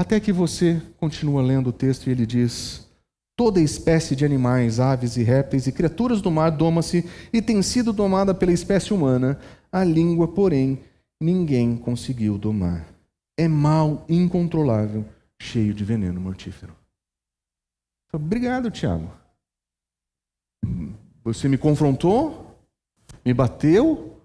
Até 0.00 0.18
que 0.18 0.32
você 0.32 0.80
continua 0.96 1.42
lendo 1.42 1.66
o 1.66 1.72
texto 1.74 2.06
e 2.06 2.10
ele 2.10 2.24
diz: 2.24 2.88
Toda 3.36 3.60
espécie 3.60 4.16
de 4.16 4.24
animais, 4.24 4.80
aves 4.80 5.18
e 5.18 5.22
répteis 5.22 5.66
e 5.66 5.72
criaturas 5.72 6.22
do 6.22 6.30
mar 6.30 6.48
doma-se 6.48 7.04
e 7.30 7.42
tem 7.42 7.60
sido 7.60 7.92
domada 7.92 8.32
pela 8.32 8.50
espécie 8.50 8.94
humana. 8.94 9.38
A 9.70 9.84
língua, 9.84 10.26
porém, 10.26 10.82
ninguém 11.20 11.76
conseguiu 11.76 12.38
domar. 12.38 12.88
É 13.36 13.46
mal 13.46 14.06
incontrolável, 14.08 15.04
cheio 15.38 15.74
de 15.74 15.84
veneno 15.84 16.18
mortífero. 16.18 16.74
Obrigado, 18.10 18.70
Tiago. 18.70 19.12
Você 21.22 21.46
me 21.46 21.58
confrontou, 21.58 22.58
me 23.22 23.34
bateu, 23.34 24.18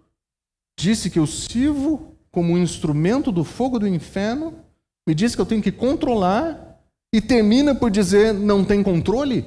disse 0.79 1.09
que 1.09 1.19
eu 1.19 1.27
sirvo 1.27 2.15
como 2.31 2.53
um 2.53 2.57
instrumento 2.57 3.29
do 3.29 3.43
fogo 3.43 3.77
do 3.77 3.85
inferno, 3.85 4.63
me 5.07 5.13
disse 5.13 5.35
que 5.35 5.41
eu 5.41 5.45
tenho 5.45 5.61
que 5.61 5.71
controlar 5.71 6.79
e 7.13 7.21
termina 7.21 7.75
por 7.75 7.91
dizer 7.91 8.33
não 8.33 8.65
tem 8.65 8.81
controle? 8.81 9.45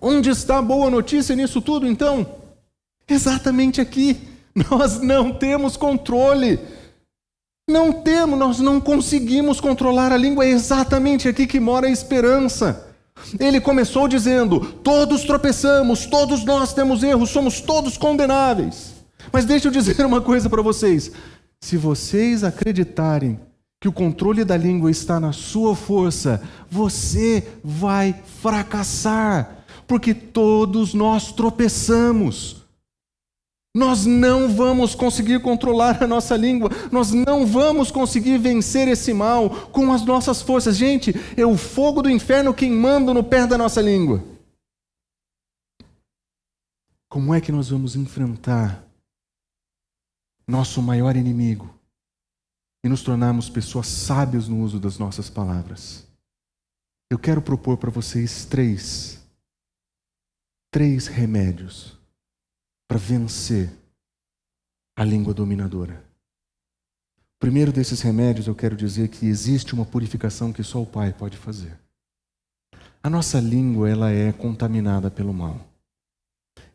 Onde 0.00 0.30
está 0.30 0.58
a 0.58 0.62
boa 0.62 0.90
notícia 0.90 1.34
nisso 1.34 1.62
tudo 1.62 1.86
então? 1.86 2.26
Exatamente 3.08 3.80
aqui. 3.80 4.20
Nós 4.54 5.00
não 5.00 5.32
temos 5.32 5.76
controle. 5.76 6.58
Não 7.70 7.92
temos, 7.92 8.38
nós 8.38 8.58
não 8.58 8.80
conseguimos 8.80 9.60
controlar 9.60 10.12
a 10.12 10.16
língua. 10.16 10.44
É 10.44 10.48
exatamente 10.48 11.28
aqui 11.28 11.46
que 11.46 11.60
mora 11.60 11.86
a 11.86 11.90
esperança. 11.90 12.88
Ele 13.38 13.60
começou 13.60 14.08
dizendo: 14.08 14.60
todos 14.82 15.22
tropeçamos, 15.22 16.04
todos 16.04 16.44
nós 16.44 16.74
temos 16.74 17.04
erros, 17.04 17.30
somos 17.30 17.60
todos 17.60 17.96
condenáveis. 17.96 18.92
Mas 19.32 19.44
deixa 19.44 19.68
eu 19.68 19.72
dizer 19.72 20.04
uma 20.04 20.20
coisa 20.20 20.50
para 20.50 20.60
vocês: 20.60 21.12
se 21.60 21.76
vocês 21.76 22.42
acreditarem 22.42 23.38
que 23.82 23.88
o 23.88 23.92
controle 23.92 24.44
da 24.44 24.56
língua 24.56 24.92
está 24.92 25.18
na 25.18 25.32
sua 25.32 25.74
força, 25.74 26.40
você 26.70 27.58
vai 27.64 28.12
fracassar, 28.40 29.64
porque 29.88 30.14
todos 30.14 30.94
nós 30.94 31.32
tropeçamos. 31.32 32.62
Nós 33.76 34.06
não 34.06 34.54
vamos 34.54 34.94
conseguir 34.94 35.42
controlar 35.42 36.00
a 36.00 36.06
nossa 36.06 36.36
língua, 36.36 36.70
nós 36.92 37.10
não 37.10 37.44
vamos 37.44 37.90
conseguir 37.90 38.38
vencer 38.38 38.86
esse 38.86 39.12
mal 39.12 39.50
com 39.50 39.92
as 39.92 40.04
nossas 40.04 40.40
forças. 40.40 40.76
Gente, 40.76 41.12
é 41.36 41.44
o 41.44 41.56
fogo 41.56 42.02
do 42.02 42.08
inferno 42.08 42.54
queimando 42.54 43.12
no 43.12 43.24
pé 43.24 43.48
da 43.48 43.58
nossa 43.58 43.80
língua. 43.82 44.22
Como 47.08 47.34
é 47.34 47.40
que 47.40 47.50
nós 47.50 47.70
vamos 47.70 47.96
enfrentar 47.96 48.86
nosso 50.46 50.80
maior 50.80 51.16
inimigo 51.16 51.81
e 52.84 52.88
nos 52.88 53.02
tornarmos 53.02 53.48
pessoas 53.48 53.86
sábias 53.86 54.48
no 54.48 54.60
uso 54.60 54.80
das 54.80 54.98
nossas 54.98 55.30
palavras? 55.30 56.06
Eu 57.10 57.18
quero 57.18 57.42
propor 57.42 57.76
para 57.76 57.90
vocês 57.90 58.44
três, 58.44 59.20
três 60.70 61.06
remédios 61.06 61.98
para 62.88 62.98
vencer 62.98 63.70
a 64.96 65.04
língua 65.04 65.32
dominadora. 65.32 66.04
O 67.36 67.38
primeiro 67.38 67.72
desses 67.72 68.00
remédios 68.00 68.46
eu 68.46 68.54
quero 68.54 68.76
dizer 68.76 69.08
que 69.08 69.26
existe 69.26 69.74
uma 69.74 69.84
purificação 69.84 70.52
que 70.52 70.62
só 70.62 70.80
o 70.80 70.86
Pai 70.86 71.12
pode 71.12 71.36
fazer. 71.36 71.78
A 73.02 73.10
nossa 73.10 73.40
língua 73.40 73.90
ela 73.90 74.10
é 74.10 74.32
contaminada 74.32 75.10
pelo 75.10 75.34
mal. 75.34 75.60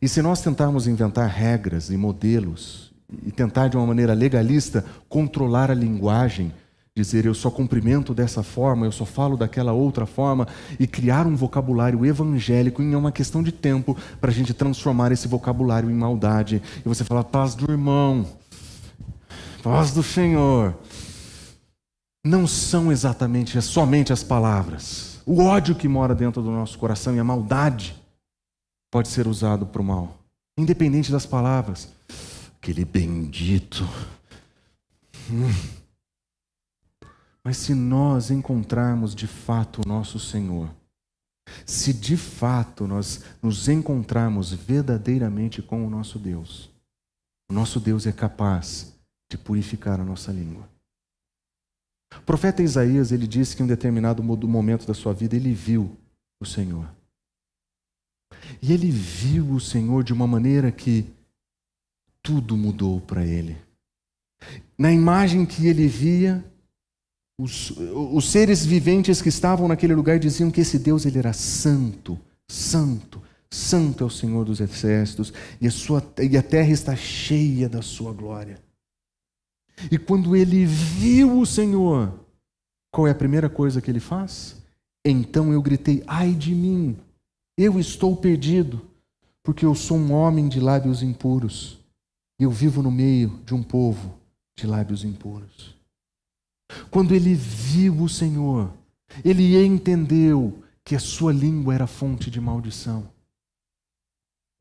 E 0.00 0.08
se 0.08 0.20
nós 0.22 0.42
tentarmos 0.42 0.86
inventar 0.86 1.28
regras 1.28 1.90
e 1.90 1.96
modelos 1.96 2.87
e 3.26 3.30
tentar 3.30 3.68
de 3.68 3.76
uma 3.76 3.86
maneira 3.86 4.12
legalista 4.12 4.84
controlar 5.08 5.70
a 5.70 5.74
linguagem, 5.74 6.52
dizer 6.94 7.24
eu 7.24 7.34
só 7.34 7.50
cumprimento 7.50 8.12
dessa 8.12 8.42
forma, 8.42 8.84
eu 8.84 8.92
só 8.92 9.06
falo 9.06 9.36
daquela 9.36 9.72
outra 9.72 10.04
forma, 10.04 10.46
e 10.78 10.86
criar 10.86 11.26
um 11.26 11.36
vocabulário 11.36 12.04
evangélico 12.04 12.82
em 12.82 12.94
uma 12.94 13.12
questão 13.12 13.42
de 13.42 13.52
tempo 13.52 13.96
para 14.20 14.30
a 14.30 14.34
gente 14.34 14.52
transformar 14.52 15.12
esse 15.12 15.26
vocabulário 15.26 15.90
em 15.90 15.94
maldade. 15.94 16.62
E 16.84 16.88
você 16.88 17.04
fala, 17.04 17.24
paz 17.24 17.54
do 17.54 17.70
irmão, 17.70 18.26
paz 19.62 19.92
do 19.92 20.02
Senhor. 20.02 20.74
Não 22.26 22.46
são 22.46 22.92
exatamente 22.92 23.56
é 23.56 23.60
somente 23.60 24.12
as 24.12 24.22
palavras. 24.22 25.20
O 25.24 25.42
ódio 25.44 25.74
que 25.74 25.88
mora 25.88 26.14
dentro 26.14 26.42
do 26.42 26.50
nosso 26.50 26.78
coração 26.78 27.14
e 27.14 27.18
a 27.18 27.24
maldade 27.24 27.94
pode 28.90 29.08
ser 29.08 29.26
usado 29.26 29.66
para 29.66 29.80
o 29.80 29.84
mal, 29.84 30.18
independente 30.58 31.12
das 31.12 31.24
palavras. 31.24 31.88
Aquele 32.60 32.84
bendito. 32.84 33.84
Hum 35.30 35.78
mas 37.48 37.56
se 37.56 37.74
nós 37.74 38.30
encontrarmos 38.30 39.14
de 39.14 39.26
fato 39.26 39.80
o 39.80 39.88
nosso 39.88 40.20
Senhor, 40.20 40.68
se 41.64 41.94
de 41.94 42.14
fato 42.14 42.86
nós 42.86 43.24
nos 43.42 43.70
encontrarmos 43.70 44.52
verdadeiramente 44.52 45.62
com 45.62 45.86
o 45.86 45.88
nosso 45.88 46.18
Deus, 46.18 46.70
o 47.50 47.54
nosso 47.54 47.80
Deus 47.80 48.06
é 48.06 48.12
capaz 48.12 48.94
de 49.30 49.38
purificar 49.38 49.98
a 49.98 50.04
nossa 50.04 50.30
língua. 50.30 50.68
O 52.18 52.20
profeta 52.20 52.62
Isaías, 52.62 53.12
ele 53.12 53.26
disse 53.26 53.56
que 53.56 53.62
em 53.62 53.64
um 53.64 53.68
determinado 53.68 54.22
momento 54.22 54.86
da 54.86 54.92
sua 54.92 55.14
vida 55.14 55.34
ele 55.34 55.54
viu 55.54 55.96
o 56.38 56.44
Senhor. 56.44 56.86
E 58.60 58.74
ele 58.74 58.90
viu 58.90 59.52
o 59.52 59.60
Senhor 59.60 60.04
de 60.04 60.12
uma 60.12 60.26
maneira 60.26 60.70
que 60.70 61.06
tudo 62.22 62.56
mudou 62.56 63.00
para 63.00 63.24
ele. 63.24 63.56
Na 64.76 64.92
imagem 64.92 65.44
que 65.44 65.66
ele 65.66 65.88
via, 65.88 66.44
os, 67.40 67.70
os 67.70 68.30
seres 68.30 68.64
viventes 68.64 69.22
que 69.22 69.28
estavam 69.28 69.68
naquele 69.68 69.94
lugar 69.94 70.18
diziam 70.18 70.50
que 70.50 70.60
esse 70.60 70.78
Deus 70.78 71.06
ele 71.06 71.18
era 71.18 71.32
santo, 71.32 72.18
santo, 72.48 73.22
santo 73.50 74.04
é 74.04 74.06
o 74.06 74.10
Senhor 74.10 74.44
dos 74.44 74.60
exércitos, 74.60 75.32
e 75.60 75.66
a, 75.66 75.70
sua, 75.70 76.02
e 76.20 76.36
a 76.36 76.42
terra 76.42 76.70
está 76.70 76.94
cheia 76.94 77.68
da 77.68 77.82
sua 77.82 78.12
glória. 78.12 78.60
E 79.90 79.98
quando 79.98 80.34
ele 80.34 80.64
viu 80.66 81.38
o 81.38 81.46
Senhor, 81.46 82.12
qual 82.90 83.06
é 83.06 83.10
a 83.10 83.14
primeira 83.14 83.48
coisa 83.48 83.80
que 83.80 83.90
ele 83.90 84.00
faz? 84.00 84.56
Então 85.04 85.52
eu 85.52 85.62
gritei: 85.62 86.02
ai 86.06 86.32
de 86.32 86.54
mim, 86.54 86.96
eu 87.56 87.78
estou 87.78 88.16
perdido, 88.16 88.80
porque 89.42 89.64
eu 89.64 89.74
sou 89.74 89.96
um 89.96 90.12
homem 90.12 90.48
de 90.48 90.60
lábios 90.60 91.02
impuros, 91.02 91.77
eu 92.38 92.50
vivo 92.50 92.82
no 92.82 92.90
meio 92.90 93.40
de 93.44 93.54
um 93.54 93.62
povo 93.62 94.18
de 94.56 94.66
lábios 94.66 95.04
impuros. 95.04 95.76
Quando 96.90 97.14
ele 97.14 97.34
viu 97.34 98.02
o 98.02 98.08
Senhor, 98.08 98.72
ele 99.24 99.56
entendeu 99.64 100.62
que 100.84 100.94
a 100.94 101.00
sua 101.00 101.32
língua 101.32 101.74
era 101.74 101.86
fonte 101.86 102.30
de 102.30 102.40
maldição. 102.40 103.10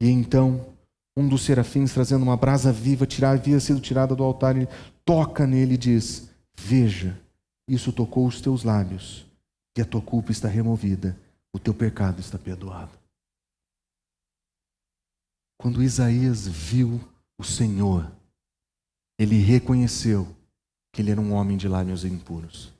E 0.02 0.10
então, 0.10 0.74
um 1.16 1.28
dos 1.28 1.44
serafins, 1.44 1.94
trazendo 1.94 2.24
uma 2.24 2.38
brasa 2.38 2.72
viva, 2.72 3.06
tirar, 3.06 3.32
havia 3.32 3.60
sido 3.60 3.82
tirada 3.82 4.16
do 4.16 4.24
altar, 4.24 4.56
ele 4.56 4.68
toca 5.04 5.48
nele 5.48 5.74
e 5.74 5.78
diz: 5.78 6.30
Veja, 6.56 7.20
isso 7.68 7.92
tocou 7.92 8.28
os 8.28 8.40
teus 8.40 8.64
lábios, 8.64 9.26
e 9.78 9.82
a 9.82 9.86
tua 9.86 10.02
culpa 10.02 10.32
está 10.32 10.48
removida, 10.48 11.18
o 11.54 11.60
teu 11.60 11.74
pecado 11.74 12.20
está 12.20 12.38
perdoado. 12.38 12.92
Quando 15.60 15.82
Isaías 15.82 16.48
viu 16.48 17.02
o 17.38 17.44
Senhor, 17.44 18.12
ele 19.20 19.38
reconheceu 19.38 20.28
que 20.94 21.02
ele 21.02 21.12
era 21.12 21.22
um 21.22 21.34
homem 21.34 21.58
de 21.58 21.68
lábios 21.68 22.04
impuros. 22.04 22.74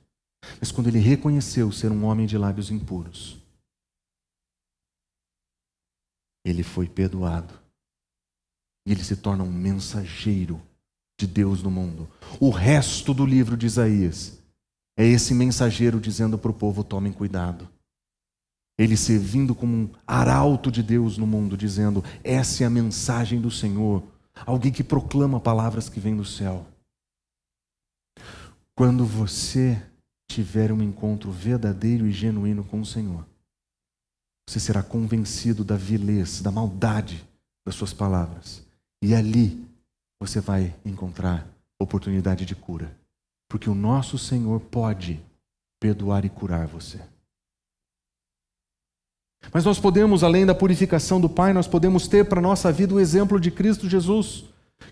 Mas 0.58 0.72
quando 0.72 0.88
ele 0.88 0.98
reconheceu 0.98 1.70
ser 1.70 1.90
um 1.90 2.04
homem 2.04 2.26
de 2.26 2.38
lábios 2.38 2.70
impuros, 2.70 3.36
ele 6.44 6.62
foi 6.62 6.88
perdoado 6.88 7.54
e 8.86 8.92
ele 8.92 9.04
se 9.04 9.16
torna 9.16 9.44
um 9.44 9.52
mensageiro 9.52 10.60
de 11.20 11.26
Deus 11.26 11.62
no 11.62 11.70
mundo. 11.70 12.08
O 12.40 12.50
resto 12.50 13.12
do 13.12 13.26
livro 13.26 13.56
de 13.56 13.66
Isaías 13.66 14.38
é 14.98 15.04
esse 15.04 15.34
mensageiro 15.34 16.00
dizendo 16.00 16.38
para 16.38 16.50
o 16.50 16.54
povo: 16.54 16.82
tomem 16.82 17.12
cuidado. 17.12 17.68
Ele 18.78 18.96
servindo 18.96 19.54
como 19.54 19.76
um 19.76 19.90
arauto 20.06 20.70
de 20.70 20.82
Deus 20.82 21.18
no 21.18 21.26
mundo, 21.26 21.56
dizendo: 21.56 22.02
essa 22.24 22.62
é 22.62 22.66
a 22.66 22.70
mensagem 22.70 23.40
do 23.40 23.50
Senhor. 23.50 24.02
Alguém 24.46 24.72
que 24.72 24.84
proclama 24.84 25.40
palavras 25.40 25.88
que 25.88 26.00
vêm 26.00 26.16
do 26.16 26.24
céu. 26.24 26.66
Quando 28.74 29.04
você 29.04 29.82
tiver 30.28 30.72
um 30.72 30.82
encontro 30.82 31.30
verdadeiro 31.30 32.06
e 32.06 32.12
genuíno 32.12 32.62
com 32.64 32.80
o 32.80 32.86
Senhor, 32.86 33.26
você 34.48 34.60
será 34.60 34.82
convencido 34.82 35.64
da 35.64 35.76
vilez, 35.76 36.40
da 36.40 36.50
maldade 36.50 37.26
das 37.66 37.74
suas 37.74 37.92
palavras. 37.92 38.64
E 39.02 39.14
ali 39.14 39.66
você 40.20 40.40
vai 40.40 40.74
encontrar 40.84 41.46
oportunidade 41.78 42.44
de 42.44 42.54
cura. 42.54 42.96
Porque 43.48 43.68
o 43.68 43.74
nosso 43.74 44.18
Senhor 44.18 44.60
pode 44.60 45.20
perdoar 45.80 46.24
e 46.24 46.28
curar 46.28 46.66
você. 46.66 47.00
Mas 49.52 49.64
nós 49.64 49.78
podemos, 49.78 50.22
além 50.22 50.44
da 50.44 50.54
purificação 50.54 51.20
do 51.20 51.28
Pai, 51.28 51.52
nós 51.52 51.66
podemos 51.66 52.06
ter 52.06 52.24
para 52.24 52.38
a 52.38 52.42
nossa 52.42 52.70
vida 52.70 52.94
o 52.94 53.00
exemplo 53.00 53.40
de 53.40 53.50
Cristo 53.50 53.88
Jesus 53.88 54.44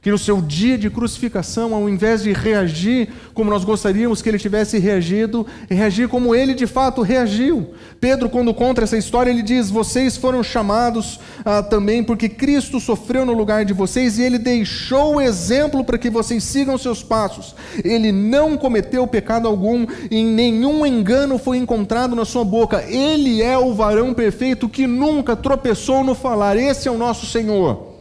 que 0.06 0.10
no 0.12 0.18
seu 0.18 0.40
dia 0.40 0.78
de 0.78 0.88
crucificação, 0.88 1.74
ao 1.74 1.88
invés 1.88 2.22
de 2.22 2.32
reagir 2.32 3.08
como 3.34 3.50
nós 3.50 3.64
gostaríamos 3.64 4.22
que 4.22 4.28
ele 4.28 4.38
tivesse 4.38 4.78
reagido, 4.78 5.44
reagir 5.68 6.06
como 6.06 6.32
ele 6.32 6.54
de 6.54 6.64
fato 6.64 7.02
reagiu. 7.02 7.74
Pedro, 8.00 8.28
quando 8.28 8.54
conta 8.54 8.84
essa 8.84 8.96
história, 8.96 9.32
ele 9.32 9.42
diz: 9.42 9.68
Vocês 9.68 10.16
foram 10.16 10.44
chamados 10.44 11.18
ah, 11.44 11.60
também 11.60 12.04
porque 12.04 12.28
Cristo 12.28 12.78
sofreu 12.78 13.26
no 13.26 13.32
lugar 13.32 13.64
de 13.64 13.72
vocês 13.72 14.16
e 14.16 14.22
ele 14.22 14.38
deixou 14.38 15.16
o 15.16 15.20
exemplo 15.20 15.82
para 15.82 15.98
que 15.98 16.08
vocês 16.08 16.44
sigam 16.44 16.78
seus 16.78 17.02
passos. 17.02 17.56
Ele 17.82 18.12
não 18.12 18.56
cometeu 18.56 19.04
pecado 19.08 19.48
algum 19.48 19.88
e 20.08 20.22
nenhum 20.22 20.86
engano 20.86 21.36
foi 21.36 21.56
encontrado 21.56 22.14
na 22.14 22.24
sua 22.24 22.44
boca. 22.44 22.84
Ele 22.88 23.42
é 23.42 23.58
o 23.58 23.74
varão 23.74 24.14
perfeito 24.14 24.68
que 24.68 24.86
nunca 24.86 25.34
tropeçou 25.34 26.04
no 26.04 26.14
falar. 26.14 26.56
Esse 26.56 26.86
é 26.86 26.92
o 26.92 26.96
nosso 26.96 27.26
Senhor. 27.26 27.95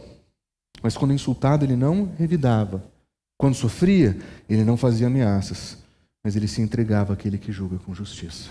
Mas 0.82 0.96
quando 0.96 1.14
insultado, 1.14 1.64
ele 1.64 1.76
não 1.76 2.12
revidava. 2.18 2.84
Quando 3.38 3.54
sofria, 3.54 4.16
ele 4.48 4.64
não 4.64 4.76
fazia 4.76 5.06
ameaças, 5.06 5.78
mas 6.24 6.36
ele 6.36 6.48
se 6.48 6.60
entregava 6.60 7.12
àquele 7.12 7.38
que 7.38 7.52
julga 7.52 7.78
com 7.78 7.94
justiça. 7.94 8.50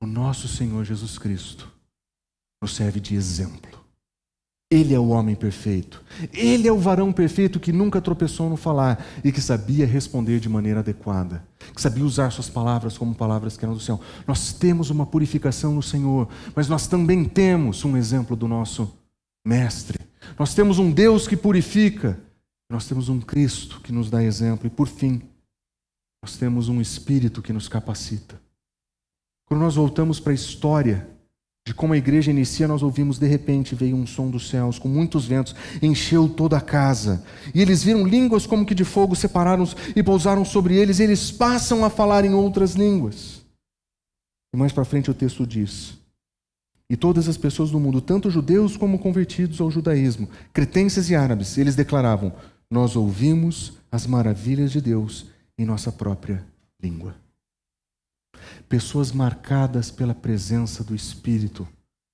O 0.00 0.06
nosso 0.06 0.48
Senhor 0.48 0.84
Jesus 0.84 1.18
Cristo 1.18 1.70
nos 2.62 2.74
serve 2.74 3.00
de 3.00 3.14
exemplo. 3.14 3.80
Ele 4.72 4.94
é 4.94 4.98
o 4.98 5.08
homem 5.08 5.34
perfeito. 5.34 6.02
Ele 6.32 6.68
é 6.68 6.72
o 6.72 6.78
varão 6.78 7.12
perfeito 7.12 7.58
que 7.58 7.72
nunca 7.72 8.00
tropeçou 8.00 8.48
no 8.48 8.56
falar 8.56 9.04
e 9.24 9.32
que 9.32 9.40
sabia 9.40 9.84
responder 9.84 10.38
de 10.38 10.48
maneira 10.48 10.78
adequada, 10.78 11.44
que 11.74 11.82
sabia 11.82 12.04
usar 12.04 12.30
suas 12.30 12.48
palavras 12.48 12.96
como 12.96 13.12
palavras 13.12 13.56
que 13.56 13.64
eram 13.64 13.74
do 13.74 13.80
céu. 13.80 14.00
Nós 14.28 14.52
temos 14.52 14.88
uma 14.88 15.04
purificação 15.04 15.74
no 15.74 15.82
Senhor, 15.82 16.28
mas 16.54 16.68
nós 16.68 16.86
também 16.86 17.24
temos 17.24 17.84
um 17.84 17.96
exemplo 17.96 18.36
do 18.36 18.46
nosso 18.46 18.96
Mestre. 19.44 19.98
Nós 20.38 20.54
temos 20.54 20.78
um 20.78 20.90
Deus 20.90 21.26
que 21.28 21.36
purifica, 21.36 22.18
nós 22.70 22.86
temos 22.86 23.08
um 23.08 23.20
Cristo 23.20 23.80
que 23.80 23.92
nos 23.92 24.10
dá 24.10 24.22
exemplo, 24.22 24.66
e 24.66 24.70
por 24.70 24.88
fim, 24.88 25.22
nós 26.22 26.36
temos 26.36 26.68
um 26.68 26.80
Espírito 26.80 27.42
que 27.42 27.52
nos 27.52 27.68
capacita. 27.68 28.40
Quando 29.46 29.62
nós 29.62 29.74
voltamos 29.74 30.20
para 30.20 30.32
a 30.32 30.34
história 30.34 31.08
de 31.66 31.74
como 31.74 31.92
a 31.92 31.96
igreja 31.96 32.30
inicia, 32.30 32.66
nós 32.66 32.82
ouvimos 32.82 33.18
de 33.18 33.26
repente 33.26 33.74
veio 33.74 33.94
um 33.96 34.06
som 34.06 34.30
dos 34.30 34.48
céus, 34.48 34.78
com 34.78 34.88
muitos 34.88 35.26
ventos, 35.26 35.54
encheu 35.82 36.28
toda 36.28 36.56
a 36.56 36.60
casa. 36.60 37.24
E 37.54 37.60
eles 37.60 37.82
viram 37.82 38.06
línguas 38.06 38.46
como 38.46 38.64
que 38.64 38.74
de 38.74 38.84
fogo 38.84 39.14
separaram 39.14 39.64
e 39.94 40.02
pousaram 40.02 40.44
sobre 40.44 40.76
eles, 40.76 40.98
e 40.98 41.04
eles 41.04 41.30
passam 41.30 41.84
a 41.84 41.90
falar 41.90 42.24
em 42.24 42.32
outras 42.34 42.72
línguas. 42.72 43.42
E 44.54 44.56
mais 44.56 44.72
para 44.72 44.84
frente 44.84 45.10
o 45.10 45.14
texto 45.14 45.46
diz: 45.46 45.99
e 46.90 46.96
todas 46.96 47.28
as 47.28 47.36
pessoas 47.36 47.70
do 47.70 47.78
mundo, 47.78 48.00
tanto 48.00 48.28
judeus 48.28 48.76
como 48.76 48.98
convertidos 48.98 49.60
ao 49.60 49.70
judaísmo, 49.70 50.28
cretenses 50.52 51.08
e 51.08 51.14
árabes, 51.14 51.56
eles 51.56 51.76
declaravam: 51.76 52.32
Nós 52.68 52.96
ouvimos 52.96 53.74
as 53.92 54.08
maravilhas 54.08 54.72
de 54.72 54.80
Deus 54.80 55.26
em 55.56 55.64
nossa 55.64 55.92
própria 55.92 56.44
língua. 56.82 57.14
Pessoas 58.68 59.12
marcadas 59.12 59.88
pela 59.88 60.14
presença 60.14 60.82
do 60.82 60.92
Espírito 60.92 61.66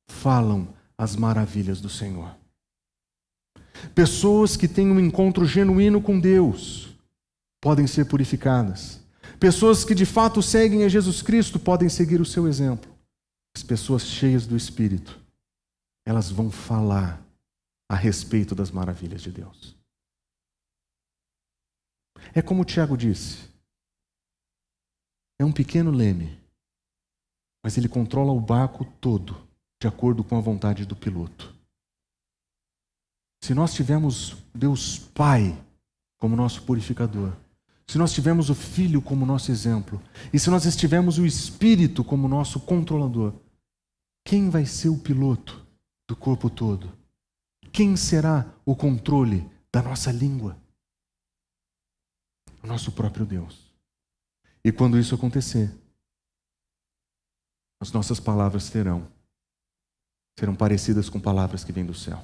falam 0.08 0.68
as 0.98 1.16
maravilhas 1.16 1.80
do 1.80 1.88
Senhor. 1.88 2.36
Pessoas 3.94 4.56
que 4.58 4.68
têm 4.68 4.90
um 4.90 5.00
encontro 5.00 5.46
genuíno 5.46 6.02
com 6.02 6.20
Deus 6.20 6.94
podem 7.62 7.86
ser 7.86 8.04
purificadas. 8.06 9.00
Pessoas 9.40 9.84
que 9.84 9.94
de 9.94 10.04
fato 10.04 10.42
seguem 10.42 10.84
a 10.84 10.88
Jesus 10.88 11.22
Cristo 11.22 11.58
podem 11.58 11.88
seguir 11.88 12.20
o 12.20 12.26
seu 12.26 12.46
exemplo. 12.46 12.95
As 13.56 13.62
pessoas 13.62 14.02
cheias 14.02 14.46
do 14.46 14.54
Espírito, 14.54 15.18
elas 16.04 16.30
vão 16.30 16.50
falar 16.50 17.26
a 17.90 17.96
respeito 17.96 18.54
das 18.54 18.70
maravilhas 18.70 19.22
de 19.22 19.32
Deus. 19.32 19.74
É 22.34 22.42
como 22.42 22.60
o 22.60 22.64
Tiago 22.66 22.98
disse: 22.98 23.50
é 25.40 25.44
um 25.44 25.50
pequeno 25.50 25.90
leme, 25.90 26.38
mas 27.64 27.78
ele 27.78 27.88
controla 27.88 28.30
o 28.30 28.38
barco 28.38 28.84
todo, 29.00 29.48
de 29.80 29.88
acordo 29.88 30.22
com 30.22 30.36
a 30.36 30.40
vontade 30.42 30.84
do 30.84 30.94
piloto. 30.94 31.56
Se 33.42 33.54
nós 33.54 33.72
tivermos 33.72 34.36
Deus 34.54 34.98
Pai 34.98 35.58
como 36.18 36.36
nosso 36.36 36.62
purificador, 36.64 37.34
se 37.86 37.96
nós 37.96 38.12
tivermos 38.12 38.50
o 38.50 38.54
Filho 38.54 39.00
como 39.00 39.24
nosso 39.24 39.50
exemplo, 39.50 40.02
e 40.30 40.38
se 40.38 40.50
nós 40.50 40.66
estivermos 40.66 41.16
o 41.16 41.24
Espírito 41.24 42.04
como 42.04 42.28
nosso 42.28 42.60
controlador, 42.60 43.45
quem 44.26 44.50
vai 44.50 44.66
ser 44.66 44.88
o 44.88 44.98
piloto 44.98 45.64
do 46.08 46.16
corpo 46.16 46.50
todo? 46.50 46.92
Quem 47.72 47.96
será 47.96 48.52
o 48.64 48.74
controle 48.74 49.48
da 49.72 49.80
nossa 49.80 50.10
língua? 50.10 50.60
O 52.60 52.66
nosso 52.66 52.90
próprio 52.90 53.24
Deus. 53.24 53.72
E 54.64 54.72
quando 54.72 54.98
isso 54.98 55.14
acontecer, 55.14 55.72
as 57.80 57.92
nossas 57.92 58.18
palavras 58.18 58.68
terão 58.68 59.08
serão 60.36 60.56
parecidas 60.56 61.08
com 61.08 61.20
palavras 61.20 61.62
que 61.62 61.72
vêm 61.72 61.86
do 61.86 61.94
céu. 61.94 62.22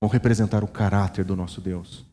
Vão 0.00 0.08
representar 0.08 0.62
o 0.62 0.68
caráter 0.68 1.24
do 1.24 1.34
nosso 1.34 1.60
Deus. 1.60 2.06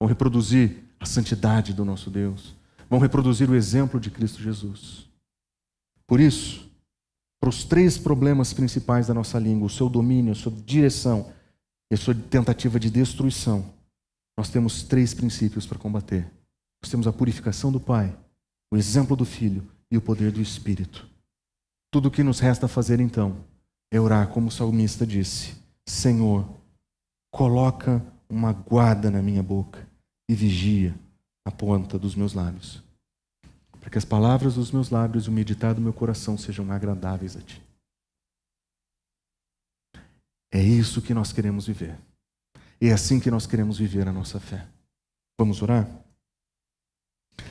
Vão 0.00 0.08
reproduzir 0.08 0.82
a 0.98 1.06
santidade 1.06 1.72
do 1.72 1.84
nosso 1.84 2.10
Deus. 2.10 2.54
Vão 2.90 2.98
reproduzir 2.98 3.48
o 3.48 3.54
exemplo 3.54 4.00
de 4.00 4.10
Cristo 4.10 4.42
Jesus. 4.42 5.08
Por 6.06 6.20
isso, 6.20 6.71
para 7.42 7.48
os 7.48 7.64
três 7.64 7.98
problemas 7.98 8.52
principais 8.52 9.08
da 9.08 9.14
nossa 9.14 9.36
língua, 9.36 9.66
o 9.66 9.70
seu 9.70 9.88
domínio, 9.88 10.30
a 10.30 10.34
sua 10.36 10.52
direção 10.64 11.32
e 11.90 11.94
a 11.96 11.98
sua 11.98 12.14
tentativa 12.14 12.78
de 12.78 12.88
destruição, 12.88 13.64
nós 14.38 14.48
temos 14.48 14.84
três 14.84 15.12
princípios 15.12 15.66
para 15.66 15.76
combater. 15.76 16.24
Nós 16.80 16.88
temos 16.88 17.04
a 17.08 17.12
purificação 17.12 17.72
do 17.72 17.80
Pai, 17.80 18.16
o 18.72 18.76
exemplo 18.76 19.16
do 19.16 19.24
Filho 19.24 19.66
e 19.90 19.96
o 19.96 20.00
poder 20.00 20.30
do 20.30 20.40
Espírito. 20.40 21.04
Tudo 21.90 22.06
o 22.06 22.10
que 22.12 22.22
nos 22.22 22.38
resta 22.38 22.68
fazer 22.68 23.00
então 23.00 23.44
é 23.92 24.00
orar, 24.00 24.28
como 24.28 24.46
o 24.46 24.52
salmista 24.52 25.04
disse: 25.04 25.56
Senhor, 25.84 26.48
coloca 27.32 28.00
uma 28.28 28.52
guarda 28.52 29.10
na 29.10 29.20
minha 29.20 29.42
boca 29.42 29.84
e 30.30 30.34
vigia 30.36 30.94
a 31.44 31.50
ponta 31.50 31.98
dos 31.98 32.14
meus 32.14 32.34
lábios 32.34 32.84
para 33.82 33.90
que 33.90 33.98
as 33.98 34.04
palavras 34.04 34.54
dos 34.54 34.70
meus 34.70 34.90
lábios 34.90 35.24
e 35.24 35.28
o 35.28 35.32
meditar 35.32 35.74
do 35.74 35.80
meu 35.80 35.92
coração 35.92 36.38
sejam 36.38 36.70
agradáveis 36.70 37.36
a 37.36 37.40
Ti. 37.40 37.60
É 40.52 40.62
isso 40.62 41.02
que 41.02 41.12
nós 41.12 41.32
queremos 41.32 41.66
viver. 41.66 41.98
É 42.80 42.92
assim 42.92 43.18
que 43.18 43.28
nós 43.28 43.44
queremos 43.44 43.78
viver 43.78 44.06
a 44.06 44.12
nossa 44.12 44.38
fé. 44.38 44.64
Vamos 45.36 45.60
orar? 45.62 45.88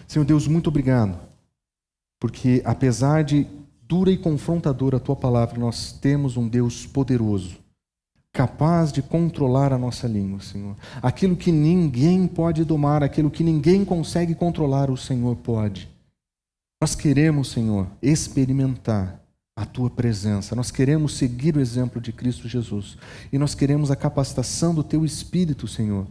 Senhor 0.07 0.23
Deus, 0.23 0.47
muito 0.47 0.67
obrigado, 0.67 1.19
porque 2.17 2.61
apesar 2.63 3.25
de 3.25 3.45
dura 3.81 4.09
e 4.09 4.17
confrontadora 4.17 4.97
a 4.97 5.01
tua 5.01 5.17
palavra, 5.17 5.59
nós 5.59 5.91
temos 5.91 6.37
um 6.37 6.47
Deus 6.47 6.85
poderoso, 6.85 7.57
capaz 8.31 8.89
de 8.89 9.01
controlar 9.01 9.73
a 9.73 9.77
nossa 9.77 10.07
língua, 10.07 10.39
Senhor. 10.39 10.77
Aquilo 11.01 11.35
que 11.35 11.51
ninguém 11.51 12.25
pode 12.25 12.63
domar, 12.63 13.03
aquilo 13.03 13.29
que 13.29 13.43
ninguém 13.43 13.83
consegue 13.83 14.33
controlar, 14.33 14.89
o 14.89 14.95
Senhor 14.95 15.35
pode. 15.35 15.91
Nós 16.81 16.95
queremos, 16.95 17.51
Senhor, 17.51 17.87
experimentar 18.01 19.21
a 19.55 19.67
tua 19.67 19.87
presença. 19.87 20.55
Nós 20.55 20.71
queremos 20.71 21.15
seguir 21.15 21.55
o 21.55 21.59
exemplo 21.59 22.01
de 22.01 22.11
Cristo 22.11 22.47
Jesus. 22.47 22.97
E 23.31 23.37
nós 23.37 23.53
queremos 23.53 23.91
a 23.91 23.95
capacitação 23.95 24.73
do 24.73 24.83
teu 24.83 25.05
espírito, 25.05 25.67
Senhor, 25.67 26.07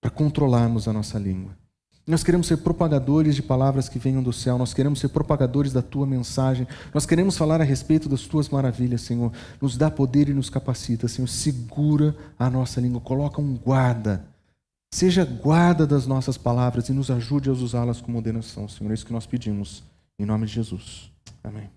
para 0.00 0.08
controlarmos 0.08 0.86
a 0.86 0.92
nossa 0.92 1.18
língua. 1.18 1.58
Nós 2.06 2.22
queremos 2.22 2.46
ser 2.46 2.58
propagadores 2.58 3.34
de 3.34 3.42
palavras 3.42 3.88
que 3.88 3.98
venham 3.98 4.22
do 4.22 4.32
céu, 4.32 4.56
nós 4.56 4.72
queremos 4.72 5.00
ser 5.00 5.08
propagadores 5.08 5.72
da 5.72 5.82
tua 5.82 6.06
mensagem, 6.06 6.66
nós 6.94 7.04
queremos 7.04 7.36
falar 7.36 7.60
a 7.60 7.64
respeito 7.64 8.08
das 8.08 8.22
tuas 8.22 8.48
maravilhas, 8.48 9.02
Senhor. 9.02 9.32
Nos 9.60 9.76
dá 9.76 9.90
poder 9.90 10.28
e 10.28 10.34
nos 10.34 10.48
capacita, 10.48 11.08
Senhor. 11.08 11.28
Segura 11.28 12.16
a 12.38 12.48
nossa 12.48 12.80
língua, 12.80 13.00
coloca 13.00 13.40
um 13.40 13.56
guarda. 13.56 14.29
Seja 14.92 15.24
guarda 15.24 15.86
das 15.86 16.06
nossas 16.06 16.36
palavras 16.36 16.88
e 16.88 16.92
nos 16.92 17.10
ajude 17.10 17.48
a 17.48 17.52
usá-las 17.52 18.00
com 18.00 18.10
moderação, 18.10 18.68
Senhor. 18.68 18.90
É 18.90 18.94
isso 18.94 19.06
que 19.06 19.12
nós 19.12 19.26
pedimos. 19.26 19.84
Em 20.18 20.26
nome 20.26 20.46
de 20.46 20.52
Jesus. 20.52 21.10
Amém. 21.42 21.70